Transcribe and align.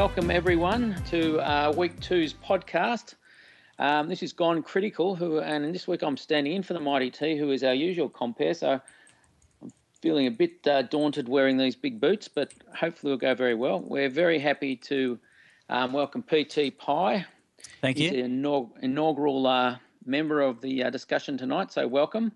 welcome 0.00 0.30
everyone 0.30 0.96
to 1.10 1.38
uh, 1.40 1.70
week 1.76 2.00
two's 2.00 2.32
podcast. 2.32 3.16
Um, 3.78 4.08
this 4.08 4.22
is 4.22 4.32
Gone 4.32 4.62
Critical, 4.62 5.14
who, 5.14 5.40
and 5.40 5.74
this 5.74 5.86
week 5.86 6.00
I'm 6.00 6.16
standing 6.16 6.54
in 6.54 6.62
for 6.62 6.72
the 6.72 6.80
Mighty 6.80 7.10
T, 7.10 7.36
who 7.36 7.50
is 7.50 7.62
our 7.62 7.74
usual 7.74 8.08
compere. 8.08 8.54
So 8.54 8.80
I'm 9.62 9.72
feeling 10.00 10.26
a 10.26 10.30
bit 10.30 10.66
uh, 10.66 10.80
daunted 10.80 11.28
wearing 11.28 11.58
these 11.58 11.76
big 11.76 12.00
boots, 12.00 12.28
but 12.28 12.50
hopefully 12.74 13.10
we'll 13.10 13.18
go 13.18 13.34
very 13.34 13.54
well. 13.54 13.78
We're 13.78 14.08
very 14.08 14.38
happy 14.38 14.74
to 14.74 15.18
um, 15.68 15.92
welcome 15.92 16.22
PT 16.22 16.78
Pie. 16.78 17.26
Thank 17.82 17.98
He's 17.98 18.10
you. 18.10 18.22
the 18.22 18.28
inaug- 18.30 18.70
inaugural 18.80 19.46
uh, 19.46 19.76
member 20.06 20.40
of 20.40 20.62
the 20.62 20.84
uh, 20.84 20.88
discussion 20.88 21.36
tonight, 21.36 21.74
so 21.74 21.86
welcome. 21.86 22.32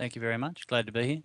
Thank 0.00 0.16
you 0.16 0.20
very 0.20 0.38
much. 0.38 0.66
Glad 0.66 0.86
to 0.86 0.92
be 0.92 1.06
here. 1.06 1.22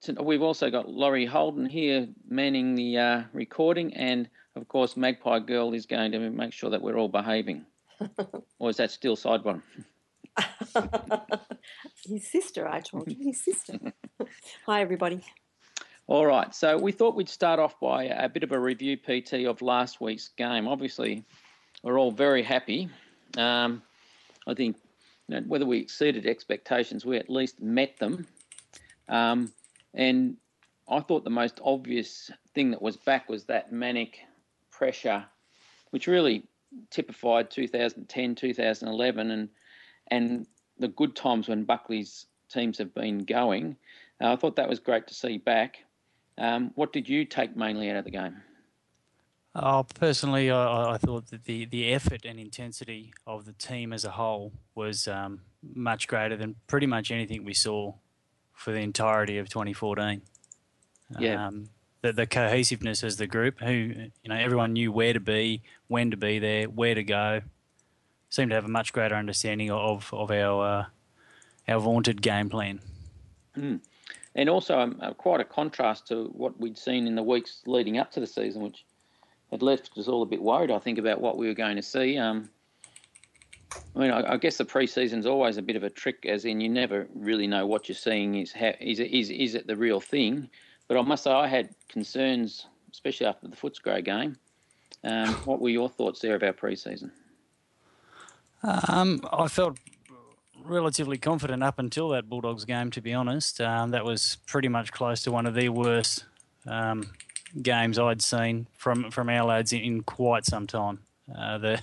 So 0.00 0.14
We've 0.20 0.42
also 0.42 0.68
got 0.68 0.88
Laurie 0.88 1.26
Holden 1.26 1.66
here 1.66 2.08
manning 2.28 2.74
the 2.74 2.98
uh, 2.98 3.22
recording, 3.32 3.94
and 3.94 4.28
of 4.56 4.66
course, 4.68 4.96
Magpie 4.96 5.40
Girl 5.40 5.74
is 5.74 5.86
going 5.86 6.12
to 6.12 6.18
make 6.30 6.52
sure 6.52 6.70
that 6.70 6.80
we're 6.80 6.96
all 6.96 7.08
behaving. 7.08 7.66
or 8.58 8.70
is 8.70 8.78
that 8.78 8.90
still 8.90 9.16
Sidebottom? 9.16 9.62
His 12.04 12.30
sister, 12.30 12.66
I 12.68 12.80
told 12.80 13.10
you, 13.10 13.16
his 13.18 13.42
sister. 13.42 13.78
Hi, 14.66 14.82
everybody. 14.82 15.22
All 16.06 16.26
right, 16.26 16.54
so 16.54 16.78
we 16.78 16.92
thought 16.92 17.16
we'd 17.16 17.28
start 17.28 17.58
off 17.58 17.80
by 17.80 18.04
a 18.04 18.28
bit 18.28 18.42
of 18.42 18.52
a 18.52 18.58
review, 18.58 18.96
PT, 18.96 19.46
of 19.46 19.60
last 19.62 20.00
week's 20.00 20.28
game. 20.28 20.68
Obviously, 20.68 21.24
we're 21.82 21.98
all 21.98 22.12
very 22.12 22.42
happy. 22.42 22.88
Um, 23.36 23.82
I 24.46 24.54
think 24.54 24.76
you 25.28 25.36
know, 25.36 25.46
whether 25.46 25.66
we 25.66 25.78
exceeded 25.78 26.26
expectations, 26.26 27.04
we 27.04 27.16
at 27.16 27.28
least 27.28 27.60
met 27.60 27.98
them. 27.98 28.26
Um, 29.08 29.52
and 29.94 30.36
I 30.88 31.00
thought 31.00 31.24
the 31.24 31.30
most 31.30 31.60
obvious 31.64 32.30
thing 32.54 32.70
that 32.70 32.82
was 32.82 32.96
back 32.96 33.28
was 33.28 33.44
that 33.46 33.72
manic 33.72 34.20
pressure, 34.76 35.24
which 35.90 36.06
really 36.06 36.44
typified 36.90 37.50
2010, 37.50 38.34
2011, 38.34 39.30
and 39.30 39.48
and 40.10 40.46
the 40.78 40.88
good 40.88 41.16
times 41.16 41.48
when 41.48 41.64
Buckley's 41.64 42.26
teams 42.48 42.78
have 42.78 42.94
been 42.94 43.24
going. 43.24 43.76
Uh, 44.20 44.32
I 44.32 44.36
thought 44.36 44.56
that 44.56 44.68
was 44.68 44.78
great 44.78 45.06
to 45.08 45.14
see 45.14 45.38
back. 45.38 45.78
Um, 46.38 46.70
what 46.74 46.92
did 46.92 47.08
you 47.08 47.24
take 47.24 47.56
mainly 47.56 47.90
out 47.90 47.96
of 47.96 48.04
the 48.04 48.10
game? 48.10 48.36
Oh, 49.54 49.86
personally, 49.98 50.50
I, 50.50 50.92
I 50.92 50.98
thought 50.98 51.28
that 51.28 51.44
the, 51.44 51.64
the 51.64 51.92
effort 51.94 52.26
and 52.26 52.38
intensity 52.38 53.14
of 53.26 53.46
the 53.46 53.54
team 53.54 53.94
as 53.94 54.04
a 54.04 54.10
whole 54.10 54.52
was 54.74 55.08
um, 55.08 55.40
much 55.62 56.08
greater 56.08 56.36
than 56.36 56.56
pretty 56.66 56.86
much 56.86 57.10
anything 57.10 57.42
we 57.42 57.54
saw 57.54 57.94
for 58.52 58.72
the 58.72 58.80
entirety 58.80 59.38
of 59.38 59.48
2014. 59.48 60.20
Yeah. 61.18 61.46
Um, 61.46 61.70
the, 62.06 62.12
the 62.12 62.26
cohesiveness 62.26 63.02
as 63.02 63.16
the 63.16 63.26
group, 63.26 63.60
who 63.60 63.72
you 63.72 64.28
know, 64.28 64.36
everyone 64.36 64.72
knew 64.72 64.92
where 64.92 65.12
to 65.12 65.20
be, 65.20 65.62
when 65.88 66.10
to 66.10 66.16
be 66.16 66.38
there, 66.38 66.66
where 66.66 66.94
to 66.94 67.02
go. 67.02 67.42
Seemed 68.28 68.50
to 68.50 68.54
have 68.54 68.64
a 68.64 68.68
much 68.68 68.92
greater 68.92 69.14
understanding 69.14 69.70
of 69.70 70.12
of 70.12 70.30
our 70.30 70.66
uh, 70.66 70.84
our 71.72 71.80
vaunted 71.80 72.22
game 72.22 72.48
plan. 72.48 72.80
And 74.34 74.50
also, 74.50 74.78
um, 74.78 74.98
uh, 75.00 75.14
quite 75.14 75.40
a 75.40 75.44
contrast 75.44 76.08
to 76.08 76.24
what 76.34 76.60
we'd 76.60 76.76
seen 76.76 77.06
in 77.06 77.14
the 77.14 77.22
weeks 77.22 77.62
leading 77.66 77.96
up 77.96 78.10
to 78.12 78.20
the 78.20 78.26
season, 78.26 78.62
which 78.62 78.84
had 79.50 79.62
left 79.62 79.96
us 79.96 80.08
all 80.08 80.22
a 80.22 80.26
bit 80.26 80.42
worried, 80.42 80.70
I 80.70 80.78
think, 80.78 80.98
about 80.98 81.22
what 81.22 81.38
we 81.38 81.46
were 81.46 81.54
going 81.54 81.76
to 81.76 81.82
see. 81.82 82.18
Um, 82.18 82.50
I 83.94 83.98
mean, 83.98 84.10
I, 84.10 84.34
I 84.34 84.36
guess 84.36 84.58
the 84.58 84.64
pre-season's 84.66 85.24
always 85.24 85.56
a 85.56 85.62
bit 85.62 85.76
of 85.76 85.84
a 85.84 85.90
trick, 85.90 86.26
as 86.26 86.44
in 86.44 86.60
you 86.60 86.68
never 86.68 87.08
really 87.14 87.46
know 87.46 87.66
what 87.66 87.88
you're 87.88 87.96
seeing 87.96 88.34
is 88.34 88.52
is 88.80 89.00
is 89.00 89.30
is 89.30 89.54
it 89.54 89.66
the 89.66 89.76
real 89.76 90.00
thing. 90.00 90.50
But 90.88 90.96
I 90.96 91.02
must 91.02 91.24
say, 91.24 91.30
I 91.30 91.48
had 91.48 91.70
concerns, 91.88 92.66
especially 92.92 93.26
after 93.26 93.48
the 93.48 93.56
Footscray 93.56 94.04
game. 94.04 94.36
Um, 95.04 95.28
what 95.44 95.60
were 95.60 95.68
your 95.68 95.88
thoughts 95.88 96.20
there 96.20 96.34
of 96.34 96.42
our 96.42 96.52
pre-season? 96.52 97.12
Um, 98.62 99.20
I 99.32 99.48
felt 99.48 99.78
relatively 100.64 101.18
confident 101.18 101.62
up 101.62 101.78
until 101.78 102.08
that 102.10 102.28
Bulldogs 102.28 102.64
game, 102.64 102.90
to 102.92 103.00
be 103.00 103.12
honest. 103.12 103.60
Um, 103.60 103.90
that 103.90 104.04
was 104.04 104.38
pretty 104.46 104.68
much 104.68 104.92
close 104.92 105.22
to 105.22 105.32
one 105.32 105.46
of 105.46 105.54
the 105.54 105.68
worst 105.68 106.24
um, 106.66 107.12
games 107.60 107.98
I'd 107.98 108.22
seen 108.22 108.66
from, 108.76 109.10
from 109.10 109.28
our 109.28 109.44
lads 109.44 109.72
in, 109.72 109.80
in 109.80 110.02
quite 110.02 110.44
some 110.44 110.66
time. 110.66 111.00
Uh, 111.34 111.58
the 111.58 111.82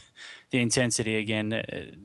the 0.52 0.62
intensity 0.62 1.18
again 1.18 1.52
uh, 1.52 1.62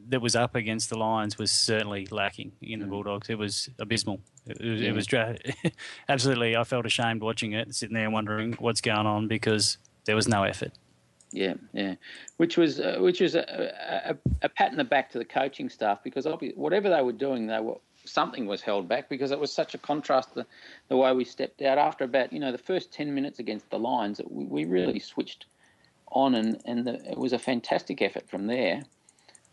that 0.09 0.21
was 0.21 0.35
up 0.35 0.57
against 0.57 0.91
the 0.91 0.99
Lions 0.99 1.39
was 1.39 1.53
certainly 1.53 2.07
lacking 2.11 2.53
in 2.61 2.81
the 2.81 2.87
Bulldogs. 2.87 3.31
It 3.31 3.39
was 3.39 3.69
abysmal. 3.79 4.21
It 4.47 4.61
was, 4.61 4.81
it 4.81 4.93
was 4.93 5.07
dra- 5.07 5.37
absolutely. 6.09 6.57
I 6.57 6.65
felt 6.65 6.85
ashamed 6.85 7.23
watching 7.23 7.53
it, 7.53 7.75
sitting 7.75 7.95
there 7.95 8.11
wondering 8.11 8.55
what's 8.59 8.81
going 8.81 9.07
on 9.07 9.29
because 9.29 9.79
there 10.07 10.17
was 10.17 10.27
no 10.27 10.43
effort. 10.43 10.73
Yeah, 11.31 11.55
yeah, 11.73 11.95
which 12.39 12.57
was 12.57 12.81
uh, 12.81 12.97
which 13.01 13.21
was 13.21 13.35
a, 13.35 13.45
a, 14.07 14.17
a 14.43 14.49
pat 14.49 14.73
in 14.73 14.79
the 14.79 14.85
back 14.85 15.11
to 15.11 15.19
the 15.19 15.25
coaching 15.25 15.69
staff 15.69 16.03
because 16.03 16.27
whatever 16.57 16.89
they 16.89 17.03
were 17.03 17.13
doing, 17.13 17.47
they 17.47 17.61
were 17.61 17.77
something 18.05 18.47
was 18.47 18.63
held 18.63 18.89
back 18.89 19.09
because 19.09 19.31
it 19.31 19.39
was 19.39 19.53
such 19.53 19.75
a 19.75 19.79
contrast 19.79 20.33
to 20.35 20.47
the 20.89 20.97
way 20.97 21.13
we 21.13 21.25
stepped 21.25 21.61
out 21.61 21.77
after 21.77 22.05
about 22.05 22.33
you 22.33 22.41
know 22.41 22.51
the 22.51 22.59
first 22.59 22.93
ten 22.93 23.15
minutes 23.15 23.39
against 23.39 23.69
the 23.71 23.79
Lions. 23.79 24.21
We, 24.29 24.45
we 24.45 24.65
really 24.65 24.99
switched 24.99 25.47
on 26.11 26.35
and 26.35 26.61
and 26.65 26.87
the, 26.87 26.95
it 27.11 27.19
was 27.19 27.33
a 27.33 27.39
fantastic 27.39 28.03
effort 28.03 28.29
from 28.29 28.47
there. 28.47 28.83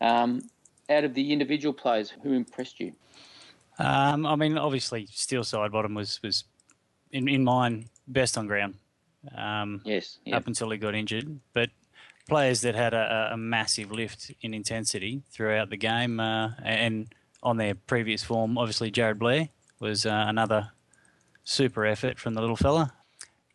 Um, 0.01 0.41
out 0.89 1.03
of 1.03 1.13
the 1.13 1.31
individual 1.31 1.73
players, 1.73 2.13
who 2.23 2.33
impressed 2.33 2.79
you? 2.79 2.93
Um, 3.79 4.25
I 4.25 4.35
mean, 4.35 4.57
obviously, 4.57 5.07
Steele 5.11 5.43
Sidebottom 5.43 5.95
was 5.95 6.21
was 6.21 6.45
in 7.11 7.27
in 7.27 7.43
mine 7.43 7.89
best 8.07 8.37
on 8.37 8.47
ground. 8.47 8.75
Um, 9.35 9.81
Yes, 9.83 10.19
yeah, 10.25 10.37
up 10.37 10.47
until 10.47 10.69
he 10.69 10.77
got 10.77 10.95
injured. 10.95 11.39
But 11.53 11.69
players 12.27 12.61
that 12.61 12.75
had 12.75 12.93
a, 12.93 13.29
a 13.33 13.37
massive 13.37 13.91
lift 13.91 14.31
in 14.41 14.53
intensity 14.53 15.23
throughout 15.31 15.69
the 15.69 15.77
game 15.77 16.19
uh, 16.19 16.51
and 16.63 17.13
on 17.43 17.57
their 17.57 17.75
previous 17.75 18.23
form, 18.23 18.57
obviously 18.57 18.91
Jarryd 18.91 19.19
Blair 19.19 19.49
was 19.79 20.05
uh, 20.05 20.25
another 20.27 20.71
super 21.43 21.85
effort 21.85 22.19
from 22.19 22.33
the 22.33 22.41
little 22.41 22.55
fella. 22.55 22.93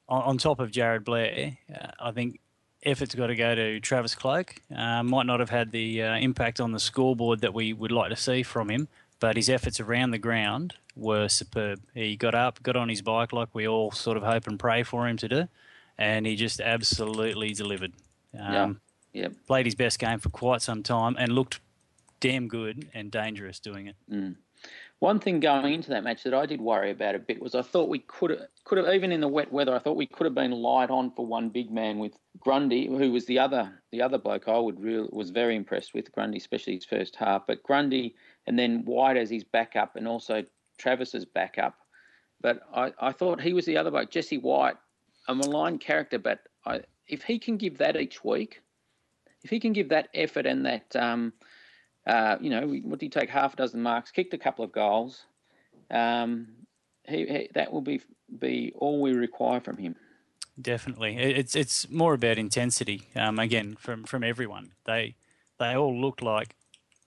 On, 0.08 0.22
on 0.22 0.38
top 0.38 0.60
of 0.60 0.70
Jarryd 0.70 1.04
Blair, 1.04 1.58
uh, 1.74 1.88
I 1.98 2.12
think 2.12 2.40
effort's 2.82 3.14
got 3.14 3.28
to 3.28 3.36
go 3.36 3.54
to 3.54 3.80
Travis 3.80 4.14
Cloke. 4.14 4.56
Uh, 4.74 5.02
might 5.02 5.26
not 5.26 5.40
have 5.40 5.50
had 5.50 5.72
the 5.72 6.02
uh, 6.02 6.16
impact 6.16 6.60
on 6.60 6.72
the 6.72 6.80
scoreboard 6.80 7.40
that 7.40 7.54
we 7.54 7.72
would 7.72 7.92
like 7.92 8.10
to 8.10 8.16
see 8.16 8.42
from 8.42 8.70
him, 8.70 8.88
but 9.18 9.36
his 9.36 9.48
efforts 9.48 9.80
around 9.80 10.10
the 10.10 10.18
ground 10.18 10.74
were 10.96 11.28
superb. 11.28 11.80
He 11.94 12.16
got 12.16 12.34
up, 12.34 12.62
got 12.62 12.76
on 12.76 12.88
his 12.88 13.02
bike 13.02 13.32
like 13.32 13.48
we 13.52 13.66
all 13.68 13.90
sort 13.90 14.16
of 14.16 14.22
hope 14.22 14.46
and 14.46 14.58
pray 14.58 14.82
for 14.82 15.08
him 15.08 15.16
to 15.18 15.28
do, 15.28 15.48
and 15.98 16.26
he 16.26 16.36
just 16.36 16.60
absolutely 16.60 17.52
delivered. 17.52 17.92
Um, 18.38 18.80
yeah. 19.12 19.28
Played 19.46 19.66
his 19.66 19.74
best 19.74 19.98
game 19.98 20.18
for 20.18 20.30
quite 20.30 20.62
some 20.62 20.82
time 20.82 21.16
and 21.18 21.32
looked 21.32 21.60
damn 22.20 22.48
good 22.48 22.88
and 22.94 23.10
dangerous 23.10 23.58
doing 23.58 23.86
it. 23.88 23.96
One 25.00 25.18
thing 25.18 25.40
going 25.40 25.72
into 25.72 25.88
that 25.90 26.04
match 26.04 26.24
that 26.24 26.34
I 26.34 26.44
did 26.44 26.60
worry 26.60 26.90
about 26.90 27.14
a 27.14 27.18
bit 27.18 27.40
was 27.40 27.54
I 27.54 27.62
thought 27.62 27.88
we 27.88 28.00
could 28.00 28.30
have, 28.30 28.40
could 28.64 28.76
have 28.76 28.94
even 28.94 29.12
in 29.12 29.22
the 29.22 29.28
wet 29.28 29.50
weather 29.50 29.74
I 29.74 29.78
thought 29.78 29.96
we 29.96 30.06
could 30.06 30.26
have 30.26 30.34
been 30.34 30.50
light 30.50 30.90
on 30.90 31.10
for 31.12 31.24
one 31.24 31.48
big 31.48 31.70
man 31.70 31.98
with 31.98 32.12
Grundy, 32.38 32.86
who 32.86 33.10
was 33.10 33.24
the 33.24 33.38
other 33.38 33.82
the 33.92 34.02
other 34.02 34.18
bloke 34.18 34.46
I 34.46 34.58
would 34.58 34.78
real 34.78 35.08
was 35.10 35.30
very 35.30 35.56
impressed 35.56 35.94
with 35.94 36.12
Grundy, 36.12 36.36
especially 36.36 36.74
his 36.74 36.84
first 36.84 37.16
half. 37.16 37.46
But 37.46 37.62
Grundy 37.62 38.14
and 38.46 38.58
then 38.58 38.84
White 38.84 39.16
as 39.16 39.30
his 39.30 39.42
backup 39.42 39.96
and 39.96 40.06
also 40.06 40.44
Travis's 40.76 41.24
backup. 41.24 41.76
But 42.42 42.60
I, 42.74 42.92
I 43.00 43.12
thought 43.12 43.40
he 43.40 43.54
was 43.54 43.64
the 43.64 43.78
other 43.78 43.90
bloke, 43.90 44.10
Jesse 44.10 44.38
White, 44.38 44.76
a 45.28 45.34
maligned 45.34 45.80
character. 45.80 46.18
But 46.18 46.40
I, 46.66 46.82
if 47.08 47.22
he 47.22 47.38
can 47.38 47.56
give 47.56 47.78
that 47.78 47.96
each 47.96 48.22
week, 48.22 48.60
if 49.44 49.48
he 49.48 49.60
can 49.60 49.72
give 49.72 49.88
that 49.88 50.08
effort 50.12 50.44
and 50.44 50.66
that 50.66 50.94
um, 50.94 51.32
uh, 52.06 52.36
you 52.40 52.50
know, 52.50 52.66
what 52.66 52.98
did 52.98 53.06
he 53.06 53.08
take? 53.08 53.30
Half 53.30 53.54
a 53.54 53.56
dozen 53.56 53.82
marks, 53.82 54.10
kicked 54.10 54.34
a 54.34 54.38
couple 54.38 54.64
of 54.64 54.72
goals. 54.72 55.24
Um, 55.90 56.48
he, 57.06 57.26
he, 57.26 57.50
that 57.54 57.72
will 57.72 57.82
be 57.82 58.00
be 58.38 58.72
all 58.76 59.00
we 59.00 59.12
require 59.12 59.60
from 59.60 59.76
him. 59.76 59.96
Definitely, 60.60 61.16
it's 61.16 61.54
it's 61.54 61.88
more 61.90 62.14
about 62.14 62.38
intensity. 62.38 63.08
Um, 63.16 63.38
again, 63.38 63.76
from 63.78 64.04
from 64.04 64.22
everyone, 64.22 64.72
they 64.84 65.16
they 65.58 65.76
all 65.76 65.98
looked 65.98 66.22
like 66.22 66.54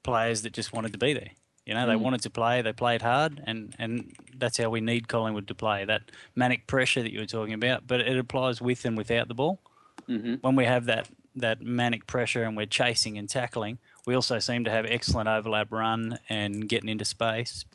players 0.04 0.42
that 0.44 0.54
just 0.54 0.74
wanted 0.74 0.92
to 0.94 1.00
be 1.00 1.14
there. 1.14 1.32
You 1.66 1.74
know, 1.74 1.88
they 1.88 1.96
wanted 1.96 2.22
to 2.24 2.30
play. 2.30 2.62
They 2.62 2.74
played 2.74 3.02
hard, 3.02 3.42
and 3.46 3.74
and 3.80 4.14
that's 4.36 4.58
how 4.58 4.70
we 4.70 4.82
need 4.82 5.08
Collingwood 5.08 5.48
to 5.48 5.56
play. 5.56 5.86
That 5.86 6.12
manic 6.36 6.68
pressure 6.68 7.02
that 7.02 7.12
you 7.12 7.20
were 7.20 7.26
talking 7.26 7.54
about, 7.54 7.88
but 7.88 8.02
it 8.02 8.18
applies 8.18 8.62
with 8.62 8.84
and 8.86 8.98
without 8.98 9.28
the 9.28 9.34
ball. 9.34 9.62
Mm-hmm. 10.10 10.36
When 10.42 10.56
we 10.56 10.66
have 10.66 10.86
that 10.86 11.10
that 11.36 11.62
manic 11.62 12.06
pressure 12.06 12.44
and 12.44 12.58
we're 12.58 12.66
chasing 12.66 13.18
and 13.18 13.30
tackling, 13.30 13.80
we 14.06 14.16
also 14.16 14.40
seem 14.40 14.64
to 14.66 14.72
have 14.72 14.86
excellent 14.86 15.30
overlap 15.30 15.72
run 15.72 16.20
and 16.30 16.68
getting 16.68 16.90
into 16.90 17.06
space. 17.06 17.66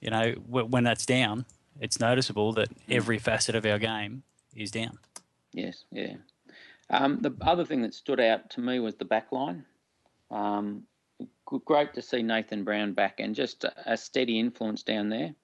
You 0.00 0.10
know, 0.10 0.32
wh- 0.32 0.70
when 0.70 0.84
that's 0.84 1.06
down, 1.06 1.46
it's 1.80 1.98
noticeable 2.00 2.52
that 2.54 2.68
every 2.88 3.18
facet 3.18 3.54
of 3.54 3.66
our 3.66 3.78
game 3.78 4.22
is 4.54 4.70
down. 4.70 4.98
Yes, 5.52 5.84
yeah. 5.90 6.14
Um, 6.90 7.20
the 7.20 7.34
other 7.40 7.64
thing 7.64 7.82
that 7.82 7.94
stood 7.94 8.20
out 8.20 8.50
to 8.50 8.60
me 8.60 8.78
was 8.78 8.94
the 8.94 9.04
back 9.04 9.32
line. 9.32 9.64
Um, 10.30 10.84
great 11.44 11.94
to 11.94 12.02
see 12.02 12.22
Nathan 12.22 12.64
Brown 12.64 12.92
back 12.92 13.20
and 13.20 13.34
just 13.34 13.64
a, 13.64 13.92
a 13.92 13.96
steady 13.96 14.38
influence 14.38 14.82
down 14.82 15.08
there. 15.08 15.34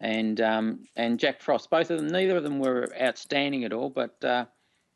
And 0.00 0.40
um, 0.40 0.84
and 0.96 1.20
Jack 1.20 1.40
Frost, 1.40 1.70
both 1.70 1.90
of 1.90 1.98
them, 1.98 2.08
neither 2.08 2.36
of 2.36 2.42
them 2.42 2.58
were 2.58 2.92
outstanding 3.00 3.64
at 3.64 3.72
all, 3.72 3.88
but 3.88 4.22
uh, 4.24 4.44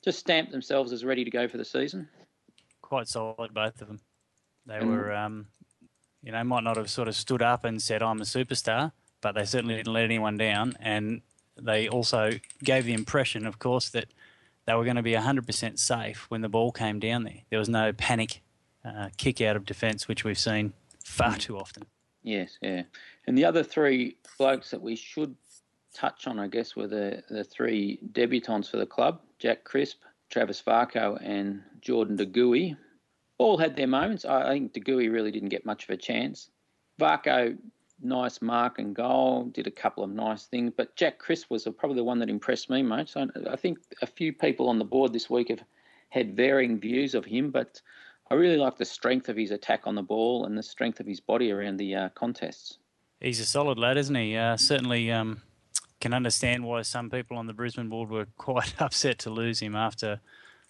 just 0.04 0.18
stamped 0.18 0.52
themselves 0.52 0.92
as 0.92 1.04
ready 1.04 1.24
to 1.24 1.30
go 1.30 1.48
for 1.48 1.56
the 1.56 1.64
season. 1.64 2.08
Quite 2.88 3.06
solid, 3.06 3.52
both 3.52 3.82
of 3.82 3.88
them. 3.88 4.00
They 4.64 4.78
And- 4.78 4.88
were, 4.88 5.12
um, 5.14 5.48
you 6.22 6.32
know, 6.32 6.42
might 6.42 6.64
not 6.64 6.78
have 6.78 6.88
sort 6.88 7.06
of 7.06 7.14
stood 7.14 7.42
up 7.42 7.64
and 7.64 7.82
said, 7.82 8.02
I'm 8.02 8.18
a 8.22 8.24
superstar, 8.24 8.92
but 9.20 9.32
they 9.32 9.44
certainly 9.44 9.76
didn't 9.76 9.92
let 9.92 10.04
anyone 10.04 10.38
down. 10.38 10.74
And 10.80 11.20
they 11.60 11.86
also 11.86 12.30
gave 12.64 12.86
the 12.86 12.94
impression, 12.94 13.46
of 13.46 13.58
course, 13.58 13.90
that 13.90 14.06
they 14.64 14.72
were 14.72 14.84
going 14.84 14.96
to 14.96 15.02
be 15.02 15.12
100% 15.12 15.78
safe 15.78 16.30
when 16.30 16.40
the 16.40 16.48
ball 16.48 16.72
came 16.72 16.98
down 16.98 17.24
there. 17.24 17.42
There 17.50 17.58
was 17.58 17.68
no 17.68 17.92
panic 17.92 18.40
uh, 18.82 19.10
kick 19.18 19.42
out 19.42 19.54
of 19.54 19.66
defence, 19.66 20.08
which 20.08 20.24
we've 20.24 20.38
seen 20.38 20.72
far 21.04 21.36
too 21.36 21.58
often. 21.58 21.84
Yes, 22.22 22.56
yeah. 22.62 22.84
And 23.26 23.36
the 23.36 23.44
other 23.44 23.62
three 23.62 24.16
blokes 24.38 24.70
that 24.70 24.80
we 24.80 24.96
should 24.96 25.34
touch 25.92 26.26
on, 26.26 26.38
I 26.38 26.46
guess, 26.48 26.74
were 26.74 26.86
the, 26.86 27.22
the 27.28 27.44
three 27.44 27.98
debutants 28.12 28.70
for 28.70 28.78
the 28.78 28.86
club 28.86 29.20
Jack 29.38 29.64
Crisp, 29.64 29.98
Travis 30.30 30.62
Varco, 30.62 31.18
and 31.22 31.62
Jordan 31.80 32.16
De. 32.16 32.76
All 33.38 33.58
had 33.58 33.76
their 33.76 33.86
moments. 33.86 34.24
I 34.24 34.48
think 34.50 34.72
De 34.72 35.08
really 35.08 35.30
didn't 35.30 35.50
get 35.50 35.64
much 35.64 35.84
of 35.84 35.90
a 35.90 35.96
chance. 35.96 36.50
Varco, 37.00 37.56
nice 38.02 38.42
mark 38.42 38.78
and 38.78 38.94
goal, 38.94 39.44
did 39.44 39.66
a 39.66 39.70
couple 39.70 40.04
of 40.04 40.10
nice 40.10 40.44
things. 40.44 40.72
But 40.76 40.96
Jack 40.96 41.18
Crisp 41.18 41.50
was 41.50 41.66
probably 41.78 41.96
the 41.96 42.04
one 42.04 42.18
that 42.18 42.28
impressed 42.28 42.70
me 42.70 42.82
most. 42.82 43.16
I, 43.16 43.26
I 43.50 43.56
think 43.56 43.78
a 44.02 44.06
few 44.06 44.32
people 44.32 44.68
on 44.68 44.78
the 44.78 44.84
board 44.84 45.12
this 45.12 45.30
week 45.30 45.48
have 45.48 45.62
had 46.10 46.36
varying 46.36 46.78
views 46.78 47.14
of 47.14 47.24
him, 47.24 47.50
but 47.50 47.80
I 48.30 48.34
really 48.34 48.56
like 48.56 48.76
the 48.76 48.84
strength 48.84 49.28
of 49.28 49.36
his 49.36 49.50
attack 49.50 49.82
on 49.86 49.94
the 49.94 50.02
ball 50.02 50.44
and 50.44 50.56
the 50.56 50.62
strength 50.62 51.00
of 51.00 51.06
his 51.06 51.20
body 51.20 51.50
around 51.50 51.78
the 51.78 51.94
uh, 51.94 52.08
contests. 52.10 52.78
He's 53.20 53.40
a 53.40 53.46
solid 53.46 53.78
lad, 53.78 53.96
isn't 53.96 54.14
he? 54.14 54.36
Uh, 54.36 54.56
certainly 54.56 55.10
um, 55.10 55.42
can 56.00 56.14
understand 56.14 56.64
why 56.64 56.82
some 56.82 57.10
people 57.10 57.36
on 57.36 57.46
the 57.46 57.52
Brisbane 57.52 57.88
board 57.88 58.10
were 58.10 58.26
quite 58.36 58.74
upset 58.80 59.18
to 59.20 59.30
lose 59.30 59.60
him 59.60 59.74
after 59.74 60.20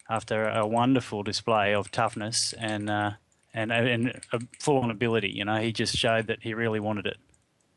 after 0.09 0.47
a 0.49 0.65
wonderful 0.65 1.21
display 1.21 1.73
of 1.73 1.91
toughness 1.91 2.53
and 2.53 2.89
uh, 2.89 3.11
and 3.53 3.71
and 3.71 4.21
a 4.33 4.39
full 4.59 4.77
on 4.79 4.91
ability. 4.91 5.29
You 5.29 5.45
know, 5.45 5.57
he 5.57 5.71
just 5.71 5.95
showed 5.95 6.27
that 6.27 6.39
he 6.41 6.53
really 6.53 6.79
wanted 6.79 7.05
it. 7.05 7.17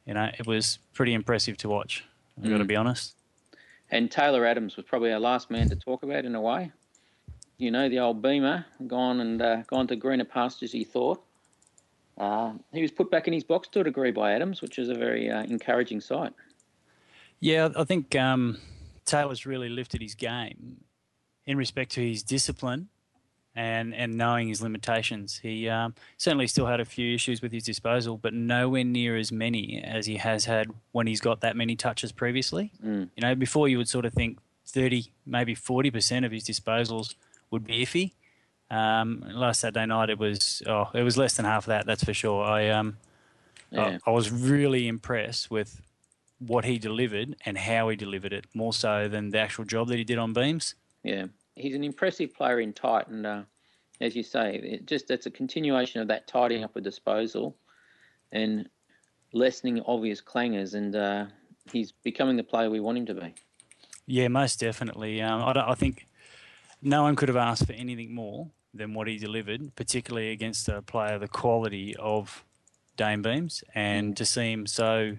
You 0.07 0.15
know, 0.15 0.31
it 0.39 0.47
was 0.47 0.79
pretty 0.95 1.13
impressive 1.15 1.57
to 1.59 1.69
watch. 1.69 2.05
I've 2.39 2.51
got 2.51 2.59
to 2.59 2.65
Mm. 2.65 2.69
be 2.69 2.77
honest. 2.77 3.15
And 3.91 4.11
Taylor 4.11 4.47
Adams 4.47 4.77
was 4.77 4.87
probably 4.87 5.13
our 5.13 5.21
last 5.21 5.51
man 5.51 5.69
to 5.69 5.77
talk 5.77 6.03
about 6.03 6.25
in 6.25 6.35
a 6.35 6.41
way. 6.41 6.73
You 7.59 7.71
know, 7.71 7.89
the 7.91 7.99
old 8.01 8.23
Beamer 8.23 8.65
gone 8.87 9.21
and 9.21 9.41
uh, 9.43 9.57
gone 9.67 9.87
to 9.89 9.97
greener 9.97 10.25
pastures. 10.25 10.73
He 10.73 10.83
thought 10.83 11.23
uh, 12.19 12.55
he 12.73 12.81
was 12.81 12.91
put 12.91 13.11
back 13.11 13.27
in 13.29 13.35
his 13.35 13.45
box 13.45 13.69
to 13.69 13.81
a 13.81 13.85
degree 13.85 14.11
by 14.11 14.33
Adams, 14.33 14.63
which 14.63 14.79
is 14.79 14.89
a 14.89 14.95
very 14.95 15.31
uh, 15.31 15.43
encouraging 15.45 16.01
sight. 16.01 16.33
Yeah, 17.43 17.71
I 17.77 17.83
think 17.83 18.15
um, 18.15 18.59
Taylor's 19.05 19.45
really 19.45 19.69
lifted 19.69 20.01
his 20.01 20.15
game 20.15 20.85
in 21.45 21.59
respect 21.59 21.91
to 21.93 22.01
his 22.01 22.23
discipline 22.23 22.89
and 23.57 23.93
and 23.95 24.15
knowing 24.15 24.47
his 24.47 24.63
limitations. 24.63 25.41
He 25.43 25.69
um, 25.69 25.95
certainly 26.17 26.47
still 26.47 26.67
had 26.67 26.79
a 26.79 26.85
few 26.85 27.13
issues 27.13 27.43
with 27.43 27.51
his 27.51 27.65
disposal, 27.65 28.17
but 28.17 28.33
nowhere 28.33 28.85
near 28.85 29.17
as 29.17 29.33
many 29.33 29.83
as 29.83 30.07
he 30.07 30.19
has 30.19 30.45
had 30.45 30.69
when 30.93 31.09
he's 31.09 31.21
got 31.21 31.41
that 31.41 31.57
many 31.57 31.75
touches 31.75 32.13
previously. 32.13 32.71
Mm. 32.81 33.11
You 33.17 33.21
know, 33.21 33.35
before 33.35 33.69
you 33.69 33.77
would 33.77 33.89
sort 33.89 34.05
of 34.05 34.13
think 34.13 34.39
thirty, 34.65 35.13
maybe 35.27 35.57
forty 35.57 35.91
percent 35.91 36.25
of 36.25 36.31
his 36.31 36.45
disposals 36.45 37.17
would 37.51 37.67
be 37.67 37.85
iffy. 37.85 38.13
Um, 38.71 39.25
last 39.27 39.63
Saturday 39.63 39.87
night, 39.87 40.11
it 40.11 40.19
was 40.19 40.63
oh, 40.69 40.91
it 40.95 41.03
was 41.03 41.19
less 41.19 41.35
than 41.35 41.45
half 41.45 41.65
of 41.65 41.69
that. 41.71 41.87
That's 41.87 42.05
for 42.05 42.15
sure. 42.15 42.45
I 42.45 42.69
um, 42.69 42.99
Yeah. 43.73 43.99
I, 44.07 44.11
I 44.11 44.13
was 44.13 44.31
really 44.31 44.87
impressed 44.87 45.51
with 45.51 45.83
what 46.47 46.65
he 46.65 46.79
delivered 46.79 47.37
and 47.45 47.57
how 47.57 47.89
he 47.89 47.97
delivered 47.97 48.33
it, 48.33 48.47
more 48.55 48.73
so 48.73 49.09
than 49.09 49.31
the 49.31 49.39
actual 49.39 49.65
job 49.65 49.89
that 49.89 49.99
he 49.99 50.05
did 50.05 50.19
on 50.19 50.33
beams. 50.33 50.75
Yeah, 51.05 51.27
he's 51.55 51.75
an 51.75 51.85
impressive 51.85 52.35
player 52.35 52.61
in 52.61 52.73
tight, 52.73 53.09
and 53.09 53.27
uh, 53.27 53.43
as 54.01 54.17
you 54.17 54.23
say, 54.23 54.57
it 54.57 54.87
just 54.87 55.09
that's 55.09 55.27
a 55.27 55.31
continuation 55.31 56.01
of 56.01 56.09
that 56.09 56.27
tidying 56.27 56.65
up 56.65 56.77
a 56.77 56.81
disposal 56.81 57.57
and 58.33 58.69
lessening 59.33 59.83
obvious 59.87 60.21
clangers, 60.21 60.75
and 60.75 60.97
uh, 60.97 61.27
he's 61.71 61.93
becoming 61.93 62.37
the 62.37 62.43
player 62.43 62.71
we 62.71 62.81
want 62.81 62.99
him 62.99 63.07
to 63.07 63.15
be. 63.15 63.35
Yeah, 64.07 64.29
most 64.29 64.59
definitely. 64.59 65.23
Um, 65.23 65.43
I, 65.43 65.71
I 65.71 65.75
think 65.75 66.07
no 66.83 67.03
one 67.03 67.15
could 67.15 67.29
have 67.29 67.37
asked 67.37 67.67
for 67.67 67.73
anything 67.73 68.15
more 68.15 68.51
than 68.75 68.95
what 68.95 69.07
he 69.07 69.19
delivered, 69.19 69.77
particularly 69.77 70.31
against 70.31 70.69
a 70.69 70.83
player 70.83 71.19
the 71.19 71.29
quality 71.29 71.95
of 71.97 72.45
Dayne 72.97 73.23
Beams, 73.23 73.63
and 73.75 74.17
to 74.17 74.25
see 74.25 74.51
him 74.51 74.67
so. 74.67 75.19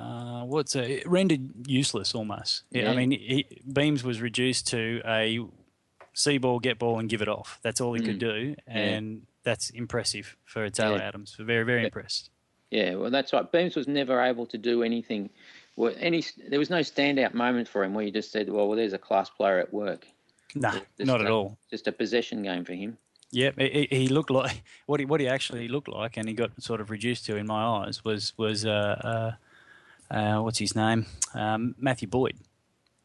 Uh, 0.00 0.44
what's 0.44 0.74
a, 0.76 1.02
rendered 1.04 1.66
useless 1.68 2.14
almost? 2.14 2.62
Yeah, 2.70 2.90
I 2.90 2.96
mean, 2.96 3.10
he, 3.10 3.46
Beams 3.70 4.02
was 4.02 4.20
reduced 4.20 4.66
to 4.68 5.02
a 5.04 5.40
see 6.14 6.38
ball, 6.38 6.58
get 6.58 6.78
ball, 6.78 6.98
and 6.98 7.08
give 7.08 7.22
it 7.22 7.28
off. 7.28 7.58
That's 7.62 7.80
all 7.80 7.92
he 7.94 8.02
could 8.02 8.18
do, 8.18 8.56
and 8.66 9.22
that's 9.42 9.70
impressive 9.70 10.36
for 10.44 10.68
Taylor 10.70 10.96
Yeah. 10.98 11.08
Adams. 11.08 11.36
Very, 11.38 11.64
very 11.64 11.80
Yeah. 11.80 11.86
impressed. 11.86 12.30
Yeah, 12.70 12.94
well, 12.94 13.10
that's 13.10 13.32
right. 13.32 13.50
Beams 13.50 13.74
was 13.76 13.88
never 13.88 14.20
able 14.22 14.46
to 14.46 14.56
do 14.58 14.82
anything. 14.82 15.28
Well, 15.76 15.92
any 15.98 16.24
there 16.48 16.58
was 16.58 16.70
no 16.70 16.80
standout 16.80 17.34
moment 17.34 17.68
for 17.68 17.84
him 17.84 17.94
where 17.94 18.04
you 18.04 18.10
just 18.12 18.30
said, 18.32 18.48
"Well, 18.48 18.68
well 18.68 18.76
there's 18.76 18.92
a 18.92 18.98
class 18.98 19.28
player 19.30 19.58
at 19.58 19.72
work." 19.72 20.06
Nah, 20.54 20.72
Just 20.72 20.84
not 21.00 21.20
at 21.20 21.26
a- 21.28 21.30
all. 21.32 21.58
Just 21.70 21.86
a 21.88 21.92
possession 21.92 22.42
game 22.42 22.64
for 22.64 22.74
him. 22.74 22.96
Yeah, 23.32 23.50
he, 23.56 23.86
he 23.90 24.08
looked 24.08 24.30
like 24.30 24.62
what 24.86 24.98
he 25.00 25.06
what 25.06 25.20
he 25.20 25.28
actually 25.28 25.68
looked 25.68 25.88
like, 25.88 26.16
and 26.16 26.28
he 26.28 26.34
got 26.34 26.50
sort 26.62 26.80
of 26.80 26.90
reduced 26.90 27.26
to 27.26 27.36
in 27.36 27.46
my 27.46 27.62
eyes 27.62 28.04
was 28.04 28.32
was 28.36 28.66
uh, 28.66 28.70
uh, 29.04 29.32
uh, 30.10 30.40
what's 30.40 30.58
his 30.58 30.74
name, 30.74 31.06
um, 31.34 31.74
Matthew 31.78 32.08
Boyd 32.08 32.36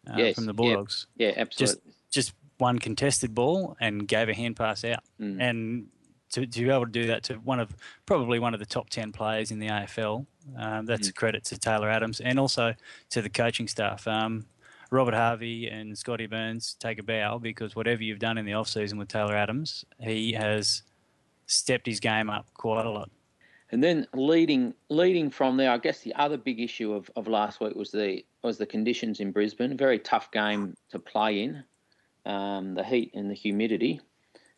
uh, 0.09 0.15
Yes, 0.17 0.35
from 0.35 0.45
the 0.45 0.53
yeah. 0.53 0.55
Bulldogs. 0.57 1.07
Yeah, 1.15 1.29
Just 1.29 1.39
absolutely. 1.39 1.91
just 2.11 2.11
just 2.11 2.33
one 2.57 2.79
contested 2.79 3.35
ball 3.35 3.75
and 3.81 4.07
gave 4.07 4.29
a 4.29 4.33
hand 4.33 4.55
pass 4.55 4.83
out, 4.85 5.03
Mm. 5.19 5.41
and 5.41 5.87
to, 6.31 6.45
to 6.45 6.59
be 6.63 6.69
able 6.69 6.85
to 6.85 6.91
do 6.91 7.07
that 7.07 7.23
to 7.23 7.35
one 7.35 7.59
of 7.59 7.75
probably 8.05 8.39
one 8.39 8.53
of 8.53 8.59
the 8.59 8.65
top 8.65 8.89
ten 8.89 9.11
players 9.11 9.51
in 9.51 9.59
the 9.59 9.67
AFL, 9.67 10.25
um, 10.57 10.85
that's 10.85 11.07
a 11.09 11.11
Mm. 11.13 11.15
credit 11.15 11.43
to 11.45 11.57
Taylor 11.57 11.89
Adams 11.89 12.19
and 12.21 12.39
also 12.39 12.73
to 13.11 13.21
the 13.21 13.29
coaching 13.29 13.67
staff. 13.67 14.07
Um, 14.07 14.45
Robert 14.91 15.13
Harvey 15.15 15.67
and 15.67 15.97
Scotty 15.97 16.27
Burns 16.27 16.75
take 16.79 16.99
a 16.99 17.03
bow 17.03 17.39
because 17.39 17.75
whatever 17.75 18.03
you've 18.03 18.19
done 18.19 18.37
in 18.37 18.45
the 18.45 18.53
off 18.53 18.67
season 18.69 18.97
with 18.97 19.07
Taylor 19.09 19.35
Adams, 19.35 19.83
he 19.99 20.33
has 20.33 20.83
stepped 21.47 21.85
his 21.87 21.99
game 21.99 22.29
up 22.29 22.47
quite 22.53 22.85
a 22.85 22.89
lot. 22.89 23.09
And 23.75 23.83
then 23.83 24.07
leading 24.13 24.73
leading 24.87 25.29
from 25.29 25.57
there, 25.57 25.69
I 25.69 25.77
guess 25.77 25.99
the 25.99 26.13
other 26.13 26.37
big 26.37 26.61
issue 26.61 26.93
of, 26.93 27.11
of 27.17 27.27
last 27.27 27.59
week 27.59 27.75
was 27.75 27.91
the 27.91 28.23
was 28.41 28.57
the 28.57 28.65
conditions 28.65 29.19
in 29.19 29.33
Brisbane. 29.33 29.75
Very 29.75 29.99
tough 29.99 30.31
game 30.31 30.77
to 30.91 30.97
play 30.97 31.43
in, 31.43 31.61
um, 32.25 32.75
the 32.75 32.85
heat 32.85 33.11
and 33.13 33.29
the 33.29 33.33
humidity. 33.33 33.99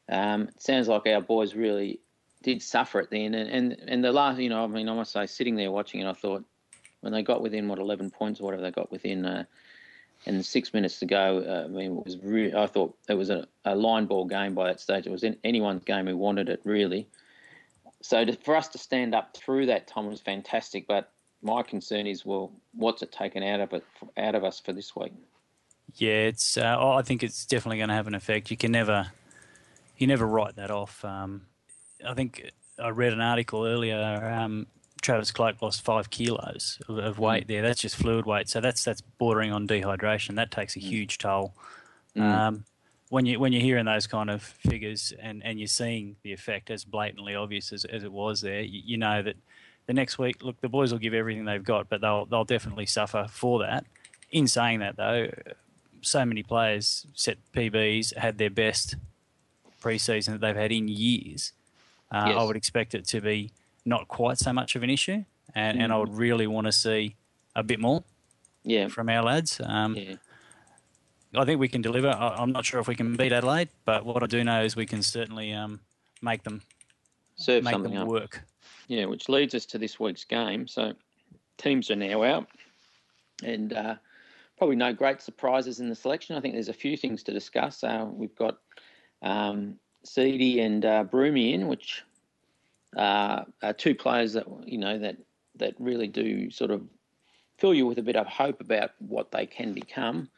Um, 0.08 0.50
it 0.50 0.62
sounds 0.62 0.88
like 0.88 1.08
our 1.08 1.20
boys 1.20 1.56
really 1.56 2.00
did 2.44 2.62
suffer 2.62 3.00
at 3.00 3.10
the 3.10 3.26
end. 3.26 3.34
And, 3.34 3.50
and 3.50 3.90
and 3.90 4.04
the 4.04 4.12
last, 4.12 4.38
you 4.38 4.50
know, 4.50 4.64
I 4.64 4.68
mean, 4.68 4.88
I 4.88 4.94
must 4.94 5.14
say, 5.14 5.26
sitting 5.26 5.56
there 5.56 5.72
watching 5.72 6.02
it, 6.02 6.06
I 6.06 6.14
thought 6.14 6.46
when 7.02 7.12
they 7.12 7.24
got 7.24 7.42
within 7.42 7.68
what 7.68 7.80
eleven 7.80 8.12
points 8.12 8.40
or 8.40 8.44
whatever 8.44 8.62
they 8.62 8.70
got 8.70 8.92
within, 8.92 9.26
uh, 9.26 9.46
and 10.28 10.46
six 10.46 10.76
minutes 10.76 11.00
to 11.00 11.08
go, 11.08 11.40
uh, 11.40 11.66
I 11.66 11.68
mean, 11.70 11.98
it 11.98 12.06
was 12.06 12.18
really, 12.22 12.54
I 12.54 12.68
thought 12.68 12.96
it 13.10 13.16
was 13.16 13.32
a, 13.32 13.48
a 13.66 13.76
line 13.76 14.06
ball 14.06 14.26
game 14.26 14.54
by 14.54 14.68
that 14.68 14.80
stage. 14.80 15.08
It 15.08 15.12
was 15.12 15.24
in 15.24 15.38
anyone's 15.44 15.86
game 15.86 16.06
who 16.06 16.18
wanted 16.18 16.50
it 16.50 16.62
really. 16.64 17.08
So 18.02 18.24
to, 18.26 18.34
for 18.34 18.56
us 18.56 18.68
to 18.70 18.78
stand 18.78 19.16
up 19.16 19.36
through 19.36 19.68
that 19.68 19.88
time 19.88 20.08
was 20.08 20.22
fantastic. 20.22 20.88
But 20.88 21.12
my 21.42 21.64
concern 21.64 22.08
is, 22.08 22.26
well, 22.26 22.52
what's 22.74 23.02
it 23.02 23.12
taken 23.12 23.44
out 23.44 23.60
of 23.60 23.74
it 23.74 23.84
out 24.18 24.36
of 24.36 24.44
us 24.44 24.60
for 24.60 24.74
this 24.74 24.96
week? 24.96 25.14
Yeah, 25.96 26.28
it's. 26.28 26.58
Uh, 26.58 26.78
I 26.96 27.02
think 27.02 27.24
it's 27.24 27.46
definitely 27.46 27.78
going 27.78 27.90
to 27.90 27.96
have 27.96 28.08
an 28.08 28.16
effect. 28.16 28.52
You 28.52 28.58
can 28.58 28.72
never, 28.72 29.08
you 29.98 30.08
never 30.08 30.28
write 30.28 30.56
that 30.58 30.70
off. 30.72 31.04
Um, 31.06 31.48
I 32.06 32.14
think 32.14 32.52
I 32.78 32.90
read 32.90 33.14
an 33.14 33.22
article 33.22 33.66
earlier. 33.66 34.32
Um, 34.34 34.68
Travis 35.02 35.32
Cloke 35.32 35.62
lost 35.62 35.82
five 35.82 36.10
kilos 36.10 36.80
of, 36.90 36.98
of 36.98 37.20
weight 37.20 37.48
there. 37.48 37.62
That's 37.62 37.80
just 37.80 37.96
fluid 37.96 38.26
weight. 38.26 38.50
So 38.50 38.60
that's 38.60 38.84
that's 38.84 39.02
bordering 39.02 39.52
on 39.52 39.68
dehydration. 39.68 40.36
That 40.36 40.52
takes 40.52 40.76
a 40.76 40.80
huge 40.80 41.18
toll. 41.18 41.54
Um, 42.16 42.66
when 43.10 43.26
you 43.26 43.40
when 43.40 43.54
you're 43.54 43.62
hearing 43.62 43.86
those 43.86 44.08
kind 44.08 44.30
of 44.30 44.42
figures 44.42 45.14
and, 45.20 45.44
and 45.44 45.60
you're 45.60 45.68
seeing 45.68 46.18
the 46.24 46.34
effect 46.34 46.70
as 46.70 46.84
blatantly 46.84 47.36
obvious 47.36 47.72
as, 47.72 47.86
as 47.86 48.04
it 48.04 48.12
was 48.12 48.42
there, 48.42 48.62
you, 48.62 48.82
you 48.86 48.98
know 48.98 49.22
that 49.22 49.36
the 49.86 49.94
next 49.94 50.20
week, 50.20 50.44
look, 50.44 50.60
the 50.60 50.68
boys 50.68 50.92
will 50.92 51.00
give 51.00 51.14
everything 51.14 51.46
they've 51.46 51.64
got, 51.64 51.90
but 51.90 52.02
they'll 52.02 52.26
they'll 52.26 52.44
definitely 52.44 52.86
suffer 52.86 53.28
for 53.30 53.60
that. 53.60 53.86
In 54.30 54.48
saying 54.48 54.80
that, 54.80 54.98
though, 54.98 55.30
so 56.02 56.26
many 56.26 56.44
players 56.44 57.08
set 57.14 57.38
PBs, 57.54 58.16
had 58.16 58.38
their 58.38 58.50
best 58.50 58.96
preseason 59.82 60.34
that 60.34 60.42
they've 60.42 60.56
had 60.56 60.72
in 60.72 60.90
years. 60.90 61.54
Uh, 62.12 62.34
I 62.38 62.44
would 62.44 62.58
expect 62.58 62.94
it 62.94 63.06
to 63.08 63.22
be 63.22 63.52
not 63.86 64.08
quite 64.10 64.38
so 64.38 64.52
much 64.52 64.76
of 64.76 64.84
an 64.84 64.90
issue, 64.90 65.24
and, 65.56 65.82
and 65.82 65.94
I 65.94 65.98
would 65.98 66.14
really 66.14 66.48
want 66.48 66.68
to 66.68 66.74
see 66.74 67.16
a 67.56 67.64
bit 67.64 67.80
more 67.80 68.04
Yeah, 68.64 68.90
from 68.90 69.08
our 69.10 69.24
lads. 69.24 69.62
Um, 69.64 69.96
yeah, 69.96 70.16
I 71.36 71.46
think 71.46 71.60
we 71.60 71.68
can 71.68 71.82
deliver. 71.82 72.10
I, 72.10 72.36
I'm 72.38 72.52
not 72.52 72.66
sure 72.66 72.80
if 72.80 72.88
we 72.88 72.96
can 72.96 73.16
beat 73.16 73.32
Adelaide, 73.32 73.70
but 73.86 74.06
what 74.06 74.24
I 74.24 74.28
do 74.28 74.44
know 74.44 74.64
is 74.64 74.76
we 74.76 74.86
can 74.86 75.02
certainly 75.02 75.54
um, 75.54 75.80
make 76.22 76.44
them 76.44 76.62
serve 77.36 77.64
make 77.64 77.74
something 77.74 77.94
them 77.94 78.04
up. 78.04 78.08
work. 78.08 78.44
Yeah, 78.88 79.06
which 79.06 79.30
leads 79.30 79.54
us 79.54 79.66
to 79.68 79.78
this 79.78 80.00
week's 80.00 80.24
game. 80.24 80.68
So 80.68 80.94
teams 81.58 81.92
are 81.92 81.96
now 81.96 82.24
out, 82.24 82.48
and 83.44 83.74
uh, 83.74 83.96
probably 84.58 84.76
no 84.76 84.94
great 84.94 85.22
surprises 85.22 85.80
in 85.80 85.90
the 85.90 85.96
selection. 85.96 86.36
I 86.36 86.40
think 86.40 86.54
there's 86.54 86.70
a 86.70 86.74
few 86.74 86.98
things 86.98 87.24
to 87.24 87.34
discuss. 87.34 87.84
Uh, 87.84 88.08
we've 88.10 88.36
got 88.36 88.58
um, 89.22 89.76
Seedy 90.04 90.62
and 90.62 90.86
uh, 90.86 91.04
Broomy 91.04 91.54
in, 91.54 91.68
which 91.68 92.04
uh, 92.96 93.44
are 93.62 93.74
two 93.74 93.96
players 93.96 94.34
that 94.34 94.46
you 94.66 94.78
know 94.78 94.98
that 94.98 95.18
that 95.58 95.74
really 95.80 96.08
do 96.08 96.50
sort 96.50 96.72
of 96.72 96.82
fill 97.58 97.74
you 97.74 97.86
with 97.86 97.98
a 97.98 98.04
bit 98.04 98.16
of 98.16 98.28
hope 98.28 98.62
about 98.62 98.92
what 99.00 99.32
they 99.32 99.46
can 99.46 99.74
become. 99.74 100.30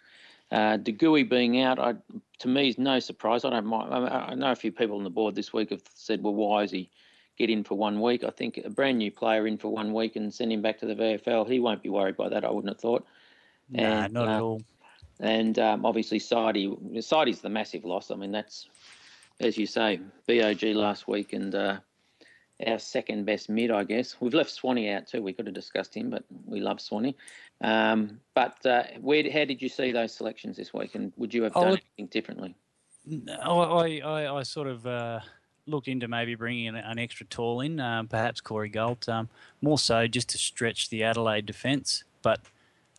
Uh, 0.51 0.77
De 0.77 0.91
Goey 0.91 1.27
being 1.27 1.61
out, 1.61 1.79
I, 1.79 1.95
to 2.39 2.47
me, 2.47 2.69
is 2.69 2.77
no 2.77 2.99
surprise. 2.99 3.45
I 3.45 3.51
don't 3.51 3.65
mind. 3.65 3.93
I 3.93 4.33
know 4.33 4.51
a 4.51 4.55
few 4.55 4.71
people 4.71 4.97
on 4.97 5.03
the 5.03 5.09
board 5.09 5.35
this 5.35 5.53
week 5.53 5.69
have 5.69 5.83
said, 5.93 6.23
"Well, 6.23 6.33
why 6.33 6.63
is 6.63 6.71
he 6.71 6.89
get 7.37 7.49
in 7.49 7.63
for 7.63 7.75
one 7.75 8.01
week?" 8.01 8.23
I 8.23 8.31
think 8.31 8.57
a 8.57 8.69
brand 8.69 8.97
new 8.97 9.11
player 9.11 9.45
in 9.45 9.57
for 9.57 9.69
one 9.69 9.93
week 9.93 10.15
and 10.15 10.33
send 10.33 10.51
him 10.51 10.61
back 10.61 10.79
to 10.79 10.87
the 10.87 10.95
VFL, 10.95 11.47
he 11.47 11.59
won't 11.59 11.83
be 11.83 11.89
worried 11.89 12.17
by 12.17 12.29
that. 12.29 12.43
I 12.43 12.49
wouldn't 12.49 12.73
have 12.73 12.81
thought. 12.81 13.05
Nah, 13.69 14.05
and, 14.05 14.13
not 14.13 14.27
uh, 14.27 14.31
at 14.31 14.41
all. 14.41 14.61
And 15.19 15.59
um, 15.59 15.85
obviously, 15.85 16.17
Sidey, 16.17 16.75
Sidey's 17.01 17.41
the 17.41 17.49
massive 17.49 17.85
loss. 17.85 18.09
I 18.09 18.15
mean, 18.15 18.31
that's 18.31 18.67
as 19.39 19.57
you 19.57 19.65
say, 19.65 19.99
BOG 20.27 20.63
last 20.75 21.07
week 21.07 21.33
and 21.33 21.53
uh, 21.55 21.77
our 22.65 22.79
second 22.79 23.25
best 23.25 23.49
mid, 23.49 23.71
I 23.71 23.83
guess. 23.83 24.15
We've 24.19 24.33
left 24.33 24.51
Swanee 24.51 24.89
out 24.89 25.07
too. 25.07 25.21
We 25.21 25.33
could 25.33 25.45
have 25.47 25.55
discussed 25.55 25.95
him, 25.95 26.09
but 26.09 26.23
we 26.45 26.59
love 26.59 26.81
Swanee. 26.81 27.15
Um, 27.61 28.19
but 28.35 28.65
uh, 28.65 28.83
where, 29.01 29.23
how 29.31 29.45
did 29.45 29.61
you 29.61 29.69
see 29.69 29.91
those 29.91 30.13
selections 30.13 30.57
this 30.57 30.73
week, 30.73 30.95
and 30.95 31.13
would 31.17 31.33
you 31.33 31.43
have 31.43 31.53
done 31.53 31.67
anything 31.67 32.07
differently? 32.07 32.55
I, 33.41 34.01
I, 34.01 34.39
I 34.39 34.43
sort 34.43 34.67
of 34.67 34.85
uh, 34.85 35.19
looked 35.65 35.87
into 35.87 36.07
maybe 36.07 36.35
bringing 36.35 36.67
an, 36.67 36.75
an 36.75 36.99
extra 36.99 37.25
tall 37.25 37.61
in, 37.61 37.79
um, 37.79 38.07
perhaps 38.07 38.41
Corey 38.41 38.69
Gault, 38.69 39.07
um, 39.09 39.29
more 39.61 39.77
so 39.77 40.07
just 40.07 40.29
to 40.29 40.37
stretch 40.37 40.89
the 40.89 41.03
Adelaide 41.03 41.45
defence. 41.45 42.03
But 42.21 42.41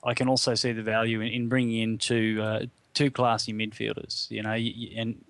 I 0.05 0.15
can 0.15 0.29
also 0.29 0.55
see 0.55 0.73
the 0.73 0.83
value 0.83 1.21
in, 1.21 1.29
in 1.29 1.49
bringing 1.49 1.83
in 1.83 1.99
two 1.99 2.41
uh, 2.43 2.67
two 2.95 3.11
classy 3.11 3.53
midfielders. 3.53 4.31
You 4.31 4.43
know, 4.43 4.53
and 4.53 5.23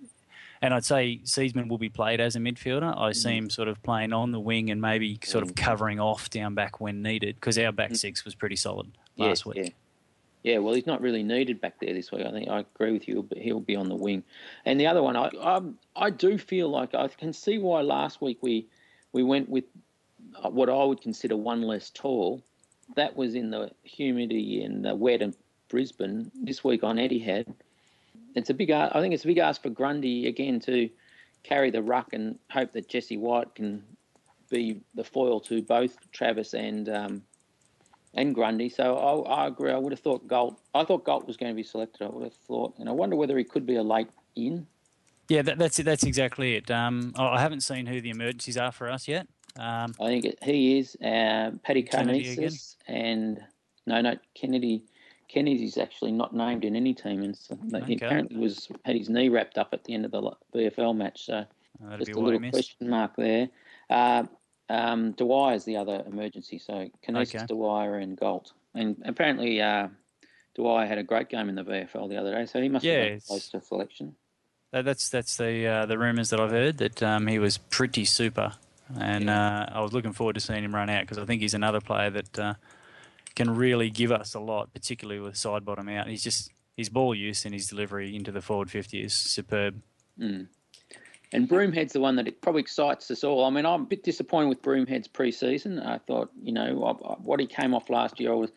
and 0.62 0.74
I'd 0.74 0.84
say 0.84 1.20
Seedsman 1.24 1.68
will 1.68 1.78
be 1.78 1.88
played 1.88 2.20
as 2.20 2.36
a 2.36 2.38
midfielder. 2.38 2.96
I 2.96 3.12
see 3.12 3.36
him 3.36 3.48
sort 3.48 3.68
of 3.68 3.82
playing 3.82 4.12
on 4.12 4.30
the 4.30 4.40
wing 4.40 4.70
and 4.70 4.80
maybe 4.80 5.18
sort 5.24 5.42
of 5.42 5.54
mm. 5.54 5.56
covering 5.56 6.00
off 6.00 6.28
down 6.30 6.54
back 6.54 6.80
when 6.80 7.02
needed 7.02 7.36
because 7.36 7.58
our 7.58 7.72
back 7.72 7.92
mm. 7.92 7.96
six 7.96 8.24
was 8.24 8.34
pretty 8.34 8.56
solid 8.56 8.90
last 9.16 9.46
week. 9.46 9.56
Yeah. 9.56 9.68
Yeah, 10.42 10.56
well, 10.56 10.72
he's 10.72 10.86
not 10.86 11.02
really 11.02 11.22
needed 11.22 11.60
back 11.60 11.78
there 11.80 11.92
this 11.92 12.10
week. 12.10 12.24
I 12.24 12.30
think 12.30 12.48
I 12.48 12.60
agree 12.60 12.92
with 12.92 13.06
you, 13.06 13.22
but 13.22 13.36
he'll 13.36 13.60
be 13.60 13.76
on 13.76 13.90
the 13.90 13.94
wing. 13.94 14.22
And 14.64 14.80
the 14.80 14.86
other 14.86 15.02
one, 15.02 15.14
I 15.14 15.30
I, 15.38 15.60
I 15.94 16.08
do 16.08 16.38
feel 16.38 16.70
like 16.70 16.94
I 16.94 17.08
can 17.08 17.34
see 17.34 17.58
why 17.58 17.82
last 17.82 18.22
week 18.22 18.38
we 18.40 18.66
we 19.12 19.22
went 19.22 19.50
with 19.50 19.64
what 20.42 20.70
I 20.70 20.84
would 20.84 21.02
consider 21.02 21.36
one 21.36 21.62
less 21.62 21.90
tall. 21.90 22.42
That 22.96 23.16
was 23.16 23.34
in 23.34 23.50
the 23.50 23.70
humidity 23.82 24.62
and 24.64 24.84
the 24.84 24.94
wet 24.94 25.20
in 25.20 25.34
Brisbane. 25.68 26.30
This 26.34 26.64
week 26.64 26.82
on 26.82 26.96
Etihad, 26.96 27.52
it's 28.34 28.50
a 28.50 28.54
big. 28.54 28.70
I 28.70 29.00
think 29.00 29.14
it's 29.14 29.24
a 29.24 29.28
big 29.28 29.38
ask 29.38 29.62
for 29.62 29.70
Grundy 29.70 30.26
again 30.26 30.60
to 30.60 30.88
carry 31.42 31.70
the 31.70 31.82
ruck 31.82 32.12
and 32.12 32.38
hope 32.50 32.72
that 32.72 32.88
Jesse 32.88 33.16
White 33.16 33.54
can 33.54 33.82
be 34.50 34.80
the 34.94 35.04
foil 35.04 35.40
to 35.40 35.62
both 35.62 35.96
Travis 36.12 36.54
and 36.54 36.88
um, 36.88 37.22
and 38.14 38.34
Grundy. 38.34 38.68
So 38.68 38.96
I, 38.96 39.42
I, 39.42 39.46
agree. 39.46 39.70
I 39.70 39.78
would 39.78 39.92
have 39.92 40.00
thought 40.00 40.26
Gault. 40.26 40.58
I 40.74 40.84
thought 40.84 41.04
Gault 41.04 41.26
was 41.26 41.36
going 41.36 41.52
to 41.52 41.56
be 41.56 41.62
selected. 41.62 42.04
I 42.04 42.08
would 42.08 42.24
have 42.24 42.34
thought, 42.34 42.74
and 42.78 42.88
I 42.88 42.92
wonder 42.92 43.16
whether 43.16 43.36
he 43.38 43.44
could 43.44 43.66
be 43.66 43.76
a 43.76 43.82
late 43.82 44.08
in. 44.36 44.66
Yeah, 45.28 45.42
that, 45.42 45.58
that's 45.58 45.78
it. 45.78 45.84
That's 45.84 46.02
exactly 46.02 46.56
it. 46.56 46.70
Um, 46.70 47.14
I 47.16 47.40
haven't 47.40 47.60
seen 47.60 47.86
who 47.86 48.00
the 48.00 48.10
emergencies 48.10 48.56
are 48.56 48.72
for 48.72 48.90
us 48.90 49.06
yet. 49.06 49.28
Um, 49.56 49.94
I 50.00 50.06
think 50.06 50.24
it, 50.24 50.38
he 50.42 50.78
is 50.78 50.96
uh, 50.96 51.52
Paddy 51.62 51.84
Karnezis 51.84 52.76
and 52.88 53.40
no, 53.86 54.00
no 54.00 54.16
Kennedy. 54.34 54.84
Kennedy's 55.32 55.78
actually 55.78 56.12
not 56.12 56.34
named 56.34 56.64
in 56.64 56.74
any 56.74 56.92
team, 56.92 57.22
and 57.22 57.36
so 57.36 57.56
okay. 57.74 57.84
he 57.86 57.94
apparently 57.94 58.36
was 58.36 58.68
had 58.84 58.96
his 58.96 59.08
knee 59.08 59.28
wrapped 59.28 59.58
up 59.58 59.68
at 59.72 59.84
the 59.84 59.94
end 59.94 60.04
of 60.04 60.10
the 60.10 60.22
VFL 60.54 60.96
match. 60.96 61.26
So 61.26 61.44
oh, 61.84 61.96
just 61.96 62.10
a 62.10 62.18
little 62.18 62.50
question 62.50 62.88
mark 62.88 63.14
there. 63.16 63.48
Uh, 63.88 64.24
um, 64.68 65.12
Dwyer 65.12 65.54
is 65.54 65.64
the 65.64 65.76
other 65.76 66.02
emergency, 66.06 66.58
so 66.58 66.88
Karnezis, 67.06 67.34
okay. 67.34 67.46
Dwyer, 67.46 67.98
and 67.98 68.16
Gault, 68.16 68.52
and 68.74 68.96
apparently 69.04 69.60
uh, 69.60 69.88
Dwyer 70.54 70.86
had 70.86 70.98
a 70.98 71.02
great 71.02 71.28
game 71.28 71.48
in 71.48 71.54
the 71.54 71.64
VFL 71.64 72.08
the 72.08 72.16
other 72.16 72.34
day, 72.34 72.46
so 72.46 72.60
he 72.60 72.68
must 72.68 72.84
yeah, 72.84 73.10
have 73.10 73.24
close 73.24 73.48
to 73.50 73.60
selection. 73.60 74.14
That's 74.72 75.08
that's 75.08 75.36
the 75.36 75.66
uh, 75.66 75.86
the 75.86 75.98
rumours 75.98 76.30
that 76.30 76.40
I've 76.40 76.50
heard 76.50 76.78
that 76.78 77.02
um, 77.02 77.26
he 77.28 77.38
was 77.38 77.58
pretty 77.58 78.04
super, 78.04 78.54
and 78.98 79.24
yeah. 79.24 79.62
uh, 79.62 79.78
I 79.78 79.80
was 79.80 79.92
looking 79.92 80.12
forward 80.12 80.34
to 80.34 80.40
seeing 80.40 80.64
him 80.64 80.74
run 80.74 80.90
out 80.90 81.02
because 81.02 81.18
I 81.18 81.24
think 81.24 81.40
he's 81.40 81.54
another 81.54 81.80
player 81.80 82.10
that 82.10 82.38
uh, 82.38 82.54
can 83.34 83.54
really 83.54 83.90
give 83.90 84.12
us 84.12 84.34
a 84.34 84.40
lot, 84.40 84.72
particularly 84.72 85.20
with 85.20 85.34
Sidebottom 85.34 85.96
out. 85.96 86.08
He's 86.08 86.22
just 86.22 86.50
his 86.76 86.88
ball 86.88 87.14
use 87.14 87.44
and 87.44 87.54
his 87.54 87.66
delivery 87.66 88.14
into 88.14 88.32
the 88.32 88.40
forward 88.40 88.70
fifty 88.70 89.02
is 89.02 89.14
superb. 89.14 89.80
Mm. 90.18 90.48
And 91.32 91.48
Broomhead's 91.48 91.92
the 91.92 92.00
one 92.00 92.16
that 92.16 92.26
it 92.26 92.40
probably 92.40 92.62
excites 92.62 93.10
us 93.10 93.22
all. 93.22 93.44
I 93.44 93.50
mean, 93.50 93.64
I'm 93.64 93.82
a 93.82 93.86
bit 93.86 94.02
disappointed 94.02 94.48
with 94.48 94.62
Broomhead's 94.62 95.06
pre-season. 95.06 95.78
I 95.78 95.98
thought, 95.98 96.30
you 96.42 96.52
know, 96.52 96.74
what 97.22 97.38
he 97.38 97.46
came 97.46 97.72
off 97.72 97.88
last 97.88 98.18
year, 98.18 98.32
I 98.32 98.34
was 98.34 98.50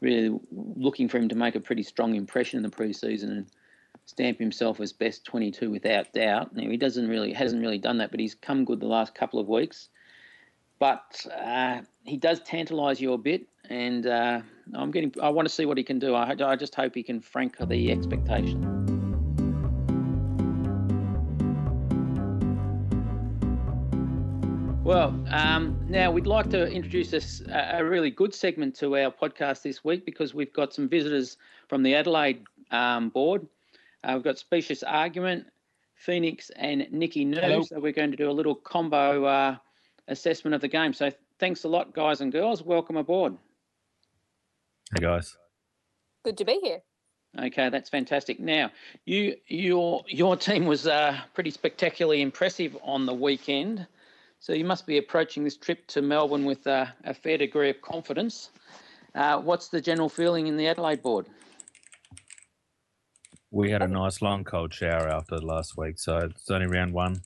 really 0.00 0.36
looking 0.50 1.08
for 1.08 1.18
him 1.18 1.28
to 1.28 1.36
make 1.36 1.54
a 1.54 1.60
pretty 1.60 1.84
strong 1.84 2.16
impression 2.16 2.56
in 2.56 2.64
the 2.64 2.70
pre-season 2.70 3.30
and 3.30 3.46
stamp 4.06 4.38
himself 4.38 4.80
as 4.80 4.92
best 4.92 5.24
22 5.26 5.70
without 5.70 6.12
doubt. 6.12 6.56
Now 6.56 6.68
he 6.68 6.76
doesn't 6.76 7.08
really 7.08 7.32
hasn't 7.32 7.62
really 7.62 7.78
done 7.78 7.98
that, 7.98 8.10
but 8.10 8.20
he's 8.20 8.34
come 8.34 8.64
good 8.64 8.80
the 8.80 8.86
last 8.86 9.14
couple 9.14 9.38
of 9.38 9.48
weeks. 9.48 9.88
But 10.78 11.26
uh, 11.36 11.80
he 12.04 12.16
does 12.16 12.40
tantalise 12.40 13.00
you 13.00 13.12
a 13.12 13.18
bit, 13.18 13.48
and 13.68 14.06
uh, 14.06 14.40
I'm 14.74 14.90
getting. 14.90 15.12
I 15.22 15.28
want 15.28 15.48
to 15.48 15.54
see 15.54 15.66
what 15.66 15.76
he 15.76 15.84
can 15.84 15.98
do. 15.98 16.14
I, 16.14 16.34
I 16.40 16.56
just 16.56 16.74
hope 16.74 16.94
he 16.94 17.02
can 17.02 17.20
frank 17.20 17.56
the 17.58 17.90
expectation. 17.90 18.78
Well, 24.88 25.22
um, 25.30 25.78
now 25.86 26.10
we'd 26.10 26.26
like 26.26 26.48
to 26.48 26.66
introduce 26.66 27.10
this, 27.10 27.42
a 27.52 27.84
really 27.84 28.10
good 28.10 28.34
segment 28.34 28.74
to 28.76 28.96
our 28.96 29.10
podcast 29.10 29.60
this 29.60 29.84
week 29.84 30.06
because 30.06 30.32
we've 30.32 30.52
got 30.54 30.72
some 30.72 30.88
visitors 30.88 31.36
from 31.68 31.82
the 31.82 31.94
Adelaide 31.94 32.42
um, 32.70 33.10
board. 33.10 33.46
Uh, 34.02 34.12
we've 34.14 34.22
got 34.22 34.38
Specious 34.38 34.82
Argument, 34.82 35.44
Phoenix, 35.94 36.50
and 36.56 36.86
NikkiNoo. 36.90 37.66
So 37.66 37.78
we're 37.78 37.92
going 37.92 38.12
to 38.12 38.16
do 38.16 38.30
a 38.30 38.32
little 38.32 38.54
combo 38.54 39.26
uh, 39.26 39.56
assessment 40.08 40.54
of 40.54 40.60
the 40.60 40.68
game. 40.68 40.92
So 40.92 41.10
thanks 41.38 41.64
a 41.64 41.68
lot, 41.68 41.94
guys 41.94 42.20
and 42.20 42.32
girls. 42.32 42.62
Welcome 42.62 42.96
aboard. 42.96 43.36
Hey 44.94 45.02
guys. 45.02 45.36
Good 46.24 46.38
to 46.38 46.44
be 46.44 46.58
here. 46.62 46.80
Okay, 47.38 47.68
that's 47.68 47.90
fantastic. 47.90 48.40
Now, 48.40 48.70
you 49.04 49.36
your 49.46 50.02
your 50.08 50.36
team 50.36 50.64
was 50.66 50.86
uh, 50.86 51.16
pretty 51.34 51.50
spectacularly 51.50 52.22
impressive 52.22 52.76
on 52.82 53.04
the 53.04 53.12
weekend, 53.12 53.86
so 54.40 54.54
you 54.54 54.64
must 54.64 54.86
be 54.86 54.96
approaching 54.96 55.44
this 55.44 55.56
trip 55.56 55.86
to 55.88 56.02
Melbourne 56.02 56.46
with 56.46 56.66
uh, 56.66 56.86
a 57.04 57.12
fair 57.12 57.36
degree 57.36 57.70
of 57.70 57.82
confidence. 57.82 58.50
Uh, 59.14 59.40
what's 59.40 59.68
the 59.68 59.80
general 59.80 60.08
feeling 60.08 60.46
in 60.46 60.56
the 60.56 60.66
Adelaide 60.68 61.02
board? 61.02 61.26
We 63.50 63.70
had 63.70 63.82
a 63.82 63.88
nice 63.88 64.20
long 64.22 64.44
cold 64.44 64.72
shower 64.72 65.08
after 65.08 65.38
last 65.38 65.76
week, 65.76 65.98
so 65.98 66.18
it's 66.18 66.50
only 66.50 66.66
round 66.66 66.92
one. 66.92 67.22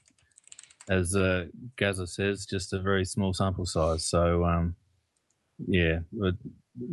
As 0.88 1.14
uh, 1.14 1.46
Gaza 1.76 2.06
says, 2.06 2.46
just 2.46 2.72
a 2.72 2.80
very 2.80 3.04
small 3.04 3.32
sample 3.32 3.66
size. 3.66 4.04
So, 4.04 4.44
um, 4.44 4.74
yeah, 5.66 6.00
we're 6.12 6.32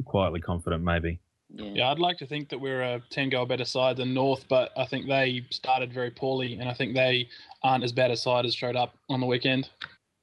quietly 0.05 0.41
confident, 0.41 0.83
maybe. 0.83 1.19
Yeah. 1.49 1.71
yeah. 1.73 1.91
I'd 1.91 1.99
like 1.99 2.17
to 2.19 2.27
think 2.27 2.49
that 2.49 2.59
we're 2.59 2.81
a 2.81 3.01
10 3.09 3.29
goal 3.29 3.45
better 3.45 3.65
side 3.65 3.97
than 3.97 4.13
North, 4.13 4.45
but 4.47 4.71
I 4.77 4.85
think 4.85 5.07
they 5.07 5.45
started 5.49 5.91
very 5.91 6.11
poorly, 6.11 6.53
and 6.55 6.69
I 6.69 6.73
think 6.73 6.93
they 6.93 7.29
aren't 7.63 7.83
as 7.83 7.91
bad 7.91 8.11
a 8.11 8.17
side 8.17 8.45
as 8.45 8.53
showed 8.53 8.75
up 8.75 8.95
on 9.09 9.19
the 9.19 9.25
weekend. 9.25 9.69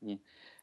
Yeah. 0.01 0.17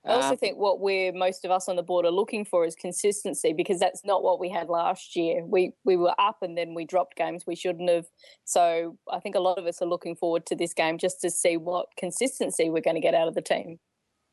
I 0.05 0.13
also 0.15 0.33
uh, 0.33 0.35
think 0.35 0.57
what 0.57 0.81
we're 0.81 1.13
most 1.13 1.45
of 1.45 1.51
us 1.51 1.69
on 1.69 1.77
the 1.77 1.83
board 1.83 2.05
are 2.05 2.11
looking 2.11 2.43
for 2.43 2.65
is 2.65 2.75
consistency 2.75 3.53
because 3.53 3.79
that's 3.79 4.03
not 4.03 4.21
what 4.21 4.37
we 4.37 4.49
had 4.49 4.67
last 4.67 5.15
year. 5.15 5.45
We 5.45 5.73
we 5.85 5.95
were 5.95 6.13
up 6.19 6.41
and 6.41 6.57
then 6.57 6.73
we 6.73 6.83
dropped 6.83 7.15
games 7.15 7.45
we 7.47 7.55
shouldn't 7.55 7.89
have. 7.89 8.07
So 8.43 8.97
I 9.09 9.19
think 9.19 9.35
a 9.35 9.39
lot 9.39 9.57
of 9.57 9.65
us 9.65 9.81
are 9.81 9.87
looking 9.87 10.15
forward 10.15 10.45
to 10.47 10.55
this 10.55 10.73
game 10.73 10.97
just 10.97 11.21
to 11.21 11.29
see 11.29 11.55
what 11.55 11.87
consistency 11.95 12.69
we're 12.69 12.81
going 12.81 12.95
to 12.95 13.01
get 13.01 13.13
out 13.13 13.29
of 13.29 13.35
the 13.35 13.41
team. 13.41 13.79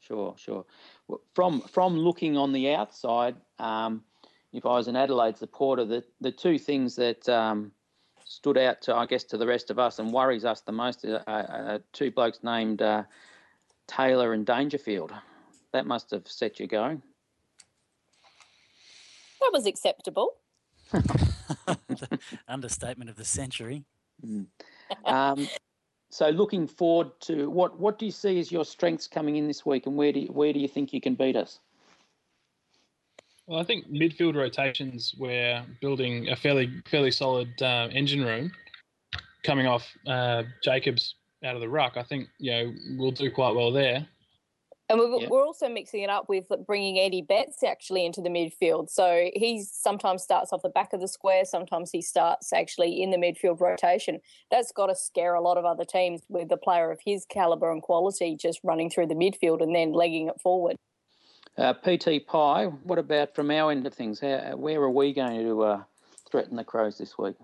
Sure, 0.01 0.35
sure. 0.37 0.65
From 1.35 1.61
from 1.61 1.97
looking 1.97 2.37
on 2.37 2.53
the 2.53 2.75
outside, 2.75 3.37
um, 3.61 4.03
if 4.53 4.67
I 4.67 4.71
was 4.71 4.89
an 4.89 4.97
Adelaide 4.97 5.37
supporter, 5.37 5.85
the 5.85 6.03
the 6.21 6.33
two 6.33 6.59
things 6.59 6.97
that 6.97 7.29
um, 7.29 7.71
stood 8.25 8.59
out 8.59 8.83
to 8.83 8.97
I 8.97 9.07
guess 9.07 9.23
to 9.25 9.37
the 9.37 9.47
rest 9.47 9.71
of 9.71 9.79
us 9.79 10.01
and 10.01 10.13
worries 10.13 10.45
us 10.45 10.63
the 10.63 10.73
most 10.73 11.05
are, 11.05 11.23
are 11.29 11.81
two 11.93 12.11
blokes 12.11 12.41
named 12.43 12.83
uh, 12.83 13.05
Taylor 13.87 14.33
and 14.33 14.45
Dangerfield. 14.45 15.13
That 15.73 15.87
must 15.87 16.11
have 16.11 16.27
set 16.27 16.59
you 16.59 16.67
going. 16.67 17.03
That 19.41 19.51
was 19.53 19.67
acceptable. 19.67 20.35
Understatement 22.49 23.09
of 23.09 23.17
the 23.17 23.25
century. 23.25 23.85
Mm. 24.25 24.47
Um, 25.05 25.49
so, 26.11 26.29
looking 26.29 26.67
forward 26.67 27.09
to 27.21 27.49
what 27.49 27.79
what 27.79 27.99
do 27.99 28.05
you 28.05 28.13
see 28.13 28.39
as 28.41 28.51
your 28.51 28.65
strengths 28.65 29.07
coming 29.07 29.37
in 29.37 29.47
this 29.47 29.65
week, 29.65 29.87
and 29.87 29.97
where 29.97 30.13
do 30.13 30.21
you, 30.21 30.27
where 30.27 30.53
do 30.53 30.59
you 30.59 30.69
think 30.69 30.93
you 30.93 31.01
can 31.01 31.15
beat 31.15 31.37
us? 31.37 31.61
Well, 33.47 33.61
I 33.61 33.65
think 33.65 33.89
midfield 33.89 34.37
rotations, 34.37 35.15
we're 35.19 35.65
building 35.81 36.29
a 36.29 36.37
fairly 36.37 36.83
fairly 36.91 37.11
solid 37.11 37.51
uh, 37.63 37.89
engine 37.93 38.25
room 38.25 38.53
coming 39.45 39.67
off 39.67 39.87
uh, 40.07 40.43
Jacobs 40.63 41.15
out 41.45 41.55
of 41.55 41.61
the 41.61 41.69
ruck. 41.69 41.97
I 41.97 42.03
think 42.03 42.29
you 42.39 42.51
know 42.51 42.73
we'll 42.99 43.13
do 43.13 43.31
quite 43.31 43.55
well 43.55 43.73
there. 43.73 44.07
And 44.91 44.99
we're, 44.99 45.21
yeah. 45.21 45.29
we're 45.29 45.47
also 45.47 45.69
mixing 45.69 46.03
it 46.03 46.11
up 46.11 46.29
with 46.29 46.49
bringing 46.67 46.99
Eddie 46.99 47.23
Betts 47.23 47.63
actually 47.63 48.05
into 48.05 48.21
the 48.21 48.29
midfield. 48.29 48.91
So 48.91 49.31
he 49.35 49.63
sometimes 49.63 50.25
starts 50.25 50.53
off 50.53 50.63
the 50.63 50.69
back 50.69 50.93
of 50.93 51.01
the 51.01 51.07
square, 51.07 51.45
sometimes 51.45 51.93
he 51.93 52.03
starts 52.03 52.53
actually 52.53 53.01
in 53.01 53.13
the 53.13 53.17
midfield 53.17 53.61
rotation. 53.61 54.19
That's 54.51 54.73
got 54.73 54.87
to 54.87 54.97
scare 54.97 55.35
a 55.35 55.41
lot 55.41 55.59
of 55.59 55.65
other 55.65 55.85
teams 55.85 56.23
with 56.29 56.51
a 56.51 56.57
player 56.57 56.91
of 56.91 56.99
his 57.05 57.25
caliber 57.25 57.71
and 57.71 57.81
quality 57.81 58.37
just 58.37 58.59
running 58.65 58.91
through 58.91 59.07
the 59.07 59.15
midfield 59.15 59.63
and 59.63 59.73
then 59.73 59.93
legging 59.93 60.27
it 60.27 60.41
forward. 60.41 60.75
Uh, 61.57 61.73
PT 61.75 62.27
Pie, 62.27 62.67
what 62.83 62.99
about 62.99 63.37
from 63.37 63.53
our 63.53 63.71
end 63.71 63.87
of 63.87 63.95
things? 63.95 64.19
How, 64.19 64.57
where 64.57 64.81
are 64.81 64.91
we 64.91 65.13
going 65.13 65.41
to 65.41 65.63
uh, 65.63 65.83
threaten 66.29 66.57
the 66.57 66.65
Crows 66.65 66.99
this 66.99 67.17
week? 67.17 67.37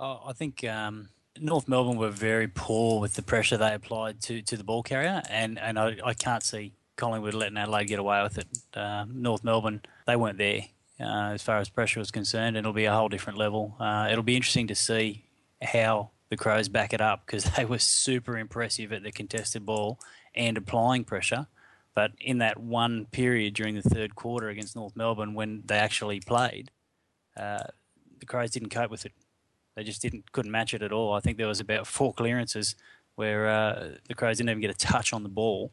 Oh, 0.00 0.20
I 0.26 0.32
think 0.32 0.64
um, 0.64 1.10
North 1.40 1.68
Melbourne 1.68 1.96
were 1.96 2.10
very 2.10 2.48
poor 2.48 3.00
with 3.00 3.14
the 3.14 3.22
pressure 3.22 3.56
they 3.56 3.74
applied 3.74 4.20
to, 4.22 4.42
to 4.42 4.56
the 4.56 4.64
ball 4.64 4.82
carrier, 4.82 5.22
and, 5.30 5.58
and 5.58 5.78
I, 5.78 5.96
I 6.04 6.14
can't 6.14 6.42
see 6.42 6.72
Collingwood 6.96 7.34
letting 7.34 7.56
Adelaide 7.56 7.86
get 7.86 7.98
away 7.98 8.22
with 8.22 8.38
it. 8.38 8.46
Uh, 8.74 9.06
North 9.08 9.42
Melbourne, 9.42 9.80
they 10.06 10.16
weren't 10.16 10.38
there 10.38 10.62
uh, 11.00 11.32
as 11.32 11.42
far 11.42 11.58
as 11.58 11.68
pressure 11.68 12.00
was 12.00 12.10
concerned, 12.10 12.56
and 12.56 12.58
it'll 12.58 12.72
be 12.72 12.84
a 12.84 12.94
whole 12.94 13.08
different 13.08 13.38
level. 13.38 13.74
Uh, 13.80 14.08
it'll 14.10 14.22
be 14.22 14.36
interesting 14.36 14.66
to 14.68 14.74
see 14.74 15.24
how 15.62 16.10
the 16.28 16.36
Crows 16.36 16.68
back 16.68 16.92
it 16.92 17.00
up 17.00 17.26
because 17.26 17.44
they 17.56 17.64
were 17.64 17.78
super 17.78 18.38
impressive 18.38 18.92
at 18.92 19.02
the 19.02 19.12
contested 19.12 19.66
ball 19.66 19.98
and 20.34 20.56
applying 20.56 21.04
pressure. 21.04 21.46
But 21.94 22.12
in 22.20 22.38
that 22.38 22.58
one 22.58 23.06
period 23.06 23.54
during 23.54 23.74
the 23.74 23.82
third 23.82 24.14
quarter 24.14 24.48
against 24.48 24.74
North 24.74 24.96
Melbourne, 24.96 25.34
when 25.34 25.62
they 25.66 25.76
actually 25.76 26.20
played, 26.20 26.70
uh, 27.36 27.64
the 28.18 28.26
Crows 28.26 28.50
didn't 28.50 28.70
cope 28.70 28.90
with 28.90 29.04
it. 29.04 29.12
They 29.74 29.84
just 29.84 30.02
didn't 30.02 30.32
couldn't 30.32 30.50
match 30.50 30.74
it 30.74 30.82
at 30.82 30.92
all. 30.92 31.14
I 31.14 31.20
think 31.20 31.38
there 31.38 31.48
was 31.48 31.60
about 31.60 31.86
four 31.86 32.12
clearances 32.12 32.74
where 33.14 33.48
uh, 33.48 33.88
the 34.08 34.14
Crows 34.14 34.38
didn't 34.38 34.50
even 34.50 34.60
get 34.60 34.70
a 34.70 34.74
touch 34.74 35.12
on 35.12 35.22
the 35.22 35.28
ball, 35.28 35.70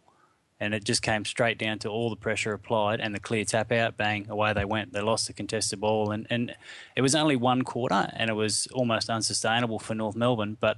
and 0.60 0.74
it 0.74 0.84
just 0.84 1.02
came 1.02 1.26
straight 1.26 1.58
down 1.58 1.80
to 1.80 1.90
all 1.90 2.10
the 2.10 2.16
pressure 2.16 2.54
applied 2.54 3.00
and 3.00 3.16
the 3.16 3.20
clear 3.20 3.46
tap 3.46 3.72
out, 3.72 3.98
bang, 3.98 4.30
away 4.30 4.54
they 4.54 4.66
went. 4.66 4.94
They 4.94 5.02
lost 5.02 5.28
the 5.28 5.34
contested 5.34 5.80
ball, 5.80 6.12
and, 6.12 6.28
and 6.30 6.56
it 6.96 7.02
was 7.02 7.16
only 7.16 7.36
one 7.36 7.64
quarter, 7.64 8.12
and 8.14 8.30
it 8.30 8.34
was 8.34 8.68
almost 8.74 9.10
unsustainable 9.10 9.80
for 9.80 9.96
North 9.96 10.16
Melbourne. 10.16 10.58
But 10.60 10.78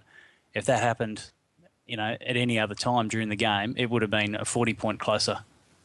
if 0.54 0.66
that 0.66 0.82
happened, 0.82 1.32
you 1.86 1.98
know, 1.98 2.16
at 2.22 2.38
any 2.38 2.60
other 2.60 2.76
time 2.76 3.08
during 3.08 3.30
the 3.30 3.36
game, 3.36 3.74
it 3.78 3.90
would 3.90 4.02
have 4.02 4.12
been 4.12 4.36
a 4.36 4.46
40 4.46 4.74
point 4.76 5.00
closer 5.00 5.40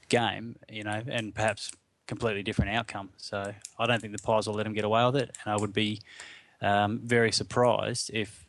game, 0.09 0.57
you 0.71 0.85
know, 0.85 1.03
and 1.09 1.35
perhaps 1.35 1.73
completely 2.07 2.43
different 2.43 2.71
outcome. 2.71 3.11
So 3.17 3.55
I 3.79 3.87
don't 3.87 4.01
think 4.01 4.17
the 4.17 4.23
Pies 4.23 4.47
will 4.47 4.55
let 4.55 4.65
them 4.65 4.75
get 4.75 4.85
away 4.85 5.05
with 5.07 5.17
it, 5.17 5.37
and 5.43 5.53
I 5.53 5.57
would 5.57 5.73
be 5.73 6.01
um, 6.61 7.01
very 7.03 7.33
surprised 7.33 8.11
if 8.13 8.47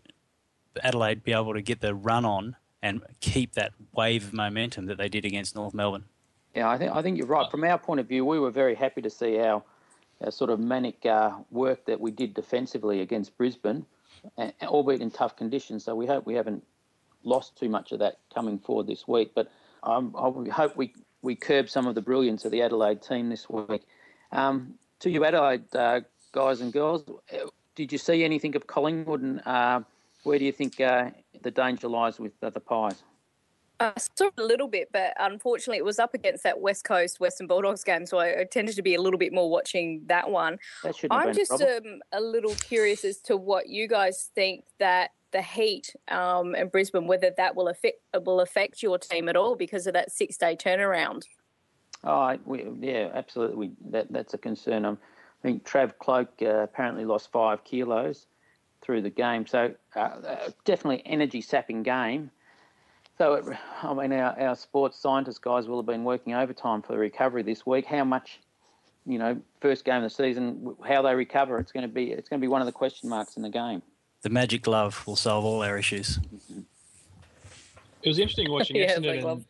Adelaide 0.84 1.24
be 1.24 1.34
able 1.34 1.54
to 1.54 1.62
get 1.62 1.82
the 1.82 1.96
run 1.96 2.26
on 2.26 2.56
and 2.82 3.02
keep 3.20 3.54
that 3.54 3.74
wave 3.94 4.26
of 4.26 4.34
momentum 4.34 4.86
that 4.86 4.98
they 4.98 5.10
did 5.10 5.26
against 5.26 5.56
North 5.56 5.74
Melbourne. 5.74 6.06
Yeah, 6.56 6.70
I 6.70 6.78
think 6.78 6.96
I 6.96 7.02
think 7.02 7.18
you're 7.18 7.28
right. 7.28 7.50
From 7.50 7.64
our 7.64 7.78
point 7.78 8.00
of 8.00 8.08
view, 8.08 8.26
we 8.26 8.40
were 8.40 8.52
very 8.52 8.76
happy 8.76 9.02
to 9.02 9.10
see 9.10 9.40
our, 9.40 9.64
our 10.22 10.32
sort 10.32 10.50
of 10.50 10.60
manic 10.60 11.06
uh, 11.06 11.32
work 11.52 11.86
that 11.86 12.00
we 12.00 12.12
did 12.12 12.34
defensively 12.34 13.02
against 13.02 13.38
Brisbane, 13.38 13.86
albeit 14.64 15.02
in 15.02 15.12
tough 15.12 15.36
conditions. 15.36 15.84
So 15.84 15.96
we 15.96 16.08
hope 16.08 16.26
we 16.26 16.36
haven't 16.36 16.64
lost 17.24 17.58
too 17.58 17.70
much 17.70 17.92
of 17.92 18.00
that 18.00 18.20
coming 18.34 18.58
forward 18.58 18.88
this 18.88 19.08
week. 19.08 19.32
But 19.36 19.52
um, 19.84 20.16
I 20.18 20.52
hope 20.52 20.76
we 20.76 20.94
we 21.22 21.36
curb 21.36 21.70
some 21.70 21.88
of 21.88 21.96
the 21.96 22.02
brilliance 22.02 22.46
of 22.46 22.52
the 22.52 22.62
Adelaide 22.62 23.02
team 23.02 23.30
this 23.30 23.50
week. 23.50 23.84
Um, 24.32 24.76
to 25.00 25.10
you, 25.10 25.26
Adelaide 25.26 25.76
uh, 25.76 26.02
guys 26.32 26.62
and 26.62 26.74
girls, 26.74 27.04
did 27.78 27.92
you 27.92 28.00
see 28.00 28.24
anything 28.24 28.56
of 28.56 28.66
Collingwood, 28.66 29.22
and 29.22 29.42
uh, 29.46 29.82
where 30.24 30.40
do 30.40 30.44
you 30.44 30.52
think 30.52 30.82
uh, 30.82 31.12
the 31.44 31.52
danger 31.52 31.88
lies 31.88 32.20
with 32.20 32.34
the 32.42 32.60
Pies? 32.60 33.04
I 33.80 33.94
saw 34.16 34.32
a 34.36 34.42
little 34.42 34.68
bit, 34.68 34.90
but 34.92 35.14
unfortunately, 35.20 35.78
it 35.78 35.86
was 35.86 36.00
up 36.00 36.16
against 36.16 36.44
that 36.44 36.60
West 36.60 36.84
Coast 36.84 37.20
Western 37.20 37.46
Bulldogs 37.46 37.84
game, 37.84 38.08
so 38.08 38.18
I, 38.18 38.44
tended 38.52 38.76
to 38.76 38.82
be 38.82 38.96
a 38.96 39.02
little 39.02 39.20
bit 39.20 39.32
more 39.32 39.48
watching 39.48 40.02
that 40.08 40.32
one. 40.32 40.58
That 40.84 40.96
I'm 41.12 41.36
just 41.36 41.52
um, 41.52 42.02
a 42.12 42.20
little 42.20 42.56
curious 42.56 43.06
as 43.06 43.20
to 43.20 43.38
what 43.38 43.70
you 43.70 43.88
guys 43.88 44.32
think 44.34 44.66
that 44.80 45.12
the 45.32 45.44
heat 45.44 45.96
um, 46.08 46.56
in 46.56 46.70
Brisbane, 46.70 47.06
whether 47.06 47.32
that 47.38 47.56
will 47.56 47.68
affect 47.68 48.00
will 48.26 48.40
affect 48.40 48.82
your 48.82 48.98
team 48.98 49.30
at 49.30 49.36
all 49.36 49.56
because 49.56 49.86
of 49.86 49.94
that 49.94 50.12
six 50.12 50.36
day 50.36 50.56
turnaround. 50.56 51.26
Oh, 52.04 52.38
we, 52.46 52.66
yeah, 52.80 53.12
absolutely. 53.14 53.74
That 53.92 54.12
that's 54.12 54.34
a 54.34 54.40
concern. 54.40 54.86
Um, 54.86 54.98
I 55.48 55.50
think 55.50 55.66
Trav 55.66 55.98
Cloke 55.98 56.42
uh, 56.42 56.64
apparently 56.64 57.06
lost 57.06 57.32
five 57.32 57.64
kilos 57.64 58.26
through 58.82 59.02
the 59.02 59.10
game. 59.10 59.48
So 59.48 59.74
uh, 59.96 60.00
uh, 60.00 60.50
definitely 60.66 61.02
energy 61.06 61.40
sapping 61.40 61.84
game. 61.84 62.32
So 63.18 63.36
it, 63.36 63.46
I 63.82 63.94
mean, 63.94 64.12
our, 64.12 64.38
our 64.38 64.56
sports 64.58 65.00
scientist 65.00 65.42
guys 65.42 65.70
will 65.70 65.78
have 65.78 65.86
been 65.86 66.04
working 66.04 66.34
overtime 66.34 66.82
for 66.82 66.92
the 66.92 66.98
recovery 66.98 67.44
this 67.44 67.66
week. 67.66 67.86
How 67.86 68.04
much, 68.04 68.42
you 69.06 69.18
know, 69.18 69.40
first 69.62 69.86
game 69.86 69.96
of 69.96 70.04
the 70.04 70.10
season, 70.10 70.76
how 70.86 71.02
they 71.02 71.16
recover, 71.16 71.60
it's 71.60 71.72
going 71.72 71.88
to 71.88 71.94
be 71.94 72.12
it's 72.12 72.28
going 72.28 72.42
to 72.42 72.44
be 72.44 72.50
one 72.50 72.60
of 72.60 72.66
the 72.66 72.74
question 72.74 73.08
marks 73.08 73.38
in 73.38 73.42
the 73.42 73.50
game. 73.50 73.82
The 74.24 74.30
magic 74.30 74.64
glove 74.64 75.08
will 75.08 75.16
solve 75.16 75.46
all 75.46 75.64
our 75.64 75.78
issues. 75.78 76.20
It 78.04 78.10
was 78.10 78.20
interesting 78.20 78.52
watching 78.52 78.76
yeah, 78.76 78.98
Essendon. 78.98 79.46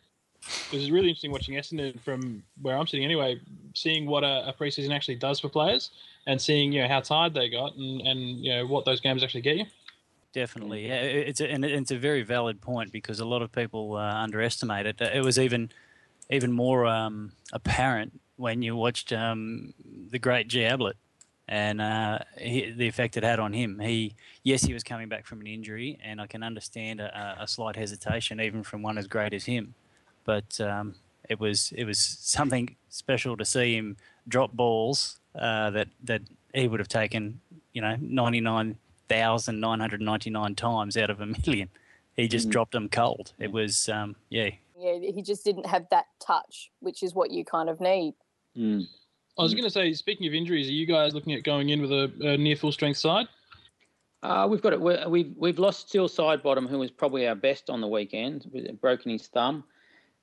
It 0.71 0.77
was 0.77 0.91
really 0.91 1.09
interesting 1.09 1.31
watching 1.31 1.55
Essendon 1.55 1.99
from 2.01 2.43
where 2.61 2.77
I'm 2.77 2.87
sitting 2.87 3.05
anyway, 3.05 3.39
seeing 3.73 4.05
what 4.05 4.23
a, 4.23 4.49
a 4.49 4.53
preseason 4.53 4.93
actually 4.93 5.15
does 5.15 5.39
for 5.39 5.49
players 5.49 5.91
and 6.25 6.41
seeing 6.41 6.71
you 6.71 6.81
know 6.81 6.87
how 6.87 6.99
tired 6.99 7.33
they 7.33 7.49
got 7.49 7.75
and, 7.75 8.01
and 8.01 8.19
you 8.43 8.53
know 8.53 8.65
what 8.65 8.85
those 8.85 8.99
games 8.99 9.23
actually 9.23 9.41
get 9.41 9.57
you. 9.57 9.65
Definitely, 10.33 10.87
yeah. 10.87 11.01
It's 11.01 11.41
a, 11.41 11.49
and 11.49 11.65
it's 11.65 11.91
a 11.91 11.97
very 11.97 12.21
valid 12.21 12.61
point 12.61 12.91
because 12.91 13.19
a 13.19 13.25
lot 13.25 13.41
of 13.41 13.51
people 13.51 13.95
uh, 13.95 14.13
underestimate 14.13 14.85
it. 14.85 15.01
It 15.01 15.23
was 15.23 15.39
even 15.39 15.71
even 16.29 16.51
more 16.51 16.85
um, 16.85 17.31
apparent 17.53 18.19
when 18.35 18.61
you 18.61 18.75
watched 18.75 19.13
um, 19.13 19.73
the 20.11 20.19
great 20.19 20.47
G 20.47 20.65
Ablett 20.65 20.97
and 21.47 21.81
uh, 21.81 22.19
he, 22.37 22.71
the 22.71 22.87
effect 22.87 23.15
it 23.15 23.23
had 23.23 23.39
on 23.39 23.53
him. 23.53 23.79
He, 23.79 24.15
yes, 24.43 24.63
he 24.63 24.73
was 24.73 24.83
coming 24.83 25.07
back 25.07 25.25
from 25.25 25.39
an 25.39 25.47
injury, 25.47 25.97
and 26.03 26.19
I 26.19 26.27
can 26.27 26.43
understand 26.43 26.99
a, 26.99 27.37
a 27.39 27.47
slight 27.47 27.77
hesitation 27.77 28.41
even 28.41 28.63
from 28.63 28.81
one 28.81 28.97
as 28.97 29.07
great 29.07 29.33
as 29.33 29.45
him 29.45 29.73
but 30.27 30.59
um, 30.61 30.93
it 31.27 31.39
was 31.39 31.73
it 31.75 31.85
was 31.85 31.97
something 31.97 32.75
special 32.89 33.35
to 33.37 33.45
see 33.45 33.75
him 33.75 33.97
drop 34.27 34.51
balls 34.51 35.19
uh, 35.33 35.71
that 35.71 35.87
that 36.03 36.21
he 36.53 36.67
would 36.67 36.79
have 36.79 36.89
taken, 36.89 37.39
you 37.73 37.81
know, 37.81 37.95
ninety 37.99 38.41
nine 38.41 38.77
thousand 39.09 39.59
nine 39.59 39.79
hundred 39.79 40.01
ninety 40.01 40.29
nine 40.29 40.53
times 40.53 40.95
out 40.97 41.09
of 41.09 41.21
a 41.21 41.25
million. 41.47 41.69
He 42.15 42.27
just 42.27 42.49
mm. 42.49 42.51
dropped 42.51 42.73
them 42.73 42.89
cold. 42.89 43.33
It 43.39 43.51
was 43.51 43.89
um, 43.89 44.15
yeah. 44.29 44.51
Yeah, 44.79 44.99
he 44.99 45.23
just 45.23 45.43
didn't 45.43 45.65
have 45.65 45.87
that 45.89 46.05
touch, 46.19 46.69
which 46.81 47.01
is 47.01 47.15
what 47.15 47.31
you 47.31 47.43
kind 47.43 47.67
of 47.67 47.81
need. 47.81 48.13
Mm. 48.55 48.85
I 49.39 49.41
was 49.41 49.53
going 49.53 49.63
to 49.63 49.71
say, 49.71 49.91
speaking 49.93 50.27
of 50.27 50.35
injuries, 50.35 50.67
are 50.67 50.73
you 50.73 50.85
guys 50.85 51.15
looking 51.15 51.33
at 51.33 51.43
going 51.43 51.69
in 51.69 51.81
with 51.81 51.91
a, 51.91 52.11
a 52.21 52.37
near 52.37 52.55
full 52.55 52.71
strength 52.71 52.97
side? 52.97 53.27
Uh, 54.21 54.47
we've 54.49 54.61
got 54.61 54.73
it. 54.73 54.81
We've 54.81 55.33
we've 55.37 55.59
lost 55.59 55.89
Steele 55.89 56.09
Sidebottom, 56.09 56.67
who 56.67 56.79
was 56.79 56.91
probably 56.91 57.27
our 57.27 57.35
best 57.35 57.69
on 57.69 57.81
the 57.81 57.87
weekend, 57.87 58.51
broken 58.81 59.11
his 59.11 59.27
thumb. 59.27 59.63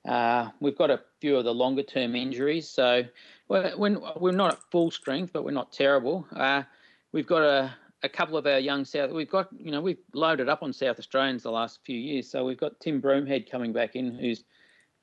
Uh, 0.07 0.49
we've 0.59 0.77
got 0.77 0.91
a 0.91 1.01
few 1.19 1.37
of 1.37 1.45
the 1.45 1.53
longer 1.53 1.83
term 1.83 2.15
injuries, 2.15 2.69
so 2.69 3.03
we're, 3.47 3.75
we're 3.77 4.31
not 4.31 4.53
at 4.53 4.59
full 4.71 4.91
strength, 4.91 5.33
but 5.33 5.43
we're 5.43 5.51
not 5.51 5.71
terrible. 5.71 6.27
Uh, 6.35 6.63
we've 7.11 7.27
got 7.27 7.41
a, 7.41 7.73
a 8.03 8.09
couple 8.09 8.37
of 8.37 8.45
our 8.45 8.59
young 8.59 8.85
South. 8.85 9.11
We've 9.11 9.29
got 9.29 9.49
you 9.57 9.71
know 9.71 9.81
we've 9.81 9.97
loaded 10.13 10.47
up 10.47 10.61
on 10.61 10.73
South 10.73 10.99
Australians 10.99 11.43
the 11.43 11.51
last 11.51 11.79
few 11.83 11.97
years, 11.97 12.29
so 12.29 12.45
we've 12.45 12.57
got 12.57 12.79
Tim 12.79 13.01
Broomhead 13.01 13.49
coming 13.49 13.73
back 13.73 13.95
in, 13.95 14.17
who's 14.17 14.43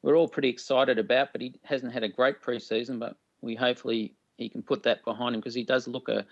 we're 0.03 0.17
all 0.17 0.29
pretty 0.29 0.49
excited 0.49 0.99
about, 0.99 1.33
but 1.33 1.41
he 1.41 1.55
hasn't 1.65 1.93
had 1.93 2.03
a 2.03 2.09
great 2.09 2.41
preseason, 2.41 2.99
but 2.99 3.17
we 3.41 3.55
hopefully 3.55 4.15
he 4.37 4.49
can 4.49 4.63
put 4.63 4.83
that 4.83 5.05
behind 5.05 5.35
him 5.35 5.41
because 5.41 5.55
he 5.55 5.65
does 5.65 5.87
look 5.87 6.09
a, 6.09 6.25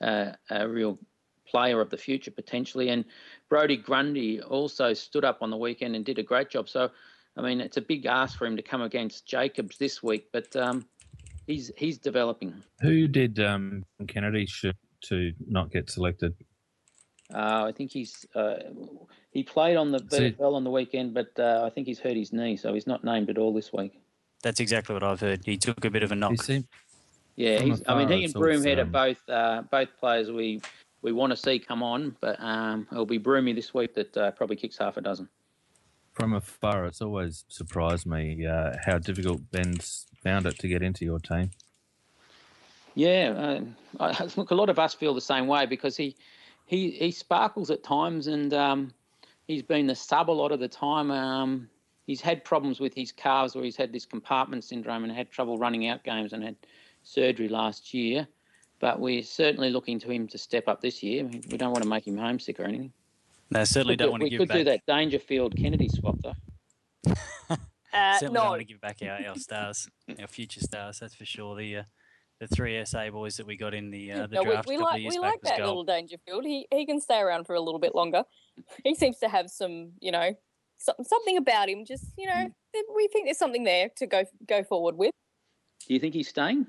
a, 0.00 0.34
a 0.50 0.68
real 0.68 0.98
player 1.46 1.80
of 1.80 1.90
the 1.90 1.96
future 1.96 2.30
potentially. 2.30 2.88
And 2.88 3.04
Brodie 3.48 3.76
Grundy 3.76 4.40
also 4.40 4.92
stood 4.94 5.24
up 5.24 5.38
on 5.42 5.50
the 5.50 5.56
weekend 5.56 5.96
and 5.96 6.04
did 6.04 6.18
a 6.18 6.22
great 6.22 6.50
job. 6.50 6.68
So 6.68 6.90
I 7.38 7.40
mean, 7.40 7.60
it's 7.60 7.76
a 7.76 7.80
big 7.80 8.04
ask 8.06 8.36
for 8.36 8.46
him 8.46 8.56
to 8.56 8.62
come 8.62 8.82
against 8.82 9.24
Jacobs 9.24 9.78
this 9.78 10.02
week, 10.02 10.26
but 10.32 10.54
um, 10.56 10.84
he's 11.46 11.70
he's 11.76 11.96
developing. 11.96 12.52
Who 12.80 13.06
did 13.06 13.38
um, 13.38 13.84
Kennedy 14.08 14.44
shoot 14.46 14.74
to 15.02 15.32
not 15.46 15.70
get 15.70 15.88
selected? 15.88 16.34
Uh, 17.32 17.66
I 17.68 17.72
think 17.72 17.92
he's 17.92 18.26
uh, 18.34 18.56
he 19.30 19.44
played 19.44 19.76
on 19.76 19.92
the 19.92 20.00
VFL 20.00 20.52
on 20.52 20.64
the 20.64 20.70
weekend, 20.70 21.14
but 21.14 21.30
uh, 21.38 21.62
I 21.64 21.70
think 21.70 21.86
he's 21.86 22.00
hurt 22.00 22.16
his 22.16 22.32
knee, 22.32 22.56
so 22.56 22.74
he's 22.74 22.88
not 22.88 23.04
named 23.04 23.30
at 23.30 23.38
all 23.38 23.54
this 23.54 23.72
week. 23.72 24.00
That's 24.42 24.58
exactly 24.58 24.94
what 24.94 25.04
I've 25.04 25.20
heard. 25.20 25.42
He 25.44 25.56
took 25.56 25.84
a 25.84 25.90
bit 25.90 26.02
of 26.02 26.10
a 26.10 26.16
knock. 26.16 26.34
yeah, 27.36 27.60
I 27.86 27.98
mean, 27.98 28.08
he 28.08 28.24
and 28.24 28.34
Broomhead 28.34 28.80
um, 28.80 28.88
are 28.88 28.90
both 28.90 29.28
uh, 29.28 29.62
both 29.70 29.90
players 30.00 30.32
we 30.32 30.60
we 31.02 31.12
want 31.12 31.30
to 31.30 31.36
see 31.36 31.60
come 31.60 31.84
on, 31.84 32.16
but 32.20 32.40
um, 32.40 32.88
it'll 32.90 33.06
be 33.06 33.18
Broomy 33.18 33.52
this 33.52 33.72
week 33.72 33.94
that 33.94 34.16
uh, 34.16 34.32
probably 34.32 34.56
kicks 34.56 34.76
half 34.78 34.96
a 34.96 35.00
dozen 35.00 35.28
from 36.18 36.34
afar, 36.34 36.84
it's 36.86 37.00
always 37.00 37.44
surprised 37.48 38.04
me 38.04 38.44
uh, 38.44 38.72
how 38.84 38.98
difficult 38.98 39.50
Ben's 39.52 40.06
found 40.22 40.46
it 40.46 40.58
to 40.58 40.66
get 40.66 40.82
into 40.82 41.04
your 41.04 41.20
team. 41.20 41.50
Yeah, 42.96 43.60
uh, 44.00 44.04
I, 44.04 44.28
look, 44.36 44.50
a 44.50 44.56
lot 44.56 44.68
of 44.68 44.80
us 44.80 44.94
feel 44.94 45.14
the 45.14 45.20
same 45.20 45.46
way 45.46 45.66
because 45.66 45.96
he 45.96 46.16
he 46.66 46.90
he 46.90 47.12
sparkles 47.12 47.70
at 47.70 47.84
times, 47.84 48.26
and 48.26 48.52
um, 48.52 48.92
he's 49.46 49.62
been 49.62 49.86
the 49.86 49.94
sub 49.94 50.28
a 50.28 50.32
lot 50.32 50.50
of 50.50 50.58
the 50.58 50.66
time. 50.66 51.12
Um, 51.12 51.68
he's 52.04 52.20
had 52.20 52.44
problems 52.44 52.80
with 52.80 52.94
his 52.94 53.12
calves, 53.12 53.54
where 53.54 53.64
he's 53.64 53.76
had 53.76 53.92
this 53.92 54.04
compartment 54.04 54.64
syndrome 54.64 55.04
and 55.04 55.12
had 55.12 55.30
trouble 55.30 55.56
running 55.56 55.86
out 55.86 56.02
games, 56.02 56.32
and 56.32 56.42
had 56.42 56.56
surgery 57.04 57.48
last 57.48 57.94
year. 57.94 58.26
But 58.80 58.98
we're 58.98 59.22
certainly 59.22 59.70
looking 59.70 60.00
to 60.00 60.10
him 60.10 60.26
to 60.28 60.38
step 60.38 60.66
up 60.66 60.80
this 60.80 61.00
year. 61.00 61.24
We 61.24 61.58
don't 61.58 61.70
want 61.70 61.84
to 61.84 61.88
make 61.88 62.06
him 62.06 62.16
homesick 62.16 62.58
or 62.58 62.64
anything. 62.64 62.92
No, 63.50 63.64
certainly 63.64 63.96
don't 63.96 64.10
want 64.10 64.22
to 64.22 64.28
give 64.28 64.40
back. 64.40 64.48
We 64.48 64.64
could 64.64 64.64
do 64.64 64.70
that 64.70 64.80
Dangerfield 64.86 65.56
Kennedy 65.56 65.88
swap 65.88 66.16
though. 66.22 66.34
uh, 67.50 67.56
certainly 68.18 68.34
no. 68.34 68.40
don't 68.40 68.50
want 68.50 68.60
to 68.60 68.66
give 68.66 68.80
back 68.80 68.98
our, 69.02 69.28
our 69.28 69.36
stars, 69.36 69.88
our 70.20 70.26
future 70.26 70.60
stars. 70.60 70.98
That's 71.00 71.14
for 71.14 71.24
sure. 71.24 71.56
The 71.56 71.78
uh, 71.78 71.82
the 72.40 72.46
three 72.48 72.84
SA 72.84 73.10
boys 73.10 73.36
that 73.36 73.46
we 73.46 73.56
got 73.56 73.74
in 73.74 73.90
the 73.90 74.12
uh, 74.12 74.26
the 74.26 74.36
no, 74.36 74.44
draft. 74.44 74.68
We, 74.68 74.76
we 74.76 74.82
like 74.82 74.98
we 74.98 75.18
like 75.18 75.40
that 75.42 75.60
little 75.60 75.84
Dangerfield. 75.84 76.44
He 76.44 76.66
he 76.72 76.86
can 76.86 77.00
stay 77.00 77.18
around 77.18 77.46
for 77.46 77.54
a 77.54 77.60
little 77.60 77.80
bit 77.80 77.94
longer. 77.94 78.24
he 78.84 78.94
seems 78.94 79.18
to 79.18 79.28
have 79.28 79.50
some, 79.50 79.92
you 80.00 80.12
know, 80.12 80.34
something 80.78 81.36
about 81.36 81.68
him. 81.68 81.84
Just 81.84 82.06
you 82.16 82.26
know, 82.26 82.48
we 82.94 83.08
think 83.08 83.26
there's 83.26 83.38
something 83.38 83.64
there 83.64 83.90
to 83.96 84.06
go 84.06 84.24
go 84.46 84.62
forward 84.62 84.96
with. 84.96 85.10
Do 85.86 85.94
you 85.94 86.00
think 86.00 86.14
he's 86.14 86.28
staying? 86.28 86.66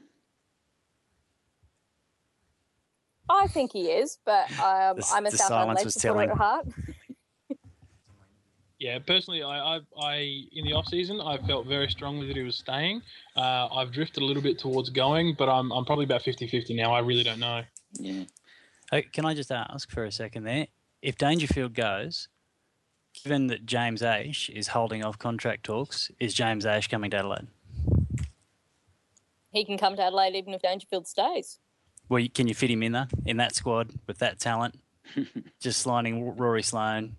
I 3.29 3.47
think 3.47 3.71
he 3.71 3.91
is, 3.91 4.17
but 4.25 4.49
um, 4.59 4.97
the, 4.97 5.07
I'm 5.13 5.25
a 5.25 5.31
Southampton 5.31 5.89
supporter 5.91 6.31
at 6.31 6.37
heart. 6.37 6.67
Yeah, 8.79 8.97
personally, 8.99 9.43
I, 9.43 9.75
I, 9.75 9.79
I, 10.01 10.15
in 10.53 10.63
the 10.63 10.71
off 10.71 10.87
season, 10.87 11.19
I 11.19 11.37
felt 11.45 11.67
very 11.67 11.89
strongly 11.89 12.27
that 12.27 12.37
he 12.37 12.43
was 12.43 12.55
staying. 12.55 13.01
Uh, 13.35 13.67
I've 13.67 13.91
drifted 13.91 14.23
a 14.23 14.25
little 14.25 14.41
bit 14.41 14.57
towards 14.57 14.89
going, 14.89 15.35
but 15.37 15.49
I'm, 15.49 15.69
I'm 15.73 15.83
probably 15.83 16.05
about 16.05 16.23
50-50 16.23 16.77
now. 16.77 16.93
I 16.93 16.99
really 16.99 17.23
don't 17.23 17.41
know. 17.41 17.63
Yeah. 17.95 18.23
Hey, 18.89 19.01
can 19.01 19.25
I 19.25 19.33
just 19.33 19.51
ask 19.51 19.91
for 19.91 20.05
a 20.05 20.11
second 20.13 20.45
there? 20.45 20.67
If 21.01 21.17
Dangerfield 21.17 21.73
goes, 21.73 22.29
given 23.13 23.47
that 23.47 23.65
James 23.65 24.01
Aish 24.01 24.49
is 24.49 24.69
holding 24.69 25.03
off 25.03 25.19
contract 25.19 25.65
talks, 25.65 26.09
is 26.17 26.33
James 26.33 26.63
Aish 26.63 26.89
coming 26.89 27.11
to 27.11 27.17
Adelaide? 27.17 27.47
He 29.51 29.65
can 29.65 29.77
come 29.77 29.97
to 29.97 30.03
Adelaide 30.03 30.35
even 30.35 30.53
if 30.53 30.61
Dangerfield 30.61 31.05
stays. 31.05 31.59
Well, 32.09 32.25
can 32.33 32.47
you 32.47 32.55
fit 32.55 32.71
him 32.71 32.83
in 32.83 32.91
there 32.91 33.07
in 33.25 33.37
that 33.37 33.55
squad 33.55 33.91
with 34.07 34.17
that 34.19 34.39
talent? 34.39 34.79
just 35.59 35.79
sliding 35.79 36.35
Rory 36.35 36.63
Sloane, 36.63 37.15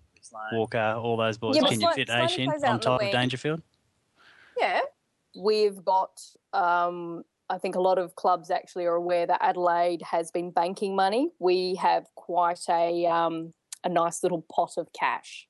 Walker, 0.51 0.95
all 0.97 1.17
those 1.17 1.37
boys. 1.37 1.55
Yeah, 1.55 1.63
Can 1.63 1.81
you 1.81 1.93
fit 1.93 2.09
Aish 2.09 2.37
in 2.37 2.49
on 2.49 2.79
top 2.79 3.01
of 3.01 3.11
Dangerfield? 3.11 3.61
Yeah, 4.57 4.81
we've 5.35 5.83
got. 5.83 6.21
Um, 6.53 7.23
I 7.49 7.57
think 7.57 7.75
a 7.75 7.81
lot 7.81 7.97
of 7.97 8.15
clubs 8.15 8.49
actually 8.49 8.85
are 8.85 8.95
aware 8.95 9.25
that 9.25 9.39
Adelaide 9.41 10.01
has 10.03 10.31
been 10.31 10.51
banking 10.51 10.95
money. 10.95 11.31
We 11.39 11.75
have 11.75 12.05
quite 12.15 12.61
a 12.69 13.05
um, 13.07 13.53
a 13.83 13.89
nice 13.89 14.23
little 14.23 14.45
pot 14.53 14.73
of 14.77 14.91
cash 14.93 15.47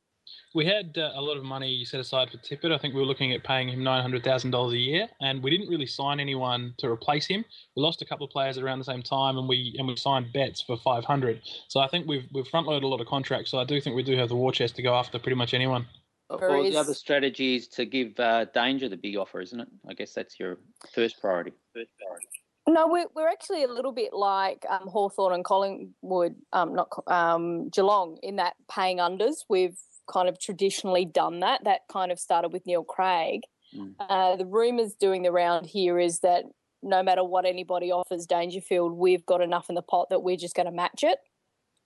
we 0.53 0.65
had 0.65 0.97
uh, 0.97 1.11
a 1.15 1.21
lot 1.21 1.37
of 1.37 1.43
money 1.43 1.85
set 1.85 1.99
aside 1.99 2.29
for 2.29 2.37
Tippett. 2.37 2.73
I 2.73 2.77
think 2.77 2.93
we 2.93 2.99
were 2.99 3.05
looking 3.05 3.31
at 3.31 3.43
paying 3.43 3.69
him 3.69 3.83
nine 3.83 4.01
hundred 4.01 4.23
thousand 4.23 4.51
dollars 4.51 4.73
a 4.73 4.77
year, 4.77 5.07
and 5.21 5.41
we 5.41 5.49
didn't 5.49 5.69
really 5.69 5.85
sign 5.85 6.19
anyone 6.19 6.73
to 6.77 6.87
replace 6.87 7.25
him. 7.25 7.45
We 7.75 7.83
lost 7.83 8.01
a 8.01 8.05
couple 8.05 8.25
of 8.25 8.31
players 8.31 8.57
around 8.57 8.79
the 8.79 8.85
same 8.85 9.01
time, 9.01 9.37
and 9.37 9.47
we 9.47 9.75
and 9.77 9.87
we 9.87 9.95
signed 9.95 10.33
Betts 10.33 10.61
for 10.61 10.77
five 10.77 11.05
hundred. 11.05 11.41
So 11.67 11.79
I 11.79 11.87
think 11.87 12.07
we've 12.07 12.27
we've 12.33 12.47
front 12.47 12.67
loaded 12.67 12.83
a 12.83 12.87
lot 12.87 13.01
of 13.01 13.07
contracts. 13.07 13.51
So 13.51 13.59
I 13.59 13.63
do 13.63 13.79
think 13.79 13.95
we 13.95 14.03
do 14.03 14.17
have 14.17 14.29
the 14.29 14.35
war 14.35 14.51
chest 14.51 14.75
to 14.75 14.81
go 14.81 14.93
after 14.93 15.19
pretty 15.19 15.37
much 15.37 15.53
anyone. 15.53 15.87
Well, 16.29 16.63
the 16.63 16.77
other 16.77 16.93
strategy 16.93 17.55
is 17.55 17.67
to 17.69 17.85
give 17.85 18.17
uh, 18.19 18.45
Danger 18.45 18.87
the 18.87 18.95
big 18.95 19.17
offer, 19.17 19.41
isn't 19.41 19.59
it? 19.59 19.67
I 19.89 19.93
guess 19.93 20.13
that's 20.13 20.39
your 20.39 20.59
first 20.93 21.19
priority. 21.19 21.51
First 21.73 21.91
priority. 21.99 22.27
No, 22.67 22.87
we're, 22.87 23.07
we're 23.15 23.27
actually 23.27 23.63
a 23.63 23.67
little 23.67 23.91
bit 23.91 24.13
like 24.13 24.65
um, 24.69 24.87
Hawthorn 24.87 25.33
and 25.33 25.43
Collingwood, 25.43 26.35
um, 26.53 26.75
not 26.75 26.89
um, 27.07 27.69
Geelong, 27.69 28.17
in 28.23 28.37
that 28.37 28.53
paying 28.69 28.99
unders. 28.99 29.43
We've 29.49 29.77
kind 30.07 30.29
of 30.29 30.39
traditionally 30.39 31.05
done 31.05 31.39
that. 31.41 31.63
That 31.63 31.81
kind 31.91 32.11
of 32.11 32.19
started 32.19 32.53
with 32.53 32.65
Neil 32.65 32.83
Craig. 32.83 33.41
Mm. 33.75 33.95
Uh, 33.99 34.35
the 34.35 34.45
rumours 34.45 34.93
doing 34.93 35.23
the 35.23 35.31
round 35.31 35.65
here 35.65 35.99
is 35.99 36.19
that 36.19 36.43
no 36.83 37.03
matter 37.03 37.23
what 37.23 37.45
anybody 37.45 37.91
offers 37.91 38.25
Dangerfield, 38.25 38.93
we've 38.93 39.25
got 39.25 39.41
enough 39.41 39.69
in 39.69 39.75
the 39.75 39.81
pot 39.81 40.09
that 40.09 40.23
we're 40.23 40.37
just 40.37 40.55
going 40.55 40.65
to 40.65 40.71
match 40.71 41.03
it. 41.03 41.19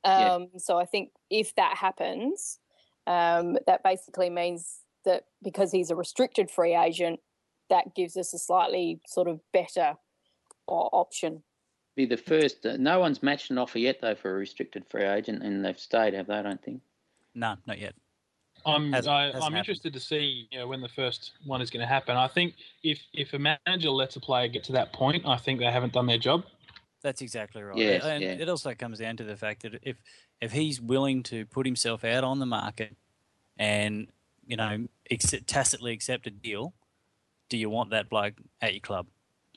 Um, 0.04 0.48
yeah. 0.54 0.60
So 0.60 0.78
I 0.78 0.86
think 0.86 1.10
if 1.30 1.54
that 1.56 1.78
happens, 1.78 2.60
um, 3.08 3.58
that 3.68 3.84
basically 3.84 4.30
means 4.30 4.80
that 5.04 5.26
because 5.44 5.72
he's 5.72 5.92
a 5.92 5.96
restricted 5.96 6.50
free 6.50 6.76
agent, 6.76 7.20
that 7.70 7.96
gives 7.96 8.16
us 8.16 8.34
a 8.34 8.40
slightly 8.40 9.00
sort 9.08 9.28
of 9.28 9.40
better 9.52 9.96
option. 10.68 11.44
Be 11.96 12.06
the 12.06 12.18
first. 12.18 12.66
Uh, 12.66 12.78
no 12.78 13.00
one's 13.00 13.24
matched 13.24 13.52
an 13.52 13.58
offer 13.58 13.80
yet, 13.80 14.00
though, 14.02 14.16
for 14.16 14.32
a 14.32 14.34
restricted 14.34 14.86
free 14.90 15.06
agent, 15.06 15.44
and 15.44 15.64
they've 15.64 15.80
stayed, 15.80 16.14
have 16.14 16.28
they? 16.28 16.36
I 16.36 16.42
don't 16.42 16.62
think. 16.64 16.82
No, 17.34 17.56
not 17.66 17.80
yet. 17.80 17.96
I'm 18.66 18.92
has, 18.94 19.08
uh, 19.08 19.12
I, 19.12 19.46
am 19.46 19.56
interested 19.56 19.94
to 19.94 20.00
see 20.00 20.48
you 20.52 20.60
know, 20.60 20.68
when 20.68 20.82
the 20.82 20.90
first 20.90 21.34
one 21.46 21.62
is 21.62 21.70
going 21.70 21.82
to 21.82 21.88
happen. 21.88 22.18
I 22.18 22.28
think 22.28 22.56
if 22.84 23.00
if 23.14 23.34
a 23.34 23.40
manager 23.40 23.90
lets 23.90 24.16
a 24.16 24.20
player 24.20 24.48
get 24.48 24.64
to 24.66 24.72
that 24.74 24.92
point, 24.94 25.26
I 25.26 25.38
think 25.38 25.60
they 25.60 25.66
haven't 25.66 25.94
done 25.94 26.08
their 26.08 26.18
job. 26.18 26.44
That's 27.02 27.22
exactly 27.22 27.62
right. 27.62 27.78
Yes, 27.78 28.04
and 28.04 28.24
yeah. 28.24 28.32
it 28.32 28.50
also 28.50 28.74
comes 28.74 29.00
down 29.00 29.18
to 29.18 29.24
the 29.24 29.36
fact 29.36 29.62
that 29.62 29.80
if 29.84 29.98
if 30.42 30.52
he's 30.52 30.82
willing 30.82 31.22
to 31.24 31.46
put 31.46 31.66
himself 31.66 32.04
out 32.04 32.24
on 32.24 32.40
the 32.40 32.46
market 32.46 32.96
and 33.58 34.08
you 34.48 34.58
know 34.58 34.88
accept, 35.12 35.48
tacitly 35.48 35.94
accept 35.94 36.26
a 36.26 36.32
deal, 36.32 36.74
do 37.50 37.58
you 37.58 37.70
want 37.70 37.92
that 37.92 38.10
bloke 38.10 38.34
at 38.62 38.74
your 38.74 38.82
club? 38.82 39.06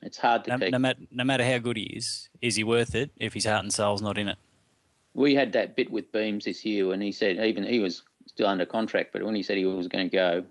It's 0.03 0.19
hard 0.19 0.45
to 0.45 0.51
no, 0.51 0.59
pick. 0.59 0.73
No, 0.73 0.79
matter, 0.79 1.01
no 1.11 1.25
matter 1.25 1.45
how 1.45 1.59
good 1.59 1.77
he 1.77 1.85
is, 1.85 2.29
is 2.41 2.57
he 2.57 2.65
worth 2.65 2.95
it 2.95 3.11
if 3.17 3.35
his 3.35 3.47
heart 3.47 3.65
and 3.65 3.73
soul's 3.73 4.03
not 4.03 4.19
in 4.19 4.29
it? 4.29 4.39
We 5.15 5.35
had 5.35 5.53
that 5.53 5.75
bit 5.75 5.91
with 5.91 6.13
Beams 6.13 6.45
this 6.45 6.65
year, 6.65 6.93
and 6.93 7.03
he 7.03 7.11
said 7.11 7.39
even 7.39 7.65
he 7.65 7.81
was 7.81 8.03
still 8.39 8.47
under 8.47 8.65
contract, 8.65 9.11
but 9.13 9.21
when 9.25 9.35
he 9.35 9.43
said 9.43 9.57
he 9.57 9.67
was 9.67 9.89
going 9.89 10.09
to 10.09 10.17
go, 10.17 10.45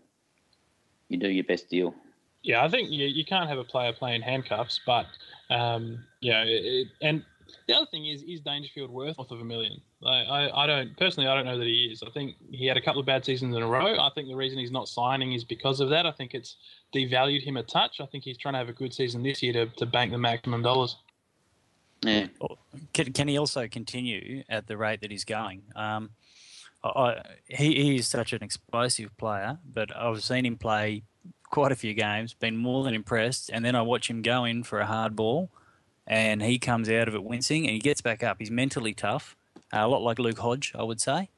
you 1.07 1.17
do 1.17 1.29
your 1.29 1.45
best 1.45 1.69
deal. 1.69 1.95
Yeah, 2.43 2.61
I 2.61 2.67
think 2.67 2.91
you, 2.91 3.07
you 3.07 3.23
can't 3.23 3.47
have 3.47 3.57
a 3.57 3.63
player 3.63 3.93
playing 3.93 4.23
handcuffs, 4.23 4.81
but 4.85 5.05
um, 5.49 6.03
yeah, 6.19 6.43
it, 6.45 6.87
and 7.01 7.23
the 7.65 7.73
other 7.73 7.85
thing 7.85 8.05
is, 8.05 8.23
is 8.23 8.41
Dangerfield 8.41 8.89
worth 8.89 9.17
north 9.17 9.31
of 9.31 9.39
a 9.39 9.45
million? 9.45 9.79
I, 10.05 10.09
I, 10.09 10.63
I, 10.63 10.67
don't 10.67 10.97
personally, 10.97 11.29
I 11.29 11.35
don't 11.35 11.45
know 11.45 11.57
that 11.57 11.65
he 11.65 11.89
is. 11.93 12.03
I 12.03 12.09
think 12.09 12.35
he 12.51 12.65
had 12.67 12.75
a 12.75 12.81
couple 12.81 12.99
of 12.99 13.05
bad 13.05 13.23
seasons 13.23 13.55
in 13.55 13.61
a 13.61 13.67
row. 13.67 13.97
I 13.97 14.09
think 14.13 14.27
the 14.27 14.35
reason 14.35 14.59
he's 14.59 14.69
not 14.69 14.89
signing 14.89 15.31
is 15.31 15.45
because 15.45 15.79
of 15.79 15.87
that. 15.91 16.05
I 16.05 16.11
think 16.11 16.33
it's 16.33 16.57
devalued 16.93 17.41
him 17.41 17.55
a 17.55 17.63
touch. 17.63 18.01
I 18.01 18.05
think 18.05 18.25
he's 18.25 18.37
trying 18.37 18.55
to 18.55 18.57
have 18.57 18.69
a 18.69 18.73
good 18.73 18.93
season 18.93 19.23
this 19.23 19.41
year 19.41 19.53
to, 19.53 19.67
to 19.77 19.85
bank 19.85 20.11
the 20.11 20.17
maximum 20.17 20.61
dollars. 20.61 20.97
Yeah. 22.03 22.27
Can, 22.93 23.13
can 23.13 23.29
he 23.29 23.37
also 23.37 23.69
continue 23.69 24.43
at 24.49 24.67
the 24.67 24.75
rate 24.75 24.99
that 25.01 25.09
he's 25.09 25.23
going? 25.23 25.63
Um, 25.73 26.09
I, 26.83 27.21
he, 27.47 27.75
he 27.75 27.95
is 27.97 28.07
such 28.07 28.33
an 28.33 28.43
explosive 28.43 29.15
player, 29.17 29.59
but 29.65 29.95
I've 29.95 30.23
seen 30.23 30.45
him 30.45 30.57
play 30.57 31.03
quite 31.49 31.71
a 31.71 31.75
few 31.75 31.93
games, 31.93 32.33
been 32.33 32.57
more 32.57 32.83
than 32.83 32.93
impressed, 32.93 33.49
and 33.51 33.63
then 33.63 33.75
I 33.75 33.81
watch 33.81 34.09
him 34.09 34.21
go 34.21 34.45
in 34.45 34.63
for 34.63 34.79
a 34.79 34.85
hard 34.85 35.15
ball, 35.15 35.49
and 36.05 36.41
he 36.41 36.59
comes 36.59 36.89
out 36.89 37.07
of 37.07 37.15
it 37.15 37.23
wincing, 37.23 37.65
and 37.65 37.73
he 37.73 37.79
gets 37.79 38.01
back 38.01 38.23
up. 38.23 38.37
He's 38.39 38.51
mentally 38.51 38.93
tough, 38.93 39.35
uh, 39.73 39.79
a 39.79 39.87
lot 39.87 40.01
like 40.01 40.19
Luke 40.19 40.39
Hodge, 40.39 40.73
I 40.77 40.83
would 40.83 41.01
say, 41.01 41.29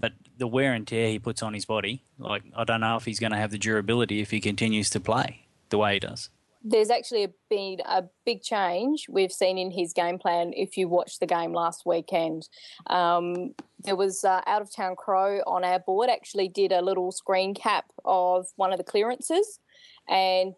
but 0.00 0.12
the 0.38 0.46
wear 0.46 0.72
and 0.72 0.86
tear 0.86 1.08
he 1.08 1.18
puts 1.18 1.42
on 1.42 1.54
his 1.54 1.64
body, 1.64 2.04
like 2.18 2.44
I 2.56 2.64
don't 2.64 2.80
know 2.80 2.96
if 2.96 3.04
he's 3.04 3.20
going 3.20 3.32
to 3.32 3.38
have 3.38 3.50
the 3.50 3.58
durability 3.58 4.20
if 4.20 4.30
he 4.30 4.40
continues 4.40 4.90
to 4.90 5.00
play 5.00 5.46
the 5.70 5.78
way 5.78 5.94
he 5.94 6.00
does 6.00 6.30
there's 6.64 6.88
actually 6.88 7.28
been 7.50 7.78
a 7.86 8.04
big 8.24 8.42
change 8.42 9.06
we've 9.10 9.30
seen 9.30 9.58
in 9.58 9.70
his 9.70 9.92
game 9.92 10.18
plan 10.18 10.52
if 10.56 10.78
you 10.78 10.88
watched 10.88 11.20
the 11.20 11.26
game 11.26 11.52
last 11.52 11.84
weekend. 11.84 12.48
Um, 12.86 13.54
there 13.80 13.96
was 13.96 14.24
uh, 14.24 14.40
out 14.46 14.62
of 14.62 14.74
town 14.74 14.96
crow 14.96 15.40
on 15.46 15.62
our 15.62 15.78
board 15.78 16.08
actually 16.08 16.48
did 16.48 16.72
a 16.72 16.80
little 16.80 17.12
screen 17.12 17.54
cap 17.54 17.84
of 18.06 18.46
one 18.56 18.72
of 18.72 18.78
the 18.78 18.84
clearances 18.84 19.60
and 20.08 20.54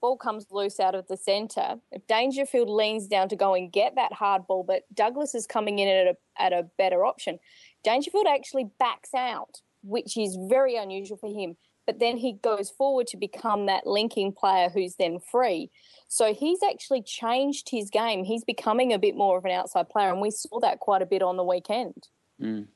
ball 0.00 0.16
comes 0.16 0.46
loose 0.50 0.78
out 0.78 0.94
of 0.94 1.08
the 1.08 1.16
centre. 1.16 1.76
Dangerfield 2.08 2.68
leans 2.68 3.08
down 3.08 3.28
to 3.30 3.36
go 3.36 3.54
and 3.54 3.72
get 3.72 3.96
that 3.96 4.12
hard 4.12 4.46
ball, 4.46 4.62
but 4.62 4.82
Douglas 4.94 5.34
is 5.34 5.46
coming 5.46 5.80
in 5.80 5.88
at 5.88 6.06
a, 6.06 6.42
at 6.42 6.52
a 6.52 6.68
better 6.78 7.04
option, 7.04 7.38
Dangerfield 7.82 8.26
actually 8.28 8.70
backs 8.78 9.14
out, 9.14 9.60
which 9.82 10.16
is 10.16 10.38
very 10.48 10.76
unusual 10.76 11.16
for 11.16 11.28
him 11.28 11.56
but 11.88 12.00
then 12.00 12.18
he 12.18 12.34
goes 12.34 12.68
forward 12.68 13.06
to 13.06 13.16
become 13.16 13.64
that 13.64 13.86
linking 13.86 14.30
player 14.30 14.68
who's 14.68 14.96
then 14.96 15.18
free. 15.18 15.70
So 16.06 16.34
he's 16.34 16.58
actually 16.62 17.00
changed 17.00 17.70
his 17.70 17.88
game. 17.88 18.24
He's 18.24 18.44
becoming 18.44 18.92
a 18.92 18.98
bit 18.98 19.16
more 19.16 19.38
of 19.38 19.46
an 19.46 19.52
outside 19.52 19.88
player, 19.88 20.10
and 20.10 20.20
we 20.20 20.30
saw 20.30 20.60
that 20.60 20.80
quite 20.80 21.00
a 21.00 21.06
bit 21.06 21.22
on 21.22 21.38
the 21.38 21.44
weekend. 21.44 22.08
Mm. 22.42 22.66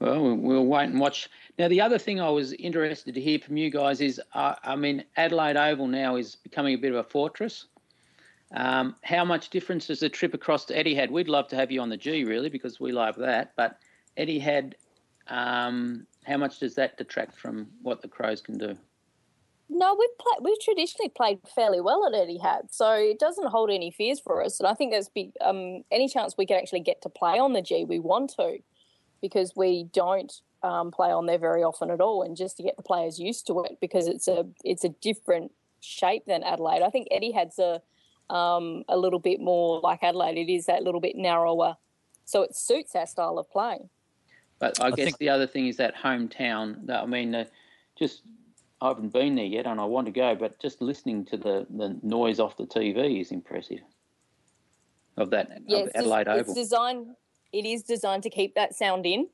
Well, 0.00 0.34
we'll 0.34 0.66
wait 0.66 0.86
and 0.86 0.98
watch. 0.98 1.30
Now, 1.56 1.68
the 1.68 1.80
other 1.80 1.98
thing 1.98 2.20
I 2.20 2.30
was 2.30 2.52
interested 2.54 3.14
to 3.14 3.20
hear 3.20 3.38
from 3.38 3.56
you 3.56 3.70
guys 3.70 4.00
is, 4.00 4.20
uh, 4.34 4.56
I 4.64 4.74
mean, 4.74 5.04
Adelaide 5.16 5.56
Oval 5.56 5.86
now 5.86 6.16
is 6.16 6.34
becoming 6.34 6.74
a 6.74 6.78
bit 6.78 6.90
of 6.90 6.98
a 6.98 7.08
fortress. 7.08 7.66
Um, 8.56 8.96
how 9.04 9.24
much 9.24 9.50
difference 9.50 9.86
does 9.86 10.00
the 10.00 10.08
trip 10.08 10.34
across 10.34 10.64
to 10.64 10.74
Etihad? 10.74 11.12
We'd 11.12 11.28
love 11.28 11.46
to 11.46 11.56
have 11.56 11.70
you 11.70 11.80
on 11.80 11.90
the 11.90 11.96
G, 11.96 12.24
really, 12.24 12.48
because 12.48 12.80
we 12.80 12.90
love 12.90 13.14
that. 13.18 13.52
But 13.56 13.78
Etihad, 14.18 14.72
um, 15.28 16.08
how 16.24 16.36
much 16.36 16.58
does 16.58 16.74
that 16.76 16.96
detract 16.96 17.36
from 17.36 17.68
what 17.82 18.02
the 18.02 18.08
Crows 18.08 18.40
can 18.40 18.58
do? 18.58 18.76
No, 19.68 19.96
we've 19.98 20.18
played, 20.18 20.44
we've 20.44 20.60
traditionally 20.60 21.08
played 21.08 21.38
fairly 21.54 21.80
well 21.80 22.06
at 22.06 22.12
Etihad, 22.12 22.70
so 22.70 22.92
it 22.92 23.18
doesn't 23.18 23.48
hold 23.48 23.70
any 23.70 23.90
fears 23.90 24.20
for 24.20 24.42
us. 24.44 24.60
And 24.60 24.66
I 24.66 24.74
think 24.74 24.92
there's 24.92 25.08
big 25.08 25.32
um, 25.40 25.82
any 25.90 26.08
chance 26.08 26.34
we 26.36 26.46
can 26.46 26.58
actually 26.58 26.80
get 26.80 27.00
to 27.02 27.08
play 27.08 27.38
on 27.38 27.54
the 27.54 27.62
G, 27.62 27.84
we 27.84 27.98
want 27.98 28.34
to, 28.36 28.58
because 29.22 29.54
we 29.56 29.84
don't 29.92 30.32
um, 30.62 30.90
play 30.90 31.10
on 31.10 31.26
there 31.26 31.38
very 31.38 31.62
often 31.62 31.90
at 31.90 32.00
all, 32.00 32.22
and 32.22 32.36
just 32.36 32.58
to 32.58 32.62
get 32.62 32.76
the 32.76 32.82
players 32.82 33.18
used 33.18 33.46
to 33.46 33.64
it 33.64 33.78
because 33.80 34.08
it's 34.08 34.28
a 34.28 34.46
it's 34.62 34.84
a 34.84 34.90
different 34.90 35.52
shape 35.80 36.26
than 36.26 36.42
Adelaide. 36.42 36.82
I 36.82 36.90
think 36.90 37.08
Etihad's 37.10 37.58
a 37.58 37.80
um, 38.34 38.84
a 38.88 38.98
little 38.98 39.20
bit 39.20 39.40
more 39.40 39.80
like 39.80 40.02
Adelaide. 40.02 40.36
It 40.36 40.52
is 40.52 40.66
that 40.66 40.82
little 40.82 41.00
bit 41.00 41.16
narrower, 41.16 41.76
so 42.26 42.42
it 42.42 42.54
suits 42.54 42.94
our 42.94 43.06
style 43.06 43.38
of 43.38 43.50
playing. 43.50 43.88
But 44.62 44.80
I, 44.80 44.86
I 44.86 44.90
guess 44.92 45.06
think... 45.06 45.18
the 45.18 45.28
other 45.28 45.48
thing 45.48 45.66
is 45.66 45.76
that 45.78 45.96
hometown. 45.96 46.88
I 46.88 47.04
mean, 47.04 47.34
uh, 47.34 47.46
just 47.98 48.22
I 48.80 48.88
haven't 48.88 49.12
been 49.12 49.34
there 49.34 49.44
yet, 49.44 49.66
and 49.66 49.80
I 49.80 49.84
want 49.84 50.06
to 50.06 50.12
go. 50.12 50.36
But 50.36 50.60
just 50.60 50.80
listening 50.80 51.24
to 51.26 51.36
the, 51.36 51.66
the 51.68 51.98
noise 52.04 52.38
off 52.38 52.56
the 52.56 52.66
TV 52.66 53.20
is 53.20 53.32
impressive. 53.32 53.80
Of 55.16 55.30
that 55.30 55.62
yeah, 55.66 55.78
of 55.78 55.90
Adelaide 55.96 56.24
des- 56.24 56.30
Oval. 56.30 56.40
It's 56.42 56.54
designed. 56.54 57.06
It 57.52 57.66
is 57.66 57.82
designed 57.82 58.22
to 58.22 58.30
keep 58.30 58.54
that 58.54 58.72
sound 58.76 59.04
in. 59.04 59.26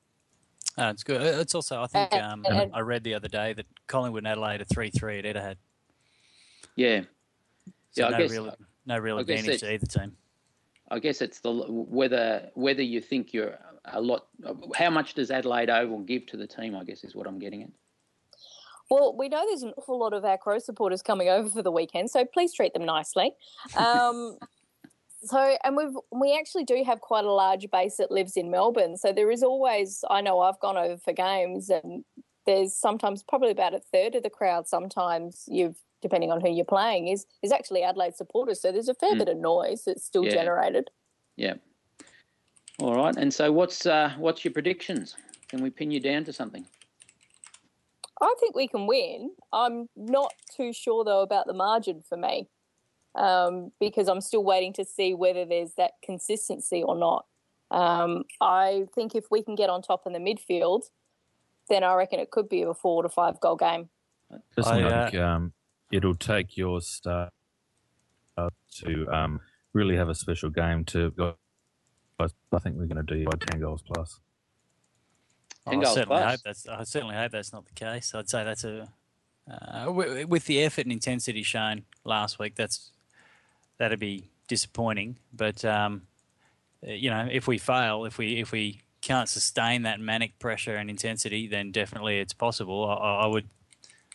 Oh, 0.78 0.88
it's 0.88 1.02
good. 1.02 1.20
It's 1.20 1.54
also, 1.54 1.82
I 1.82 1.88
think, 1.88 2.14
um, 2.14 2.46
and, 2.48 2.70
I 2.72 2.80
read 2.80 3.04
the 3.04 3.12
other 3.12 3.28
day 3.28 3.52
that 3.52 3.66
Collingwood 3.86 4.22
and 4.22 4.28
Adelaide 4.28 4.62
are 4.62 4.64
three 4.64 4.88
three 4.88 5.18
at 5.18 5.26
Etihad. 5.26 5.56
Yeah, 6.74 7.02
so 7.90 8.04
yeah. 8.04 8.08
No 8.08 8.16
I 8.16 8.18
guess 8.18 8.30
real, 8.30 8.54
no 8.86 8.96
real 8.96 9.18
advantage 9.18 9.60
to 9.60 9.70
either 9.74 9.84
team. 9.84 10.16
I 10.90 11.00
guess 11.00 11.20
it's 11.20 11.40
the 11.40 11.52
whether 11.52 12.48
whether 12.54 12.82
you 12.82 13.02
think 13.02 13.34
you're 13.34 13.58
a 13.92 14.00
lot. 14.00 14.26
How 14.76 14.90
much 14.90 15.14
does 15.14 15.30
Adelaide 15.30 15.70
Oval 15.70 16.00
give 16.00 16.26
to 16.26 16.36
the 16.36 16.46
team? 16.46 16.74
I 16.74 16.84
guess 16.84 17.04
is 17.04 17.14
what 17.14 17.26
I'm 17.26 17.38
getting 17.38 17.62
at. 17.62 17.70
Well, 18.90 19.14
we 19.16 19.28
know 19.28 19.44
there's 19.46 19.62
an 19.62 19.74
awful 19.76 19.98
lot 19.98 20.14
of 20.14 20.24
our 20.24 20.38
Crow 20.38 20.58
supporters 20.58 21.02
coming 21.02 21.28
over 21.28 21.50
for 21.50 21.62
the 21.62 21.70
weekend, 21.70 22.10
so 22.10 22.24
please 22.24 22.54
treat 22.54 22.72
them 22.72 22.86
nicely. 22.86 23.32
Um, 23.76 24.38
so, 25.24 25.56
and 25.62 25.76
we've 25.76 25.96
we 26.10 26.36
actually 26.38 26.64
do 26.64 26.82
have 26.86 27.00
quite 27.00 27.24
a 27.24 27.32
large 27.32 27.70
base 27.70 27.96
that 27.98 28.10
lives 28.10 28.36
in 28.36 28.50
Melbourne. 28.50 28.96
So 28.96 29.12
there 29.12 29.30
is 29.30 29.42
always. 29.42 30.04
I 30.08 30.20
know 30.20 30.40
I've 30.40 30.60
gone 30.60 30.76
over 30.76 30.96
for 30.96 31.12
games, 31.12 31.68
and 31.68 32.04
there's 32.46 32.74
sometimes 32.74 33.22
probably 33.22 33.50
about 33.50 33.74
a 33.74 33.80
third 33.80 34.14
of 34.14 34.22
the 34.22 34.30
crowd. 34.30 34.66
Sometimes 34.66 35.44
you've 35.48 35.76
depending 36.00 36.30
on 36.30 36.40
who 36.40 36.50
you're 36.50 36.64
playing 36.64 37.08
is 37.08 37.26
is 37.42 37.52
actually 37.52 37.82
Adelaide 37.82 38.16
supporters. 38.16 38.60
So 38.62 38.72
there's 38.72 38.88
a 38.88 38.94
fair 38.94 39.14
mm. 39.14 39.18
bit 39.18 39.28
of 39.28 39.36
noise 39.36 39.84
that's 39.84 40.04
still 40.04 40.24
yeah. 40.24 40.32
generated. 40.32 40.90
Yeah. 41.36 41.54
All 42.80 42.94
right. 42.94 43.16
And 43.16 43.32
so, 43.32 43.50
what's 43.50 43.86
uh, 43.86 44.14
what's 44.18 44.44
your 44.44 44.52
predictions? 44.52 45.16
Can 45.48 45.62
we 45.62 45.70
pin 45.70 45.90
you 45.90 46.00
down 46.00 46.24
to 46.24 46.32
something? 46.32 46.66
I 48.20 48.34
think 48.40 48.54
we 48.54 48.68
can 48.68 48.86
win. 48.86 49.30
I'm 49.52 49.88
not 49.96 50.32
too 50.56 50.72
sure 50.72 51.04
though 51.04 51.22
about 51.22 51.46
the 51.46 51.54
margin 51.54 52.02
for 52.08 52.16
me 52.16 52.48
um, 53.14 53.72
because 53.80 54.08
I'm 54.08 54.20
still 54.20 54.44
waiting 54.44 54.72
to 54.74 54.84
see 54.84 55.14
whether 55.14 55.44
there's 55.44 55.74
that 55.74 55.92
consistency 56.04 56.82
or 56.82 56.96
not. 56.96 57.26
Um, 57.70 58.24
I 58.40 58.86
think 58.94 59.14
if 59.14 59.26
we 59.30 59.42
can 59.42 59.54
get 59.54 59.70
on 59.70 59.82
top 59.82 60.02
in 60.06 60.12
the 60.12 60.18
midfield, 60.18 60.82
then 61.68 61.84
I 61.84 61.94
reckon 61.94 62.18
it 62.18 62.30
could 62.30 62.48
be 62.48 62.62
a 62.62 62.74
four 62.74 63.02
to 63.02 63.08
five 63.08 63.40
goal 63.40 63.56
game. 63.56 63.88
I 64.32 64.82
uh, 64.82 65.10
think 65.10 65.22
um, 65.22 65.52
it'll 65.92 66.14
take 66.14 66.56
your 66.56 66.80
start 66.80 67.32
to 68.36 69.06
um, 69.12 69.40
really 69.72 69.96
have 69.96 70.08
a 70.08 70.14
special 70.14 70.50
game 70.50 70.84
to 70.86 71.12
go. 72.18 72.28
I 72.52 72.58
think 72.58 72.76
we're 72.76 72.86
going 72.86 73.04
to 73.04 73.14
do 73.14 73.24
by 73.24 73.36
10 73.52 73.60
goals 73.60 73.82
plus. 73.82 74.20
I 75.66 75.84
certainly 75.84 76.22
hope 76.22 76.40
that's. 76.44 76.66
I 76.66 76.84
certainly 76.84 77.14
hope 77.14 77.32
that's 77.32 77.52
not 77.52 77.66
the 77.66 77.72
case. 77.72 78.14
I'd 78.14 78.28
say 78.28 78.44
that's 78.44 78.64
a 78.64 78.88
uh, 79.50 79.90
with 79.92 80.46
the 80.46 80.62
effort 80.62 80.82
and 80.82 80.92
intensity 80.92 81.42
shown 81.42 81.84
last 82.04 82.38
week. 82.38 82.54
That's 82.54 82.90
that'd 83.78 83.98
be 83.98 84.30
disappointing. 84.46 85.18
But 85.32 85.64
um, 85.64 86.02
uh, 86.86 86.92
you 86.92 87.10
know, 87.10 87.28
if 87.30 87.46
we 87.46 87.58
fail, 87.58 88.04
if 88.04 88.18
we 88.18 88.40
if 88.40 88.52
we 88.52 88.82
can't 89.00 89.28
sustain 89.28 89.82
that 89.82 90.00
manic 90.00 90.38
pressure 90.38 90.74
and 90.74 90.90
intensity, 90.90 91.46
then 91.46 91.70
definitely 91.70 92.18
it's 92.18 92.32
possible. 92.32 92.88
I, 92.88 93.24
I 93.24 93.26
would. 93.26 93.48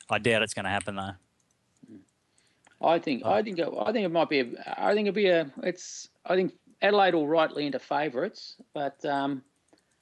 I 0.10 0.20
doubt 0.20 0.44
it's 0.44 0.54
going 0.54 0.66
to 0.66 0.72
happen 0.72 0.96
though. 0.96 1.12
I 2.82 3.00
think. 3.00 3.26
I 3.26 3.42
think. 3.42 3.60
I 3.60 3.92
think 3.92 4.06
it 4.06 4.12
might 4.12 4.30
be. 4.30 4.42
A, 4.42 4.46
I 4.78 4.94
think 4.94 5.08
it'll 5.08 5.16
be 5.16 5.28
a. 5.28 5.52
It's. 5.64 6.10
I 6.26 6.36
think 6.36 6.54
Adelaide 6.84 7.16
will 7.16 7.28
rightly 7.28 7.66
into 7.66 7.80
favourites, 7.80 8.58
but 8.74 9.04
um, 9.06 9.42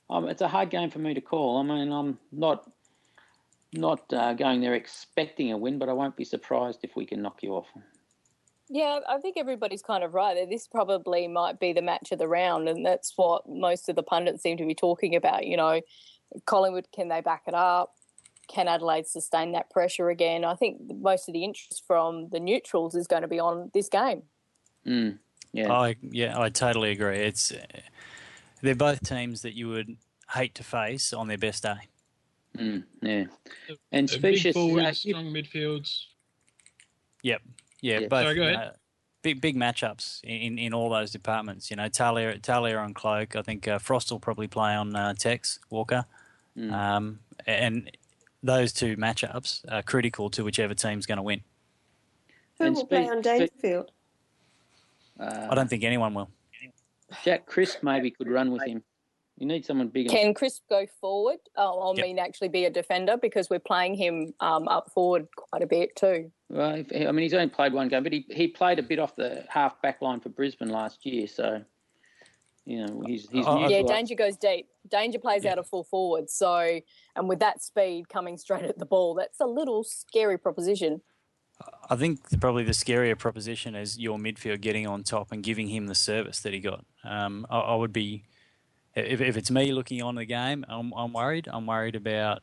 um, 0.09 0.27
it's 0.27 0.41
a 0.41 0.47
hard 0.47 0.71
game 0.71 0.89
for 0.89 0.99
me 0.99 1.13
to 1.13 1.21
call. 1.21 1.57
I 1.59 1.63
mean, 1.63 1.91
I'm 1.91 2.17
not 2.31 2.67
not 3.73 4.11
uh, 4.11 4.33
going 4.33 4.59
there 4.59 4.73
expecting 4.73 5.51
a 5.51 5.57
win, 5.57 5.79
but 5.79 5.87
I 5.87 5.93
won't 5.93 6.17
be 6.17 6.25
surprised 6.25 6.79
if 6.83 6.95
we 6.95 7.05
can 7.05 7.21
knock 7.21 7.41
you 7.41 7.51
off. 7.55 7.67
Yeah, 8.69 8.99
I 9.07 9.19
think 9.19 9.37
everybody's 9.37 9.81
kind 9.81 10.03
of 10.03 10.13
right. 10.13 10.49
This 10.49 10.67
probably 10.67 11.27
might 11.27 11.59
be 11.59 11.71
the 11.71 11.81
match 11.81 12.11
of 12.11 12.19
the 12.19 12.27
round, 12.27 12.67
and 12.67 12.85
that's 12.85 13.13
what 13.15 13.47
most 13.47 13.87
of 13.87 13.95
the 13.95 14.03
pundits 14.03 14.43
seem 14.43 14.57
to 14.57 14.65
be 14.65 14.75
talking 14.75 15.15
about. 15.15 15.45
You 15.45 15.57
know, 15.57 15.81
Collingwood, 16.45 16.87
can 16.93 17.07
they 17.07 17.21
back 17.21 17.43
it 17.47 17.53
up? 17.53 17.93
Can 18.47 18.67
Adelaide 18.67 19.07
sustain 19.07 19.53
that 19.53 19.69
pressure 19.69 20.09
again? 20.09 20.43
I 20.43 20.55
think 20.55 20.81
most 20.99 21.29
of 21.29 21.33
the 21.33 21.43
interest 21.43 21.83
from 21.85 22.29
the 22.29 22.39
neutrals 22.39 22.95
is 22.95 23.07
going 23.07 23.21
to 23.21 23.27
be 23.27 23.39
on 23.39 23.71
this 23.73 23.87
game. 23.87 24.23
Mm, 24.85 25.19
yeah, 25.53 25.71
I 25.71 25.95
yeah, 26.01 26.39
I 26.39 26.49
totally 26.49 26.91
agree. 26.91 27.19
It's 27.19 27.53
they're 28.61 28.75
both 28.75 29.07
teams 29.07 29.41
that 29.41 29.53
you 29.53 29.69
would 29.69 29.97
hate 30.33 30.55
to 30.55 30.63
face 30.63 31.13
on 31.13 31.27
their 31.27 31.37
best 31.37 31.63
day. 31.63 31.87
Mm, 32.57 32.83
yeah, 33.01 33.25
and 33.91 34.09
a 34.09 34.11
Specious 34.11 34.43
big 34.43 34.53
forwards, 34.53 34.87
uh, 34.87 34.93
strong 34.93 35.25
midfields. 35.25 36.05
Yep, 37.23 37.41
yeah, 37.81 37.99
yeah. 37.99 38.07
both. 38.07 38.23
Sorry, 38.23 38.55
uh, 38.55 38.71
big 39.21 39.41
big 39.41 39.55
matchups 39.55 40.23
in, 40.23 40.57
in 40.57 40.73
all 40.73 40.89
those 40.89 41.11
departments. 41.11 41.69
You 41.69 41.77
know, 41.77 41.87
Talia 41.87 42.37
Talia 42.39 42.77
on 42.77 42.93
Cloke. 42.93 43.35
I 43.35 43.41
think 43.41 43.67
uh, 43.67 43.79
Frost 43.79 44.11
will 44.11 44.19
probably 44.19 44.47
play 44.47 44.73
on 44.73 44.95
uh, 44.95 45.13
Tex 45.13 45.59
Walker, 45.69 46.05
mm. 46.57 46.71
um, 46.71 47.19
and 47.45 47.89
those 48.43 48.73
two 48.73 48.97
matchups 48.97 49.63
are 49.69 49.83
critical 49.83 50.29
to 50.31 50.43
whichever 50.43 50.73
team's 50.73 51.05
going 51.05 51.17
to 51.17 51.23
win. 51.23 51.41
Who 52.57 52.65
and 52.65 52.75
will 52.75 52.85
play 52.85 53.07
on 53.07 53.21
Dangerfield? 53.21 53.91
Uh, 55.21 55.47
I 55.49 55.55
don't 55.55 55.69
think 55.69 55.83
anyone 55.83 56.13
will. 56.13 56.29
Jack 57.23 57.45
Crisp 57.45 57.83
maybe 57.83 58.09
could 58.09 58.27
run 58.27 58.51
with 58.51 58.63
him. 58.65 58.83
You 59.37 59.47
need 59.47 59.65
someone 59.65 59.87
bigger. 59.87 60.09
Can 60.09 60.33
Crisp 60.33 60.61
go 60.69 60.85
forward? 60.99 61.39
Oh, 61.57 61.91
I 61.91 61.95
yep. 61.95 62.05
mean, 62.05 62.19
actually 62.19 62.49
be 62.49 62.65
a 62.65 62.69
defender 62.69 63.17
because 63.17 63.49
we're 63.49 63.59
playing 63.59 63.95
him 63.95 64.33
um, 64.39 64.67
up 64.67 64.91
forward 64.91 65.27
quite 65.35 65.63
a 65.63 65.67
bit 65.67 65.95
too. 65.95 66.31
Well, 66.49 66.69
I 66.69 67.11
mean, 67.11 67.23
he's 67.23 67.33
only 67.33 67.49
played 67.49 67.73
one 67.73 67.87
game, 67.87 68.03
but 68.03 68.13
he, 68.13 68.25
he 68.29 68.47
played 68.47 68.77
a 68.77 68.83
bit 68.83 68.99
off 68.99 69.15
the 69.15 69.43
half 69.49 69.81
back 69.81 70.01
line 70.01 70.19
for 70.19 70.29
Brisbane 70.29 70.69
last 70.69 71.05
year, 71.05 71.27
so 71.27 71.63
you 72.65 72.85
know 72.85 73.03
he's 73.07 73.27
he's 73.29 73.45
oh, 73.47 73.67
yeah. 73.67 73.81
Danger 73.81 74.13
goes 74.13 74.37
deep. 74.37 74.67
Danger 74.87 75.17
plays 75.17 75.43
yeah. 75.43 75.53
out 75.53 75.57
of 75.57 75.67
full 75.67 75.85
forward, 75.85 76.29
so 76.29 76.79
and 77.15 77.27
with 77.27 77.39
that 77.39 77.63
speed 77.63 78.09
coming 78.09 78.37
straight 78.37 78.65
at 78.65 78.77
the 78.77 78.85
ball, 78.85 79.15
that's 79.15 79.39
a 79.39 79.47
little 79.47 79.83
scary 79.83 80.37
proposition. 80.37 81.01
I 81.89 81.95
think 81.95 82.39
probably 82.39 82.63
the 82.63 82.71
scarier 82.71 83.17
proposition 83.17 83.75
is 83.75 83.99
your 83.99 84.17
midfield 84.17 84.61
getting 84.61 84.87
on 84.87 85.03
top 85.03 85.31
and 85.31 85.43
giving 85.43 85.67
him 85.67 85.87
the 85.87 85.95
service 85.95 86.39
that 86.41 86.53
he 86.53 86.59
got. 86.59 86.85
Um, 87.03 87.45
I, 87.49 87.59
I, 87.59 87.75
would 87.75 87.93
be, 87.93 88.23
if, 88.95 89.21
if 89.21 89.37
it's 89.37 89.51
me 89.51 89.71
looking 89.71 90.01
on 90.01 90.15
the 90.15 90.25
game, 90.25 90.65
I'm, 90.69 90.93
I'm 90.93 91.13
worried. 91.13 91.47
I'm 91.51 91.65
worried 91.65 91.95
about 91.95 92.41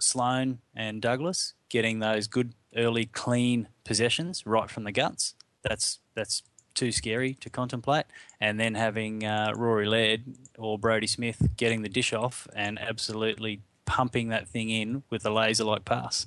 Sloane 0.00 0.58
and 0.74 1.02
Douglas 1.02 1.54
getting 1.68 1.98
those 1.98 2.26
good 2.26 2.54
early 2.76 3.06
clean 3.06 3.68
possessions 3.84 4.46
right 4.46 4.70
from 4.70 4.84
the 4.84 4.92
guts. 4.92 5.34
That's 5.62 6.00
that's 6.14 6.42
too 6.74 6.92
scary 6.92 7.34
to 7.34 7.50
contemplate. 7.50 8.06
And 8.40 8.58
then 8.58 8.74
having 8.74 9.24
uh, 9.24 9.52
Rory 9.54 9.86
Laird 9.86 10.22
or 10.58 10.78
Brodie 10.78 11.06
Smith 11.06 11.48
getting 11.56 11.82
the 11.82 11.88
dish 11.88 12.12
off 12.12 12.48
and 12.54 12.78
absolutely 12.80 13.60
pumping 13.84 14.28
that 14.28 14.48
thing 14.48 14.70
in 14.70 15.02
with 15.10 15.26
a 15.26 15.30
laser-like 15.30 15.84
pass. 15.84 16.26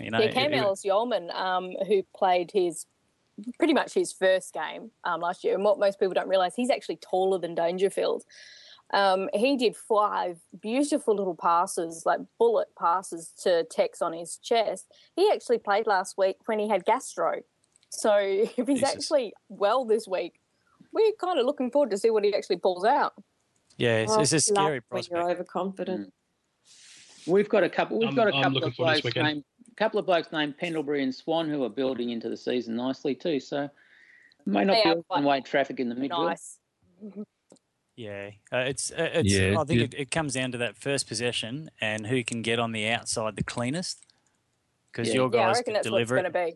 You 0.00 0.10
know, 0.10 0.20
yeah, 0.20 0.32
Cam 0.32 0.52
Ellis 0.52 0.84
Yolmen, 0.84 1.34
um, 1.34 1.74
who 1.86 2.02
played 2.16 2.50
his 2.52 2.86
pretty 3.58 3.74
much 3.74 3.94
his 3.94 4.12
first 4.12 4.52
game 4.52 4.90
um, 5.04 5.20
last 5.20 5.44
year, 5.44 5.54
and 5.54 5.64
what 5.64 5.78
most 5.78 5.98
people 5.98 6.14
don't 6.14 6.28
realise, 6.28 6.54
he's 6.54 6.70
actually 6.70 6.96
taller 6.96 7.38
than 7.38 7.54
Dangerfield. 7.54 8.24
Um, 8.92 9.28
he 9.32 9.56
did 9.56 9.76
five 9.76 10.38
beautiful 10.60 11.16
little 11.16 11.34
passes, 11.34 12.04
like 12.04 12.20
bullet 12.38 12.68
passes 12.78 13.32
to 13.42 13.64
Tex 13.64 14.02
on 14.02 14.12
his 14.12 14.36
chest. 14.36 14.86
He 15.16 15.30
actually 15.32 15.58
played 15.58 15.86
last 15.86 16.16
week 16.18 16.36
when 16.46 16.58
he 16.58 16.68
had 16.68 16.84
gastro. 16.84 17.40
So 17.90 18.16
if 18.18 18.54
he's 18.56 18.80
Jesus. 18.80 18.94
actually 18.94 19.32
well 19.48 19.84
this 19.84 20.06
week, 20.06 20.34
we're 20.92 21.12
kind 21.20 21.38
of 21.38 21.46
looking 21.46 21.70
forward 21.70 21.90
to 21.90 21.98
see 21.98 22.10
what 22.10 22.24
he 22.24 22.34
actually 22.34 22.58
pulls 22.58 22.84
out. 22.84 23.14
Yeah, 23.76 23.98
it's, 23.98 24.16
it's 24.16 24.32
a 24.32 24.40
scary 24.40 24.80
prospect. 24.80 25.12
When 25.12 25.22
you're 25.22 25.30
overconfident. 25.30 26.08
Mm. 26.08 26.12
We've 27.26 27.48
got 27.48 27.64
a 27.64 27.70
couple. 27.70 27.98
We've 27.98 28.10
I'm, 28.10 28.14
got 28.14 28.28
a 28.28 28.32
couple 28.32 28.62
of 28.62 28.76
blokes 28.76 29.04
named 29.16 29.44
a 29.74 29.76
couple 29.76 29.98
of 29.98 30.06
blokes 30.06 30.30
named 30.32 30.56
Pendlebury 30.56 31.02
and 31.02 31.14
Swan 31.14 31.48
who 31.48 31.64
are 31.64 31.68
building 31.68 32.10
into 32.10 32.28
the 32.28 32.36
season 32.36 32.76
nicely 32.76 33.14
too. 33.14 33.40
So 33.40 33.68
may 34.46 34.64
not 34.64 34.76
they 34.84 34.94
be 34.94 35.00
one 35.08 35.24
way 35.24 35.40
traffic 35.40 35.80
in 35.80 35.88
the 35.88 35.94
middle. 35.96 36.24
Nice. 36.24 36.58
Yeah, 37.96 38.30
uh, 38.52 38.58
it's 38.58 38.90
uh, 38.92 39.10
it's. 39.14 39.32
Yeah, 39.32 39.56
I 39.58 39.64
think 39.64 39.78
yeah. 39.78 39.84
it, 39.84 39.94
it, 39.94 40.10
comes 40.10 40.34
down 40.34 40.52
to 40.52 40.58
that 40.58 40.76
first 40.76 41.06
possession 41.06 41.70
and 41.80 42.06
who 42.06 42.24
can 42.24 42.42
get 42.42 42.58
on 42.58 42.72
the 42.72 42.88
outside 42.88 43.36
the 43.36 43.44
cleanest. 43.44 44.04
because 44.90 45.08
yeah. 45.08 45.14
your 45.14 45.30
guys 45.30 45.62
yeah, 45.64 45.74
can 45.74 45.82
deliver 45.82 46.16
it. 46.16 46.32
Be. 46.32 46.54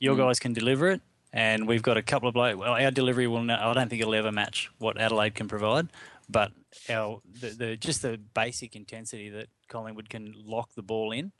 Your 0.00 0.16
mm. 0.16 0.18
guys 0.18 0.40
can 0.40 0.52
deliver 0.52 0.88
it, 0.88 1.00
and 1.32 1.68
we've 1.68 1.82
got 1.82 1.96
a 1.96 2.02
couple 2.02 2.28
of 2.28 2.34
blokes. 2.34 2.56
Well, 2.56 2.72
our 2.72 2.90
delivery 2.90 3.28
will. 3.28 3.48
I 3.50 3.72
don't 3.72 3.88
think 3.88 4.02
it'll 4.02 4.14
ever 4.16 4.32
match 4.32 4.70
what 4.78 5.00
Adelaide 5.00 5.36
can 5.36 5.46
provide, 5.46 5.88
but 6.28 6.50
our 6.90 7.20
the, 7.40 7.50
the 7.50 7.76
just 7.76 8.02
the 8.02 8.18
basic 8.34 8.74
intensity 8.74 9.28
that 9.30 9.46
Collingwood 9.68 10.08
can 10.08 10.34
lock 10.36 10.74
the 10.74 10.82
ball 10.82 11.12
in. 11.12 11.30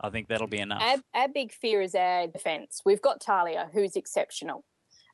I 0.00 0.10
think 0.10 0.28
that'll 0.28 0.46
be 0.46 0.58
enough. 0.58 0.82
Our, 0.82 0.98
our 1.22 1.28
big 1.28 1.52
fear 1.52 1.80
is 1.82 1.94
our 1.94 2.26
defence. 2.26 2.82
We've 2.84 3.00
got 3.00 3.20
Talia, 3.20 3.70
who's 3.72 3.96
exceptional, 3.96 4.64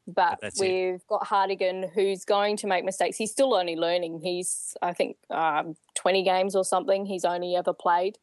but 0.07 0.39
That's 0.43 0.61
we've 0.61 0.95
it. 0.95 1.07
got 1.09 1.27
Hartigan, 1.27 1.91
who's 1.95 2.25
going 2.25 2.57
to 2.59 2.67
make 2.67 2.85
mistakes. 2.85 3.17
He's 3.17 3.31
still 3.31 3.55
only 3.55 3.77
learning. 3.77 4.21
He's, 4.23 4.75
I 4.83 4.93
think, 4.93 5.17
um, 5.31 5.77
20 5.95 6.25
games 6.25 6.57
or 6.57 6.65
something 6.65 7.07
he's 7.07 7.25
only 7.25 7.55
ever 7.55 7.73
played. 7.73 8.19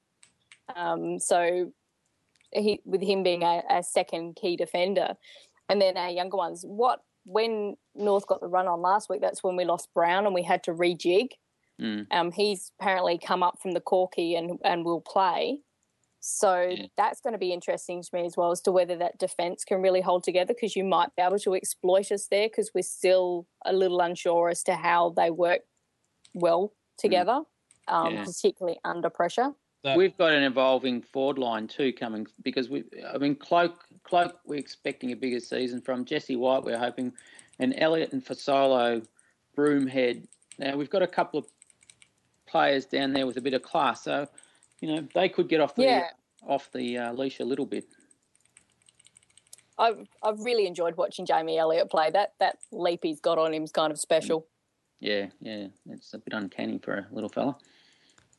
Um, 0.75 1.19
so 1.19 1.71
he, 2.51 2.81
with 2.85 3.01
him 3.01 3.23
being 3.23 3.43
a, 3.43 3.63
a 3.69 3.83
second 3.83 4.35
key 4.35 4.55
defender, 4.55 5.15
and 5.69 5.81
then 5.81 5.97
our 5.97 6.09
younger 6.09 6.37
ones, 6.37 6.63
what 6.67 7.01
when 7.25 7.77
North 7.95 8.27
got 8.27 8.41
the 8.41 8.47
run 8.47 8.67
on 8.67 8.81
last 8.81 9.09
week, 9.09 9.21
that's 9.21 9.43
when 9.43 9.55
we 9.55 9.65
lost 9.65 9.93
Brown 9.93 10.25
and 10.25 10.33
we 10.33 10.43
had 10.43 10.63
to 10.63 10.71
rejig. 10.73 11.29
Mm. 11.79 12.07
Um, 12.11 12.31
he's 12.31 12.71
apparently 12.79 13.17
come 13.17 13.43
up 13.43 13.59
from 13.61 13.71
the 13.71 13.79
corky 13.79 14.35
and 14.35 14.59
and 14.63 14.83
will 14.83 15.01
play. 15.01 15.59
So 16.19 16.61
yeah. 16.61 16.85
that's 16.97 17.21
going 17.21 17.33
to 17.33 17.39
be 17.39 17.53
interesting 17.53 18.03
to 18.03 18.09
me 18.13 18.25
as 18.25 18.35
well 18.35 18.51
as 18.51 18.61
to 18.61 18.71
whether 18.71 18.95
that 18.97 19.17
defence 19.17 19.63
can 19.63 19.81
really 19.81 20.01
hold 20.01 20.23
together 20.23 20.53
because 20.53 20.75
you 20.75 20.83
might 20.83 21.15
be 21.15 21.21
able 21.21 21.39
to 21.39 21.55
exploit 21.55 22.11
us 22.11 22.27
there 22.27 22.47
because 22.49 22.71
we're 22.73 22.81
still 22.81 23.47
a 23.65 23.71
little 23.71 24.01
unsure 24.01 24.49
as 24.49 24.63
to 24.63 24.75
how 24.75 25.11
they 25.11 25.31
work 25.31 25.61
well 26.33 26.73
together, 26.97 27.41
mm. 27.89 27.93
um, 27.93 28.13
yeah. 28.13 28.23
particularly 28.25 28.79
under 28.83 29.09
pressure. 29.09 29.53
We've 29.95 30.17
got 30.17 30.33
an 30.33 30.43
evolving 30.43 31.01
forward 31.01 31.37
line 31.37 31.67
too 31.67 31.93
coming 31.93 32.27
because 32.43 32.69
we. 32.69 32.83
I 33.13 33.17
mean, 33.17 33.35
Cloke, 33.35 33.85
Cloke, 34.03 34.37
we're 34.45 34.59
expecting 34.59 35.13
a 35.13 35.15
bigger 35.15 35.39
season 35.39 35.79
from 35.79 36.03
Jesse 36.03 36.35
White. 36.35 36.65
We're 36.65 36.77
hoping, 36.77 37.13
and 37.59 37.73
Elliott 37.77 38.11
and 38.11 38.23
Fasolo, 38.23 39.05
Broomhead. 39.57 40.27
Now 40.57 40.75
we've 40.75 40.89
got 40.89 41.01
a 41.01 41.07
couple 41.07 41.39
of 41.39 41.47
players 42.45 42.85
down 42.85 43.13
there 43.13 43.25
with 43.25 43.37
a 43.37 43.41
bit 43.41 43.53
of 43.53 43.61
class. 43.61 44.03
So 44.03 44.27
you 44.81 44.95
know, 44.95 45.07
they 45.13 45.29
could 45.29 45.49
get 45.49 45.61
off 45.61 45.75
the 45.75 45.83
yeah. 45.83 46.09
off 46.47 46.69
the 46.71 46.97
uh, 46.97 47.13
leash 47.13 47.39
a 47.39 47.45
little 47.45 47.65
bit. 47.65 47.85
I've 49.77 50.07
I've 50.21 50.39
really 50.39 50.67
enjoyed 50.67 50.95
watching 50.97 51.25
Jamie 51.25 51.57
Elliott 51.57 51.89
play. 51.89 52.09
That 52.11 52.33
that 52.39 52.57
leap 52.71 52.99
he's 53.03 53.19
got 53.19 53.37
on 53.37 53.53
him 53.53 53.63
is 53.63 53.71
kind 53.71 53.91
of 53.91 53.99
special. 53.99 54.47
Yeah, 54.99 55.27
yeah, 55.41 55.67
it's 55.89 56.13
a 56.13 56.17
bit 56.17 56.33
uncanny 56.33 56.77
for 56.77 56.93
a 56.93 57.07
little 57.11 57.29
fella. 57.29 57.57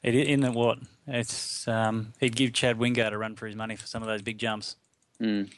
It 0.02 0.14
isn't 0.14 0.44
it 0.44 0.52
what? 0.52 0.78
It's 1.06 1.66
um, 1.68 2.12
he'd 2.20 2.36
give 2.36 2.52
Chad 2.52 2.78
Wingard 2.78 3.12
a 3.12 3.18
run 3.18 3.36
for 3.36 3.46
his 3.46 3.56
money 3.56 3.76
for 3.76 3.86
some 3.86 4.02
of 4.02 4.08
those 4.08 4.22
big 4.22 4.38
jumps. 4.38 4.76
Mm. 5.20 5.50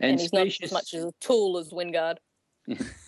And, 0.00 0.10
and 0.10 0.20
he's 0.20 0.28
specious... 0.28 0.60
not 0.60 0.66
as 0.66 0.72
much 0.72 0.94
as 0.94 1.04
a 1.04 1.12
tool 1.20 1.58
as 1.58 1.70
Wingard. 1.70 2.16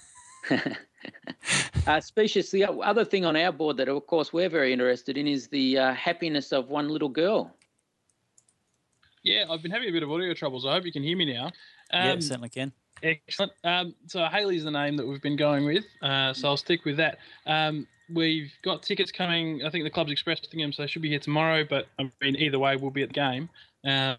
uh, 1.86 2.00
Specious, 2.00 2.50
the 2.50 2.64
other 2.64 3.04
thing 3.04 3.24
on 3.24 3.36
our 3.36 3.52
board 3.52 3.76
that, 3.78 3.88
of 3.88 4.06
course, 4.06 4.32
we're 4.32 4.48
very 4.48 4.72
interested 4.72 5.16
in 5.16 5.26
is 5.26 5.48
the 5.48 5.78
uh, 5.78 5.94
happiness 5.94 6.52
of 6.52 6.68
one 6.68 6.88
little 6.88 7.08
girl. 7.08 7.54
Yeah, 9.22 9.44
I've 9.50 9.62
been 9.62 9.72
having 9.72 9.88
a 9.88 9.92
bit 9.92 10.02
of 10.02 10.10
audio 10.10 10.32
troubles. 10.34 10.64
I 10.64 10.72
hope 10.72 10.84
you 10.84 10.92
can 10.92 11.02
hear 11.02 11.16
me 11.16 11.32
now. 11.32 11.46
Um, 11.92 12.04
yeah, 12.04 12.20
certainly 12.20 12.48
can. 12.48 12.72
Excellent. 13.02 13.52
Um, 13.64 13.94
so 14.06 14.24
Haley's 14.24 14.64
the 14.64 14.70
name 14.70 14.96
that 14.96 15.06
we've 15.06 15.20
been 15.20 15.36
going 15.36 15.64
with, 15.64 15.84
uh, 16.02 16.32
so 16.32 16.48
I'll 16.48 16.56
stick 16.56 16.84
with 16.84 16.96
that. 16.96 17.18
Um, 17.46 17.86
we've 18.12 18.52
got 18.62 18.82
tickets 18.82 19.12
coming. 19.12 19.62
I 19.64 19.70
think 19.70 19.84
the 19.84 19.90
club's 19.90 20.12
expressing 20.12 20.60
them, 20.60 20.72
so 20.72 20.82
they 20.82 20.86
should 20.86 21.02
be 21.02 21.10
here 21.10 21.18
tomorrow. 21.18 21.64
But 21.68 21.88
I 21.98 22.10
mean, 22.22 22.36
either 22.36 22.58
way, 22.58 22.76
we'll 22.76 22.90
be 22.90 23.02
at 23.02 23.08
the 23.08 23.14
game. 23.14 23.50
Uh, 23.86 24.14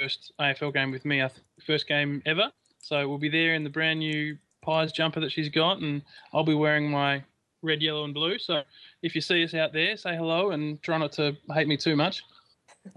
first 0.00 0.32
AFL 0.40 0.72
game 0.72 0.90
with 0.90 1.04
me, 1.04 1.22
I 1.22 1.28
think, 1.28 1.44
first 1.66 1.86
game 1.86 2.22
ever. 2.26 2.50
So 2.80 3.08
we'll 3.08 3.18
be 3.18 3.28
there 3.28 3.54
in 3.54 3.64
the 3.64 3.70
brand 3.70 3.98
new 3.98 4.36
Pies 4.68 4.92
jumper 4.92 5.20
that 5.20 5.32
she's 5.32 5.48
got, 5.48 5.78
and 5.78 6.02
I'll 6.34 6.44
be 6.44 6.54
wearing 6.54 6.90
my 6.90 7.24
red, 7.62 7.80
yellow, 7.80 8.04
and 8.04 8.12
blue. 8.12 8.38
So 8.38 8.60
if 9.02 9.14
you 9.14 9.22
see 9.22 9.42
us 9.42 9.54
out 9.54 9.72
there, 9.72 9.96
say 9.96 10.14
hello 10.14 10.50
and 10.50 10.82
try 10.82 10.98
not 10.98 11.12
to 11.12 11.34
hate 11.54 11.66
me 11.66 11.78
too 11.78 11.96
much. 11.96 12.22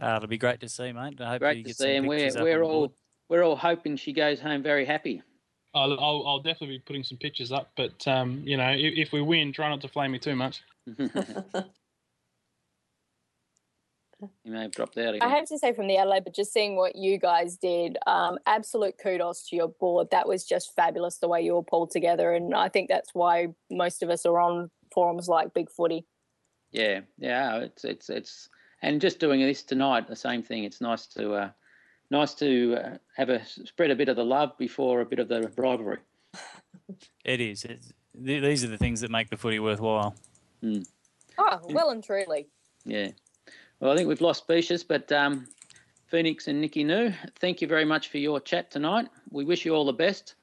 Uh, 0.01 0.15
it'll 0.17 0.27
be 0.27 0.37
great 0.37 0.59
to 0.59 0.67
see, 0.67 0.91
mate. 0.91 1.21
I 1.21 1.29
hope 1.29 1.39
great 1.39 1.57
you 1.57 1.63
get 1.63 1.77
to 1.77 1.83
see, 1.83 1.95
and 1.95 2.07
we're 2.07 2.29
we're 2.41 2.61
all 2.61 2.93
we're 3.29 3.43
all 3.43 3.55
hoping 3.55 3.95
she 3.95 4.11
goes 4.11 4.41
home 4.41 4.61
very 4.61 4.85
happy. 4.85 5.21
I'll, 5.73 5.93
I'll, 5.93 6.23
I'll 6.27 6.41
definitely 6.41 6.75
be 6.77 6.83
putting 6.85 7.03
some 7.03 7.17
pictures 7.17 7.53
up, 7.53 7.71
but 7.77 8.05
um, 8.05 8.41
you 8.43 8.57
know, 8.57 8.71
if, 8.71 9.07
if 9.07 9.13
we 9.13 9.21
win, 9.21 9.53
try 9.53 9.69
not 9.69 9.79
to 9.81 9.87
flame 9.87 10.11
me 10.11 10.19
too 10.19 10.35
much. 10.35 10.61
You 14.43 14.51
may 14.51 14.63
have 14.63 14.71
dropped 14.71 14.97
out 14.97 15.13
again. 15.13 15.27
I 15.27 15.35
have 15.35 15.45
to 15.45 15.57
say 15.57 15.73
from 15.73 15.87
the 15.87 15.97
Adelaide, 15.97 16.23
but 16.23 16.35
just 16.35 16.51
seeing 16.51 16.75
what 16.75 16.95
you 16.95 17.17
guys 17.17 17.57
did, 17.57 17.97
um, 18.07 18.37
absolute 18.45 18.95
kudos 19.01 19.47
to 19.49 19.55
your 19.55 19.69
board. 19.69 20.09
That 20.11 20.27
was 20.27 20.45
just 20.45 20.75
fabulous 20.75 21.17
the 21.17 21.27
way 21.27 21.41
you 21.41 21.53
all 21.53 21.63
pulled 21.63 21.91
together, 21.91 22.33
and 22.33 22.53
I 22.53 22.69
think 22.69 22.89
that's 22.89 23.11
why 23.13 23.47
most 23.69 24.03
of 24.03 24.09
us 24.09 24.25
are 24.25 24.39
on 24.39 24.69
forums 24.93 25.27
like 25.27 25.53
Big 25.53 25.69
Footy. 25.69 26.05
Yeah, 26.71 27.01
yeah, 27.17 27.57
it's 27.57 27.83
it's 27.83 28.09
it's, 28.09 28.49
and 28.81 29.01
just 29.01 29.19
doing 29.19 29.41
this 29.41 29.63
tonight, 29.63 30.07
the 30.07 30.15
same 30.15 30.43
thing. 30.43 30.63
It's 30.63 30.81
nice 30.81 31.05
to 31.07 31.33
uh, 31.33 31.49
nice 32.09 32.33
to 32.35 32.75
uh, 32.75 32.97
have 33.15 33.29
a 33.29 33.45
spread 33.45 33.91
a 33.91 33.95
bit 33.95 34.09
of 34.09 34.15
the 34.15 34.25
love 34.25 34.57
before 34.57 35.01
a 35.01 35.05
bit 35.05 35.19
of 35.19 35.27
the 35.27 35.51
rivalry. 35.57 35.99
It 37.23 37.39
is. 37.39 37.63
It's, 37.63 37.93
these 38.13 38.63
are 38.63 38.67
the 38.67 38.77
things 38.77 39.01
that 39.01 39.11
make 39.11 39.29
the 39.29 39.37
footy 39.37 39.59
worthwhile. 39.59 40.15
Mm. 40.63 40.85
Oh, 41.37 41.59
well 41.69 41.89
and 41.91 42.03
truly. 42.03 42.47
Yeah. 42.85 43.09
Well, 43.81 43.91
I 43.91 43.95
think 43.95 44.07
we've 44.07 44.21
lost 44.21 44.43
Specious, 44.43 44.83
but 44.83 45.11
um, 45.11 45.47
Phoenix 46.05 46.47
and 46.47 46.63
NikkiNoo, 46.63 47.15
thank 47.39 47.61
you 47.61 47.67
very 47.67 47.83
much 47.83 48.09
for 48.09 48.19
your 48.19 48.39
chat 48.39 48.69
tonight. 48.69 49.07
We 49.31 49.43
wish 49.43 49.65
you 49.65 49.73
all 49.73 49.85
the 49.85 49.91
best, 49.91 50.35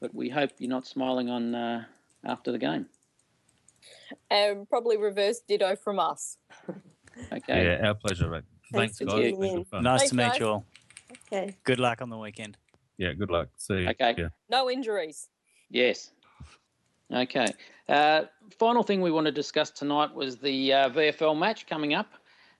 but 0.00 0.12
we 0.12 0.28
hope 0.28 0.50
you're 0.58 0.68
not 0.68 0.88
smiling 0.88 1.30
on 1.30 1.54
uh, 1.54 1.84
after 2.24 2.50
the 2.50 2.58
game. 2.58 2.86
And 4.28 4.68
probably 4.68 4.96
reverse 4.96 5.38
ditto 5.46 5.76
from 5.76 6.00
us. 6.00 6.36
okay. 7.32 7.64
Yeah, 7.64 7.86
our 7.86 7.94
pleasure, 7.94 8.28
mate. 8.28 8.42
Thanks, 8.72 8.98
Thanks 8.98 9.14
guys. 9.14 9.34
Nice 9.38 10.00
Thanks, 10.00 10.08
to 10.10 10.16
meet 10.16 10.22
guys. 10.24 10.38
you 10.40 10.46
all. 10.46 10.66
Okay. 11.32 11.56
Good 11.62 11.78
luck 11.78 12.02
on 12.02 12.10
the 12.10 12.18
weekend. 12.18 12.56
Yeah, 12.98 13.12
good 13.12 13.30
luck. 13.30 13.50
See 13.56 13.82
you. 13.82 13.88
Okay. 13.90 14.16
Yeah. 14.18 14.28
No 14.48 14.68
injuries. 14.68 15.28
Yes. 15.70 16.10
Okay. 17.12 17.46
Uh, 17.88 18.22
final 18.58 18.82
thing 18.82 19.00
we 19.00 19.12
want 19.12 19.26
to 19.26 19.32
discuss 19.32 19.70
tonight 19.70 20.12
was 20.12 20.38
the 20.38 20.72
uh, 20.72 20.90
VFL 20.90 21.38
match 21.38 21.68
coming 21.68 21.94
up. 21.94 22.14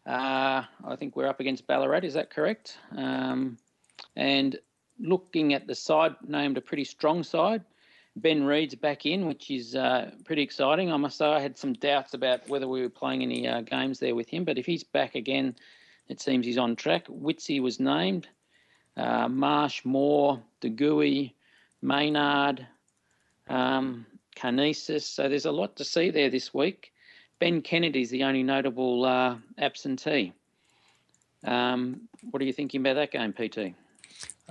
Uh, 0.06 0.64
I 0.84 0.96
think 0.96 1.16
we're 1.16 1.26
up 1.26 1.40
against 1.40 1.66
Ballarat, 1.66 2.04
is 2.04 2.14
that 2.14 2.30
correct? 2.30 2.78
Um, 2.96 3.58
and 4.16 4.58
looking 4.98 5.54
at 5.54 5.66
the 5.66 5.74
side, 5.74 6.14
named 6.26 6.56
a 6.56 6.60
pretty 6.60 6.84
strong 6.84 7.22
side. 7.22 7.62
Ben 8.16 8.44
Reid's 8.44 8.74
back 8.74 9.06
in, 9.06 9.26
which 9.26 9.50
is 9.50 9.76
uh, 9.76 10.10
pretty 10.24 10.42
exciting. 10.42 10.92
I 10.92 10.96
must 10.96 11.18
say, 11.18 11.26
I 11.26 11.40
had 11.40 11.56
some 11.56 11.74
doubts 11.74 12.14
about 12.14 12.48
whether 12.48 12.66
we 12.66 12.82
were 12.82 12.88
playing 12.88 13.22
any 13.22 13.46
uh, 13.46 13.60
games 13.60 13.98
there 13.98 14.14
with 14.14 14.28
him, 14.28 14.44
but 14.44 14.58
if 14.58 14.66
he's 14.66 14.82
back 14.82 15.14
again, 15.14 15.54
it 16.08 16.20
seems 16.20 16.44
he's 16.44 16.58
on 16.58 16.74
track. 16.76 17.06
Witsy 17.06 17.60
was 17.62 17.78
named. 17.78 18.26
Uh, 18.96 19.28
Marsh, 19.28 19.84
Moore, 19.84 20.42
De 20.60 20.68
Goey, 20.68 21.34
Maynard, 21.82 22.66
um, 23.48 24.04
Karnezis. 24.36 25.02
So 25.02 25.28
there's 25.28 25.46
a 25.46 25.52
lot 25.52 25.76
to 25.76 25.84
see 25.84 26.10
there 26.10 26.30
this 26.30 26.52
week. 26.52 26.92
Ben 27.40 27.62
Kennedy 27.62 28.02
is 28.02 28.10
the 28.10 28.22
only 28.22 28.42
notable 28.42 29.04
uh, 29.04 29.36
absentee. 29.58 30.32
Um, 31.42 32.02
what 32.30 32.42
are 32.42 32.44
you 32.44 32.52
thinking 32.52 32.82
about 32.82 32.94
that 32.94 33.12
game, 33.12 33.32
PT? 33.32 33.74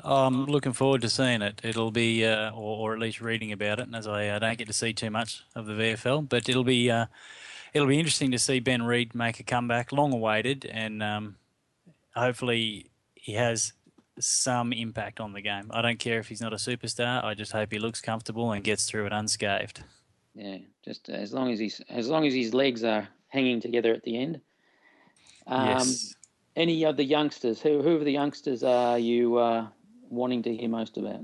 I'm 0.03 0.45
looking 0.45 0.73
forward 0.73 1.01
to 1.01 1.09
seeing 1.09 1.43
it. 1.43 1.61
It'll 1.63 1.91
be, 1.91 2.25
uh, 2.25 2.51
or, 2.51 2.89
or, 2.89 2.93
at 2.93 2.99
least 2.99 3.21
reading 3.21 3.51
about 3.51 3.79
it. 3.79 3.85
And 3.85 3.95
as 3.95 4.07
I 4.07 4.27
uh, 4.27 4.39
don't 4.39 4.57
get 4.57 4.67
to 4.67 4.73
see 4.73 4.93
too 4.93 5.11
much 5.11 5.43
of 5.55 5.67
the 5.67 5.73
VFL, 5.73 6.27
but 6.27 6.49
it'll 6.49 6.63
be, 6.63 6.89
uh, 6.89 7.05
it'll 7.73 7.87
be 7.87 7.99
interesting 7.99 8.31
to 8.31 8.39
see 8.39 8.59
Ben 8.59 8.81
Reid 8.81 9.13
make 9.13 9.39
a 9.39 9.43
comeback, 9.43 9.91
long 9.91 10.11
awaited, 10.13 10.65
and 10.65 11.03
um, 11.03 11.35
hopefully 12.15 12.89
he 13.13 13.33
has 13.33 13.73
some 14.19 14.73
impact 14.73 15.19
on 15.19 15.33
the 15.33 15.41
game. 15.41 15.69
I 15.71 15.81
don't 15.81 15.99
care 15.99 16.19
if 16.19 16.27
he's 16.27 16.41
not 16.41 16.53
a 16.53 16.57
superstar. 16.57 17.23
I 17.23 17.35
just 17.35 17.51
hope 17.51 17.71
he 17.71 17.79
looks 17.79 18.01
comfortable 18.01 18.51
and 18.51 18.63
gets 18.63 18.85
through 18.85 19.05
it 19.05 19.13
unscathed. 19.13 19.83
Yeah, 20.39 20.59
just 20.85 21.09
as 21.09 21.33
long 21.33 21.51
as 21.51 21.59
he's 21.59 21.81
as 21.89 22.07
long 22.07 22.25
as 22.25 22.33
his 22.33 22.53
legs 22.53 22.85
are 22.85 23.09
hanging 23.27 23.59
together 23.59 23.93
at 23.93 24.03
the 24.03 24.17
end. 24.17 24.39
Um, 25.45 25.67
yes. 25.67 26.15
Any 26.55 26.85
other 26.85 27.03
youngsters? 27.03 27.59
Who 27.61 27.81
who 27.81 27.99
are 27.99 28.05
the 28.05 28.13
youngsters 28.13 28.63
are 28.63 28.97
you 28.97 29.35
uh, 29.35 29.67
wanting 30.09 30.41
to 30.43 30.55
hear 30.55 30.69
most 30.69 30.97
about? 30.97 31.19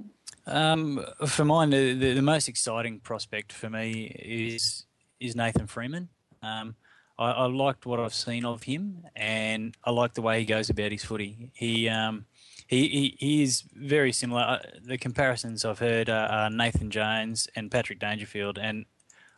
Um, 0.47 1.03
for 1.25 1.45
mine, 1.45 1.69
the, 1.69 1.93
the, 1.93 2.13
the, 2.13 2.21
most 2.21 2.49
exciting 2.49 2.99
prospect 2.99 3.53
for 3.53 3.69
me 3.69 4.03
is 4.21 4.85
is 5.21 5.33
Nathan 5.33 5.67
Freeman. 5.67 6.09
Um, 6.43 6.75
I, 7.17 7.31
I, 7.31 7.45
liked 7.45 7.85
what 7.85 8.01
I've 8.01 8.13
seen 8.13 8.43
of 8.43 8.63
him, 8.63 9.07
and 9.15 9.75
I 9.85 9.91
like 9.91 10.13
the 10.13 10.21
way 10.21 10.39
he 10.39 10.45
goes 10.45 10.69
about 10.69 10.91
his 10.91 11.05
footy. 11.05 11.51
He 11.53 11.87
um, 11.87 12.25
he, 12.67 12.89
he, 12.89 13.15
he 13.17 13.43
is 13.43 13.63
very 13.73 14.11
similar. 14.11 14.41
Uh, 14.41 14.59
the 14.83 14.97
comparisons 14.97 15.63
I've 15.63 15.79
heard 15.79 16.09
are, 16.09 16.27
are 16.27 16.49
Nathan 16.49 16.91
Jones 16.91 17.47
and 17.55 17.71
Patrick 17.71 17.99
Dangerfield, 17.99 18.59
and 18.59 18.85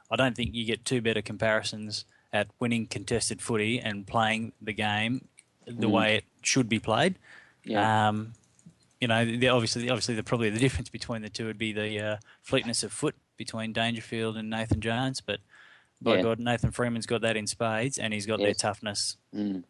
I 0.10 0.16
don't 0.16 0.36
think 0.36 0.54
you 0.54 0.66
get 0.66 0.86
two 0.86 1.02
better 1.02 1.22
comparisons 1.22 2.06
at 2.32 2.48
winning 2.60 2.88
contested 2.88 3.42
footy 3.42 3.80
and 3.80 4.06
playing 4.06 4.54
the 4.62 4.74
game 4.74 5.28
the 5.66 5.88
mm. 5.88 5.92
way 5.92 6.16
it 6.18 6.24
should 6.42 6.70
be 6.70 6.80
played. 6.80 7.18
Yeah. 7.64 8.10
Um, 8.10 8.34
you 9.02 9.08
know, 9.08 9.24
the, 9.26 9.50
obviously, 9.50 9.90
obviously, 9.90 10.16
the 10.16 10.24
probably 10.24 10.50
the 10.50 10.60
difference 10.60 10.90
between 10.90 11.22
the 11.22 11.30
two 11.30 11.46
would 11.46 11.58
be 11.58 11.72
the 11.72 12.00
uh, 12.00 12.18
fleetness 12.42 12.84
of 12.84 12.92
foot 12.92 13.16
between 13.36 13.74
Dangerfield 13.74 14.38
and 14.38 14.50
Nathan 14.50 14.82
Jones. 14.82 15.22
But 15.22 15.40
by 16.02 16.16
yeah. 16.16 16.24
God, 16.24 16.40
Nathan 16.40 16.72
Freeman's 16.72 17.06
got 17.06 17.22
that 17.22 17.38
in 17.38 17.46
spades, 17.48 17.98
and 17.98 18.14
he's 18.14 18.26
got 18.26 18.40
yes. 18.40 18.46
their 18.48 18.54
toughness. 18.54 19.18
Mm. 19.36 19.64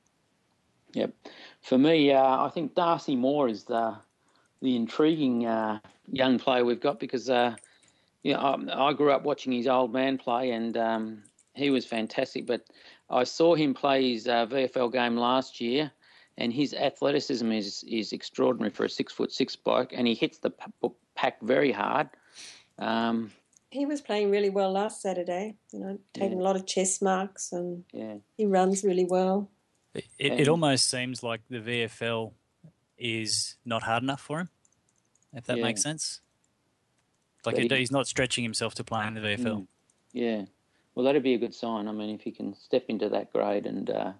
Yep. 0.94 1.14
For 1.62 1.78
me, 1.78 2.14
uh, 2.14 2.46
I 2.46 2.50
think 2.50 2.74
Darcy 2.74 3.16
Moore 3.16 3.50
is 3.50 3.64
the 3.64 3.98
the 4.62 4.76
intriguing 4.76 5.46
uh, 5.46 5.80
young 6.12 6.40
player 6.40 6.66
we've 6.66 6.80
got 6.80 7.00
because 7.00 7.30
uh, 7.30 7.56
you 8.24 8.34
know, 8.34 8.40
I, 8.40 8.90
I, 8.90 8.94
grew 8.94 9.12
up 9.12 9.24
watching 9.24 9.52
his 9.52 9.68
old 9.68 9.94
man 9.94 10.18
play, 10.18 10.52
and 10.52 10.76
um, 10.78 11.24
he 11.54 11.70
was 11.70 11.86
fantastic. 11.86 12.46
But 12.46 12.66
I 13.10 13.24
saw 13.24 13.56
him 13.56 13.74
play 13.74 14.14
his 14.14 14.28
uh, 14.28 14.46
VFL 14.48 14.92
game 14.92 15.18
last 15.18 15.62
year, 15.62 15.92
and 16.38 16.52
his 16.54 16.74
athleticism 16.74 17.52
is 17.52 17.84
is 17.88 18.14
extraordinary 18.14 18.72
for 18.72 18.86
a 18.86 18.90
six 18.90 19.14
foot 19.14 19.32
six 19.32 19.56
bloke, 19.56 19.94
and 19.94 20.08
he 20.08 20.14
hits 20.14 20.40
the 20.40 20.52
pack 21.16 21.42
very 21.42 21.72
hard. 21.72 22.10
Um, 22.80 23.32
he 23.70 23.86
was 23.86 24.02
playing 24.02 24.32
really 24.32 24.50
well 24.50 24.72
last 24.72 25.02
Saturday. 25.02 25.56
You 25.72 25.80
know, 25.80 26.00
taking 26.14 26.38
yeah. 26.38 26.44
a 26.44 26.46
lot 26.46 26.56
of 26.56 26.66
chess 26.66 27.02
marks, 27.02 27.52
and 27.52 27.84
yeah. 27.92 28.16
he 28.38 28.46
runs 28.46 28.84
really 28.84 29.06
well. 29.06 29.50
It, 29.94 30.06
it, 30.20 30.40
it, 30.42 30.48
almost 30.48 30.90
seems 30.90 31.24
like 31.24 31.42
the 31.50 31.60
VFL 31.60 32.34
is 32.98 33.56
not 33.66 33.84
hard 33.84 34.04
enough 34.04 34.22
for 34.22 34.42
him, 34.42 34.50
if 35.34 35.46
that 35.46 35.58
yeah. 35.58 35.64
makes 35.64 35.82
sense. 35.82 36.22
Like 37.48 37.58
he, 37.58 37.68
he's 37.68 37.92
not 37.92 38.08
stretching 38.08 38.44
himself 38.44 38.76
to 38.76 38.84
play 38.84 39.08
in 39.08 39.14
the 39.14 39.22
VFL. 39.22 39.44
Mm, 39.44 39.68
yeah, 40.12 40.42
well, 40.96 41.06
that'd 41.06 41.24
be 41.24 41.34
a 41.34 41.38
good 41.38 41.56
sign. 41.56 41.88
I 41.88 41.94
mean, 41.94 42.14
if 42.14 42.22
he 42.22 42.32
can 42.32 42.54
step 42.54 42.86
into 42.90 43.08
that 43.08 43.32
grade 43.32 43.66
and 43.66 43.90
uh, 43.90 44.12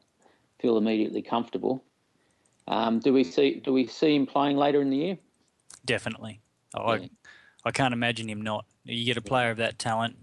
feel 0.62 0.78
immediately 0.78 1.22
comfortable. 1.22 1.84
Um, 2.70 3.00
do 3.00 3.12
we 3.12 3.26
see 3.26 3.60
do 3.60 3.74
we 3.74 3.86
see 3.86 4.16
him 4.16 4.26
playing 4.26 4.56
later 4.56 4.82
in 4.82 4.90
the 4.90 4.98
year? 4.98 5.18
Definitely. 5.84 6.40
Oh, 6.74 6.94
yeah. 6.94 7.00
I 7.02 7.10
I 7.66 7.72
can't 7.72 7.94
imagine 7.94 8.30
him 8.30 8.42
not. 8.42 8.66
You 8.86 9.04
get 9.04 9.18
a 9.18 9.22
player 9.22 9.52
of 9.52 9.58
that 9.58 9.78
talent, 9.78 10.16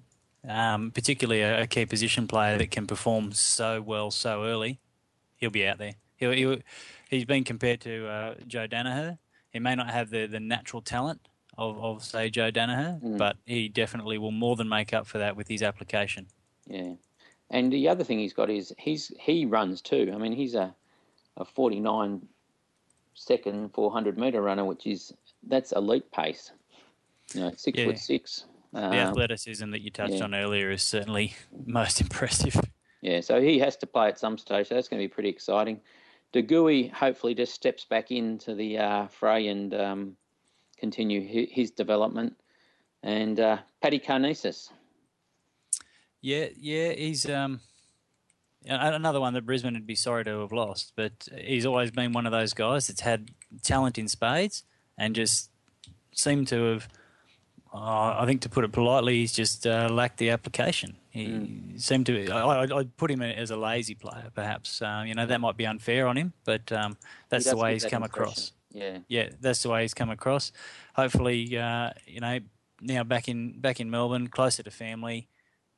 um, 0.48 0.90
particularly 0.90 1.42
a, 1.42 1.62
a, 1.62 1.66
key 1.66 1.84
position 1.84 2.26
player 2.26 2.56
that 2.56 2.70
can 2.70 2.86
perform 2.86 3.32
so 3.32 3.82
well 3.82 4.10
so 4.10 4.44
early. 4.44 4.80
He'll 5.36 5.50
be 5.50 5.66
out 5.66 5.76
there. 5.76 5.92
He'll, 6.16 6.32
he'll 6.32 6.58
he's 7.10 7.26
been 7.26 7.44
compared 7.44 7.82
to 7.82 8.06
uh, 8.06 8.34
Joe 8.46 8.66
Daniher. 8.66 9.18
He 9.50 9.58
may 9.58 9.74
not 9.74 9.90
have 9.90 10.08
the, 10.08 10.26
the 10.26 10.40
natural 10.40 10.80
talent 10.80 11.28
of, 11.58 11.82
of 11.82 12.04
say 12.04 12.30
Joe 12.30 12.50
Daniher, 12.50 13.00
mm. 13.02 13.18
but 13.18 13.36
he 13.46 13.68
definitely 13.68 14.18
will 14.18 14.30
more 14.30 14.56
than 14.56 14.68
make 14.68 14.92
up 14.92 15.06
for 15.06 15.18
that 15.18 15.36
with 15.36 15.48
his 15.48 15.62
application. 15.62 16.26
Yeah, 16.66 16.94
and 17.50 17.72
the 17.72 17.88
other 17.88 18.04
thing 18.04 18.18
he's 18.18 18.32
got 18.32 18.50
is 18.50 18.72
he's 18.78 19.12
he 19.18 19.46
runs 19.46 19.80
too. 19.80 20.12
I 20.14 20.18
mean, 20.18 20.32
he's 20.32 20.54
a 20.54 20.74
a 21.36 21.44
49 21.44 22.26
second 23.14 23.72
400 23.72 24.18
meter 24.18 24.42
runner, 24.42 24.64
which 24.64 24.86
is 24.86 25.12
that's 25.46 25.72
elite 25.72 26.10
pace. 26.10 26.52
You 27.32 27.40
know, 27.42 27.52
six 27.56 27.78
yeah. 27.78 27.86
foot 27.86 27.98
six. 27.98 28.44
The 28.72 28.84
um, 28.84 28.92
athleticism 28.92 29.70
that 29.70 29.82
you 29.82 29.90
touched 29.90 30.14
yeah. 30.14 30.24
on 30.24 30.34
earlier 30.34 30.70
is 30.72 30.82
certainly 30.82 31.34
most 31.66 32.00
impressive. 32.00 32.60
Yeah, 33.02 33.20
so 33.20 33.40
he 33.40 33.58
has 33.60 33.76
to 33.78 33.86
play 33.86 34.08
at 34.08 34.18
some 34.18 34.38
stage. 34.38 34.68
So 34.68 34.74
that's 34.74 34.88
going 34.88 35.00
to 35.00 35.04
be 35.06 35.12
pretty 35.12 35.28
exciting. 35.28 35.80
De 36.32 36.88
hopefully 36.88 37.34
just 37.34 37.54
steps 37.54 37.84
back 37.84 38.10
into 38.10 38.56
the 38.56 38.78
uh, 38.78 39.06
fray 39.06 39.46
and 39.46 39.72
um, 39.74 40.16
continue 40.74 41.20
his, 41.50 41.70
development. 41.70 42.36
And 43.02 43.38
uh, 43.38 43.58
Paddy 43.82 44.00
Karnezis. 44.00 44.70
Yeah, 46.20 46.46
yeah, 46.56 46.92
he's 46.92 47.28
um, 47.28 47.60
another 48.66 49.20
one 49.20 49.34
that 49.34 49.44
Brisbane 49.44 49.74
would 49.74 49.86
be 49.86 49.94
sorry 49.94 50.24
to 50.24 50.40
have 50.40 50.52
lost, 50.52 50.92
but 50.96 51.28
he's 51.36 51.66
always 51.66 51.90
been 51.90 52.12
one 52.12 52.24
of 52.26 52.32
those 52.32 52.54
guys 52.54 52.86
that's 52.86 53.02
had 53.02 53.30
talent 53.62 53.98
in 53.98 54.08
spades 54.08 54.64
and 54.96 55.14
just 55.14 55.50
seemed 56.12 56.48
to 56.48 56.72
have. 56.72 56.88
Uh, 57.72 58.20
I 58.20 58.24
think 58.24 58.40
to 58.42 58.48
put 58.48 58.64
it 58.64 58.70
politely, 58.70 59.16
he's 59.16 59.32
just 59.32 59.66
uh, 59.66 59.88
lacked 59.90 60.18
the 60.18 60.30
application. 60.30 60.96
He 61.10 61.26
mm. 61.26 61.80
seemed 61.80 62.06
to. 62.06 62.30
I, 62.30 62.66
would 62.66 62.96
put 62.96 63.10
him 63.10 63.20
as 63.20 63.50
a 63.50 63.56
lazy 63.56 63.94
player, 63.96 64.30
perhaps. 64.32 64.80
Uh, 64.80 65.02
you 65.06 65.14
know 65.14 65.26
that 65.26 65.40
might 65.40 65.56
be 65.56 65.66
unfair 65.66 66.06
on 66.06 66.16
him, 66.16 66.32
but 66.44 66.70
um, 66.70 66.96
that's 67.28 67.50
the 67.50 67.56
way 67.56 67.72
he's 67.72 67.84
come 67.84 68.04
impression. 68.04 68.22
across. 68.22 68.52
Yeah, 68.74 68.98
yeah, 69.08 69.28
that's 69.40 69.62
the 69.62 69.70
way 69.70 69.82
he's 69.82 69.94
come 69.94 70.10
across. 70.10 70.50
Hopefully, 70.96 71.56
uh, 71.56 71.90
you 72.06 72.20
know, 72.20 72.40
now 72.80 73.04
back 73.04 73.28
in 73.28 73.60
back 73.60 73.80
in 73.80 73.88
Melbourne, 73.88 74.26
closer 74.26 74.64
to 74.64 74.70
family, 74.70 75.28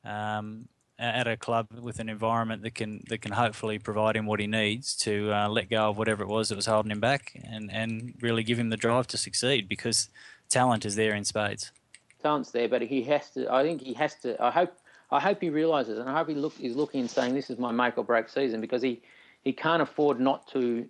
um, 0.03 0.69
at 0.99 1.29
a 1.29 1.37
club 1.37 1.69
with 1.79 2.01
an 2.01 2.09
environment 2.09 2.63
that 2.63 2.75
can 2.75 3.05
that 3.09 3.19
can 3.19 3.33
hopefully 3.33 3.79
provide 3.79 4.17
him 4.17 4.25
what 4.25 4.41
he 4.41 4.47
needs 4.47 4.97
to 4.97 5.31
uh, 5.31 5.49
let 5.49 5.69
go 5.69 5.91
of 5.91 5.99
whatever 5.99 6.23
it 6.23 6.29
was 6.29 6.49
that 6.49 6.57
was 6.57 6.67
holding 6.67 6.91
him 6.91 7.01
back, 7.01 7.39
and 7.45 7.71
and 7.71 8.15
really 8.23 8.43
give 8.43 8.59
him 8.59 8.71
the 8.71 8.77
drive 8.77 9.07
to 9.09 9.19
succeed 9.19 9.69
because 9.69 10.09
talent 10.49 10.87
is 10.87 10.97
there 10.97 11.15
in 11.15 11.25
spades. 11.25 11.71
Talent's 12.23 12.51
there, 12.51 12.69
but 12.69 12.81
he 12.83 13.03
has 13.03 13.29
to. 13.31 13.53
I 13.53 13.63
think 13.63 13.83
he 13.83 13.93
has 13.93 14.15
to. 14.23 14.43
I 14.43 14.51
hope 14.51 14.73
I 15.11 15.21
hope 15.21 15.41
he 15.41 15.51
realises, 15.51 15.99
and 15.99 16.09
I 16.09 16.17
hope 16.17 16.29
he 16.29 16.35
look, 16.35 16.59
is 16.61 16.75
looking 16.75 17.01
and 17.01 17.11
saying, 17.11 17.35
"This 17.35 17.51
is 17.51 17.59
my 17.59 17.73
make 17.73 17.99
or 17.99 18.05
break 18.05 18.29
season," 18.29 18.61
because 18.61 18.83
he, 18.83 19.03
he 19.45 19.53
can't 19.53 19.83
afford 19.83 20.19
not 20.19 20.47
to 20.49 20.87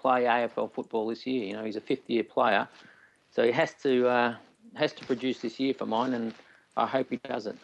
play 0.00 0.22
AFL 0.22 0.72
football 0.72 1.06
this 1.08 1.26
year. 1.26 1.44
You 1.44 1.52
know, 1.54 1.64
he's 1.64 1.76
a 1.76 1.80
fifth 1.80 2.08
year 2.08 2.24
player, 2.24 2.66
so 3.30 3.44
he 3.44 3.52
has 3.52 3.74
to 3.82 4.08
uh, 4.08 4.34
has 4.74 4.92
to 4.94 5.04
produce 5.04 5.40
this 5.40 5.60
year 5.60 5.74
for 5.74 5.86
mine, 5.86 6.14
and 6.14 6.34
I 6.76 6.86
hope 6.86 7.10
he 7.10 7.16
does 7.18 7.46
it. 7.46 7.56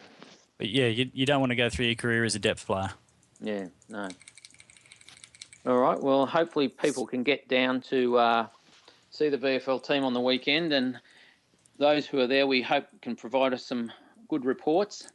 But 0.57 0.69
yeah, 0.69 0.87
you, 0.87 1.09
you 1.13 1.25
don't 1.25 1.39
want 1.39 1.51
to 1.51 1.55
go 1.55 1.69
through 1.69 1.85
your 1.85 1.95
career 1.95 2.23
as 2.23 2.35
a 2.35 2.39
depth 2.39 2.65
player. 2.65 2.89
Yeah, 3.41 3.67
no. 3.89 4.09
All 5.65 5.77
right. 5.77 6.01
Well, 6.01 6.25
hopefully 6.25 6.69
people 6.69 7.05
can 7.05 7.23
get 7.23 7.47
down 7.47 7.81
to 7.89 8.17
uh, 8.17 8.47
see 9.09 9.29
the 9.29 9.37
VFL 9.37 9.85
team 9.85 10.03
on 10.03 10.13
the 10.13 10.21
weekend, 10.21 10.73
and 10.73 10.99
those 11.77 12.07
who 12.07 12.19
are 12.19 12.27
there, 12.27 12.47
we 12.47 12.61
hope 12.61 12.85
can 13.01 13.15
provide 13.15 13.53
us 13.53 13.65
some 13.65 13.91
good 14.29 14.45
reports. 14.45 15.07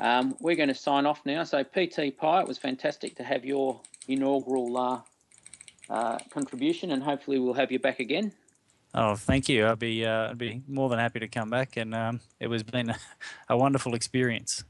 Um, 0.00 0.36
we're 0.40 0.56
going 0.56 0.68
to 0.68 0.74
sign 0.74 1.06
off 1.06 1.22
now. 1.24 1.44
So, 1.44 1.62
PT 1.64 2.16
Pie, 2.16 2.40
it 2.40 2.48
was 2.48 2.58
fantastic 2.58 3.16
to 3.16 3.24
have 3.24 3.44
your 3.44 3.80
inaugural 4.06 4.76
uh, 4.76 5.00
uh, 5.90 6.18
contribution, 6.30 6.90
and 6.90 7.02
hopefully 7.02 7.38
we'll 7.38 7.54
have 7.54 7.72
you 7.72 7.78
back 7.78 8.00
again. 8.00 8.32
Oh, 8.94 9.16
thank 9.16 9.48
you. 9.48 9.66
I'd 9.66 9.78
be 9.78 10.04
uh, 10.04 10.30
I'd 10.30 10.38
be 10.38 10.62
more 10.66 10.88
than 10.88 10.98
happy 10.98 11.20
to 11.20 11.28
come 11.28 11.50
back, 11.50 11.76
and 11.76 11.94
um, 11.94 12.20
it 12.40 12.46
was 12.46 12.62
been 12.62 12.90
a, 12.90 12.98
a, 13.50 13.56
wonderful 13.56 13.94
experience. 13.94 14.64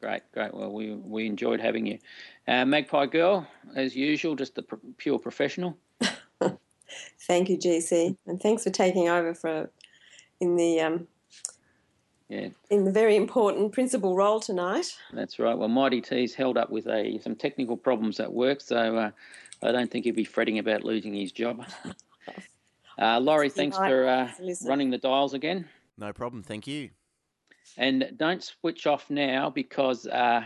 Great, 0.00 0.22
great. 0.32 0.52
Well, 0.52 0.72
we 0.72 0.94
we 0.94 1.26
enjoyed 1.26 1.60
having 1.60 1.86
you, 1.86 1.98
uh, 2.48 2.64
Magpie 2.64 3.06
Girl, 3.06 3.46
as 3.74 3.96
usual, 3.96 4.36
just 4.36 4.54
the 4.54 4.62
pr- 4.62 4.76
pure 4.98 5.18
professional. 5.18 5.76
thank 7.26 7.48
you, 7.48 7.56
GC, 7.56 8.16
and 8.26 8.40
thanks 8.40 8.64
for 8.64 8.70
taking 8.70 9.08
over 9.08 9.32
for 9.34 9.70
in 10.40 10.56
the 10.56 10.80
um, 10.80 11.06
yeah. 12.28 12.48
in 12.70 12.84
the 12.84 12.92
very 12.92 13.16
important 13.16 13.72
principal 13.72 14.16
role 14.16 14.40
tonight. 14.40 14.96
That's 15.12 15.38
right. 15.38 15.56
Well, 15.56 15.68
Mighty 15.68 16.00
T's 16.00 16.34
held 16.34 16.58
up 16.58 16.70
with 16.70 16.86
a 16.88 17.18
some 17.22 17.36
technical 17.36 17.76
problems 17.76 18.20
at 18.20 18.32
work, 18.32 18.60
so 18.60 18.96
uh, 18.96 19.10
I 19.62 19.72
don't 19.72 19.90
think 19.90 20.04
he'd 20.04 20.16
be 20.16 20.24
fretting 20.24 20.58
about 20.58 20.84
losing 20.84 21.14
his 21.14 21.32
job. 21.32 21.64
Uh, 23.00 23.18
Laurie, 23.18 23.48
thanks 23.48 23.74
for 23.74 24.06
uh, 24.06 24.30
running 24.66 24.90
the 24.90 24.98
dials 24.98 25.32
again. 25.32 25.66
No 25.96 26.12
problem. 26.12 26.42
Thank 26.42 26.66
you. 26.66 26.90
And 27.78 28.12
don't 28.18 28.44
switch 28.44 28.86
off 28.86 29.08
now 29.08 29.48
because 29.48 30.06
uh, 30.06 30.42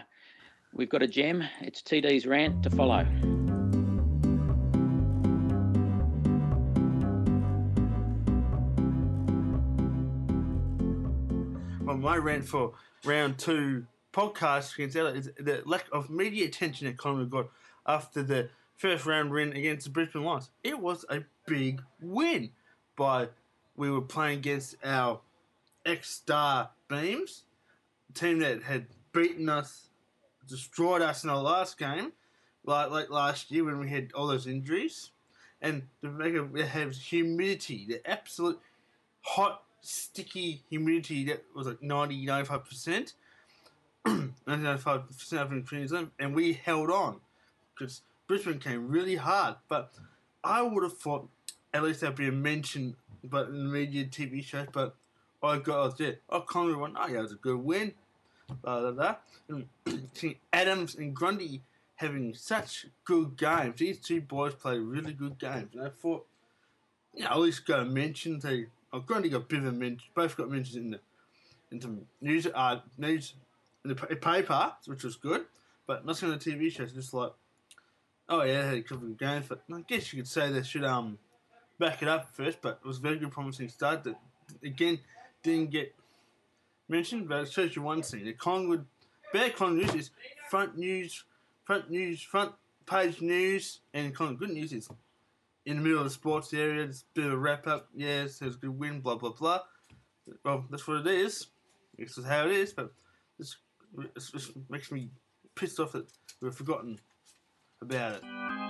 we've 0.72 0.88
got 0.88 1.02
a 1.02 1.08
gem. 1.08 1.42
It's 1.60 1.82
TD's 1.82 2.24
rant 2.24 2.62
to 2.62 2.70
follow. 2.70 3.04
well, 11.86 11.96
my 11.96 12.16
rant 12.16 12.44
for 12.44 12.74
round 13.04 13.38
two 13.38 13.86
podcast 14.12 14.74
against 14.74 14.96
Ella 14.96 15.12
is 15.12 15.30
the 15.38 15.62
lack 15.64 15.86
of 15.92 16.10
media 16.10 16.46
attention 16.46 16.86
that 16.86 16.96
Collingwood 16.96 17.30
got 17.30 17.50
after 17.86 18.22
the 18.22 18.48
first 18.76 19.06
round 19.06 19.30
win 19.30 19.52
against 19.52 19.84
the 19.84 19.90
Brisbane 19.90 20.24
Lions. 20.24 20.50
It 20.62 20.78
was 20.78 21.04
a 21.08 21.20
big 21.46 21.82
win, 22.00 22.50
but 22.96 23.34
we 23.76 23.90
were 23.90 24.02
playing 24.02 24.38
against 24.38 24.76
our 24.84 25.20
ex 25.84 26.10
star 26.10 26.70
Beams, 26.88 27.44
team 28.14 28.38
that 28.40 28.62
had 28.62 28.86
beaten 29.12 29.48
us, 29.48 29.88
destroyed 30.48 31.02
us 31.02 31.24
in 31.24 31.30
our 31.30 31.42
last 31.42 31.78
game, 31.78 32.12
like 32.64 32.90
like 32.90 33.10
last 33.10 33.50
year 33.50 33.64
when 33.64 33.80
we 33.80 33.88
had 33.88 34.12
all 34.14 34.26
those 34.26 34.46
injuries. 34.46 35.10
And 35.62 35.82
the 36.02 36.50
it 36.54 36.66
have 36.66 36.92
humidity, 36.92 37.86
the 37.88 38.08
absolute 38.08 38.60
hot 39.22 39.62
sticky 39.80 40.62
humidity 40.68 41.24
that 41.24 41.44
was 41.54 41.66
like 41.66 41.82
90 41.82 42.26
95%. 42.26 43.14
95% 44.06 45.32
of 45.32 45.66
Queensland, 45.66 46.10
and 46.20 46.32
we 46.32 46.52
held 46.52 46.90
on 46.90 47.20
because 47.74 48.02
Brisbane 48.26 48.58
came 48.58 48.88
really 48.88 49.16
hard. 49.16 49.56
But 49.68 49.92
I 50.42 50.62
would 50.62 50.82
have 50.82 50.98
thought 50.98 51.28
at 51.72 51.82
least 51.82 52.00
there'd 52.00 52.16
be 52.16 52.28
a 52.28 52.32
mention, 52.32 52.96
but 53.24 53.48
in 53.48 53.64
the 53.64 53.72
media 53.72 54.04
TV 54.04 54.42
shows. 54.42 54.68
But 54.72 54.94
I 55.42 55.58
got 55.58 55.80
I 55.80 55.84
was 55.84 55.94
there. 55.96 56.16
Oh, 56.28 56.44
went, 56.78 56.96
oh 56.98 57.06
yeah, 57.08 57.18
it 57.18 57.22
was 57.22 57.32
a 57.32 57.36
good 57.36 57.58
win. 57.58 57.92
Blah 58.62 58.80
blah 58.80 58.92
blah. 58.92 59.16
And 59.48 59.68
Adams 60.52 60.94
and 60.96 61.14
Grundy 61.14 61.62
having 61.96 62.34
such 62.34 62.86
good 63.04 63.36
games. 63.36 63.78
These 63.78 64.00
two 64.00 64.20
boys 64.20 64.54
play 64.54 64.78
really 64.78 65.12
good 65.12 65.38
games, 65.38 65.74
and 65.74 65.86
I 65.86 65.90
thought, 65.90 66.26
you 67.14 67.24
know, 67.24 67.30
at 67.30 67.38
least 67.38 67.66
go 67.66 67.84
mention 67.84 68.38
they. 68.40 68.66
I've 68.92 69.06
got 69.06 69.26
a 69.26 69.40
bit 69.40 69.58
of 69.58 69.66
a 69.66 69.72
mention. 69.72 70.08
Both 70.14 70.36
got 70.36 70.50
mentions 70.50 70.76
in 70.76 70.90
the 70.92 71.00
into 71.70 72.06
news 72.20 72.46
uh 72.54 72.80
news 72.96 73.34
in 73.84 73.90
the 73.90 73.94
paper, 73.94 74.72
which 74.86 75.04
was 75.04 75.16
good, 75.16 75.46
but 75.86 76.06
nothing 76.06 76.30
on 76.30 76.38
the 76.38 76.44
TV 76.44 76.70
shows. 76.70 76.92
Just 76.92 77.12
like, 77.12 77.32
oh 78.28 78.42
yeah, 78.42 78.62
they 78.62 78.68
had 78.68 78.78
a 78.78 78.82
couple 78.82 79.08
of 79.08 79.18
games, 79.18 79.46
but 79.48 79.62
I 79.72 79.80
guess 79.86 80.12
you 80.12 80.22
could 80.22 80.28
say 80.28 80.50
they 80.50 80.62
should 80.62 80.84
um 80.84 81.18
back 81.78 82.02
it 82.02 82.08
up 82.08 82.34
first. 82.34 82.58
But 82.60 82.80
it 82.84 82.86
was 82.86 82.98
a 82.98 83.00
very 83.00 83.18
good, 83.18 83.30
promising 83.30 83.68
start 83.68 84.04
that 84.04 84.16
again 84.62 84.98
didn't 85.42 85.70
get 85.70 85.94
mentioned, 86.88 87.28
but 87.28 87.42
it 87.42 87.52
shows 87.52 87.74
you 87.76 87.82
one 87.82 88.02
thing: 88.02 88.24
the 88.24 88.32
Collingwood 88.32 88.86
bad 89.32 89.56
Collingwood 89.56 89.86
news 89.86 89.94
is 89.94 90.10
front 90.48 90.76
news 90.76 91.24
front 91.66 91.90
news, 91.90 92.22
front 92.22 92.52
page 92.86 93.20
news, 93.20 93.80
and 93.92 94.18
of 94.18 94.38
good 94.38 94.50
news 94.50 94.72
is 94.72 94.88
in 95.66 95.76
the 95.76 95.82
middle 95.82 95.98
of 95.98 96.04
the 96.04 96.10
sports 96.10 96.54
area. 96.54 96.84
It's 96.84 97.02
a 97.02 97.04
bit 97.14 97.26
of 97.26 97.32
a 97.32 97.36
wrap 97.36 97.66
up. 97.66 97.88
Yes, 97.94 98.38
there's 98.38 98.54
a 98.54 98.58
good 98.58 98.78
win. 98.78 99.00
Blah 99.00 99.16
blah 99.16 99.32
blah. 99.32 99.60
Well, 100.44 100.64
that's 100.70 100.86
what 100.86 100.98
it 100.98 101.06
is. 101.08 101.48
This 101.98 102.16
is 102.16 102.24
how 102.24 102.46
it 102.46 102.52
is. 102.52 102.72
But 102.72 102.92
this, 103.38 103.56
this 104.32 104.50
makes 104.68 104.90
me 104.90 105.10
pissed 105.54 105.80
off 105.80 105.92
that 105.92 106.06
we've 106.40 106.54
forgotten 106.54 106.98
about 107.82 108.16
it. 108.16 108.65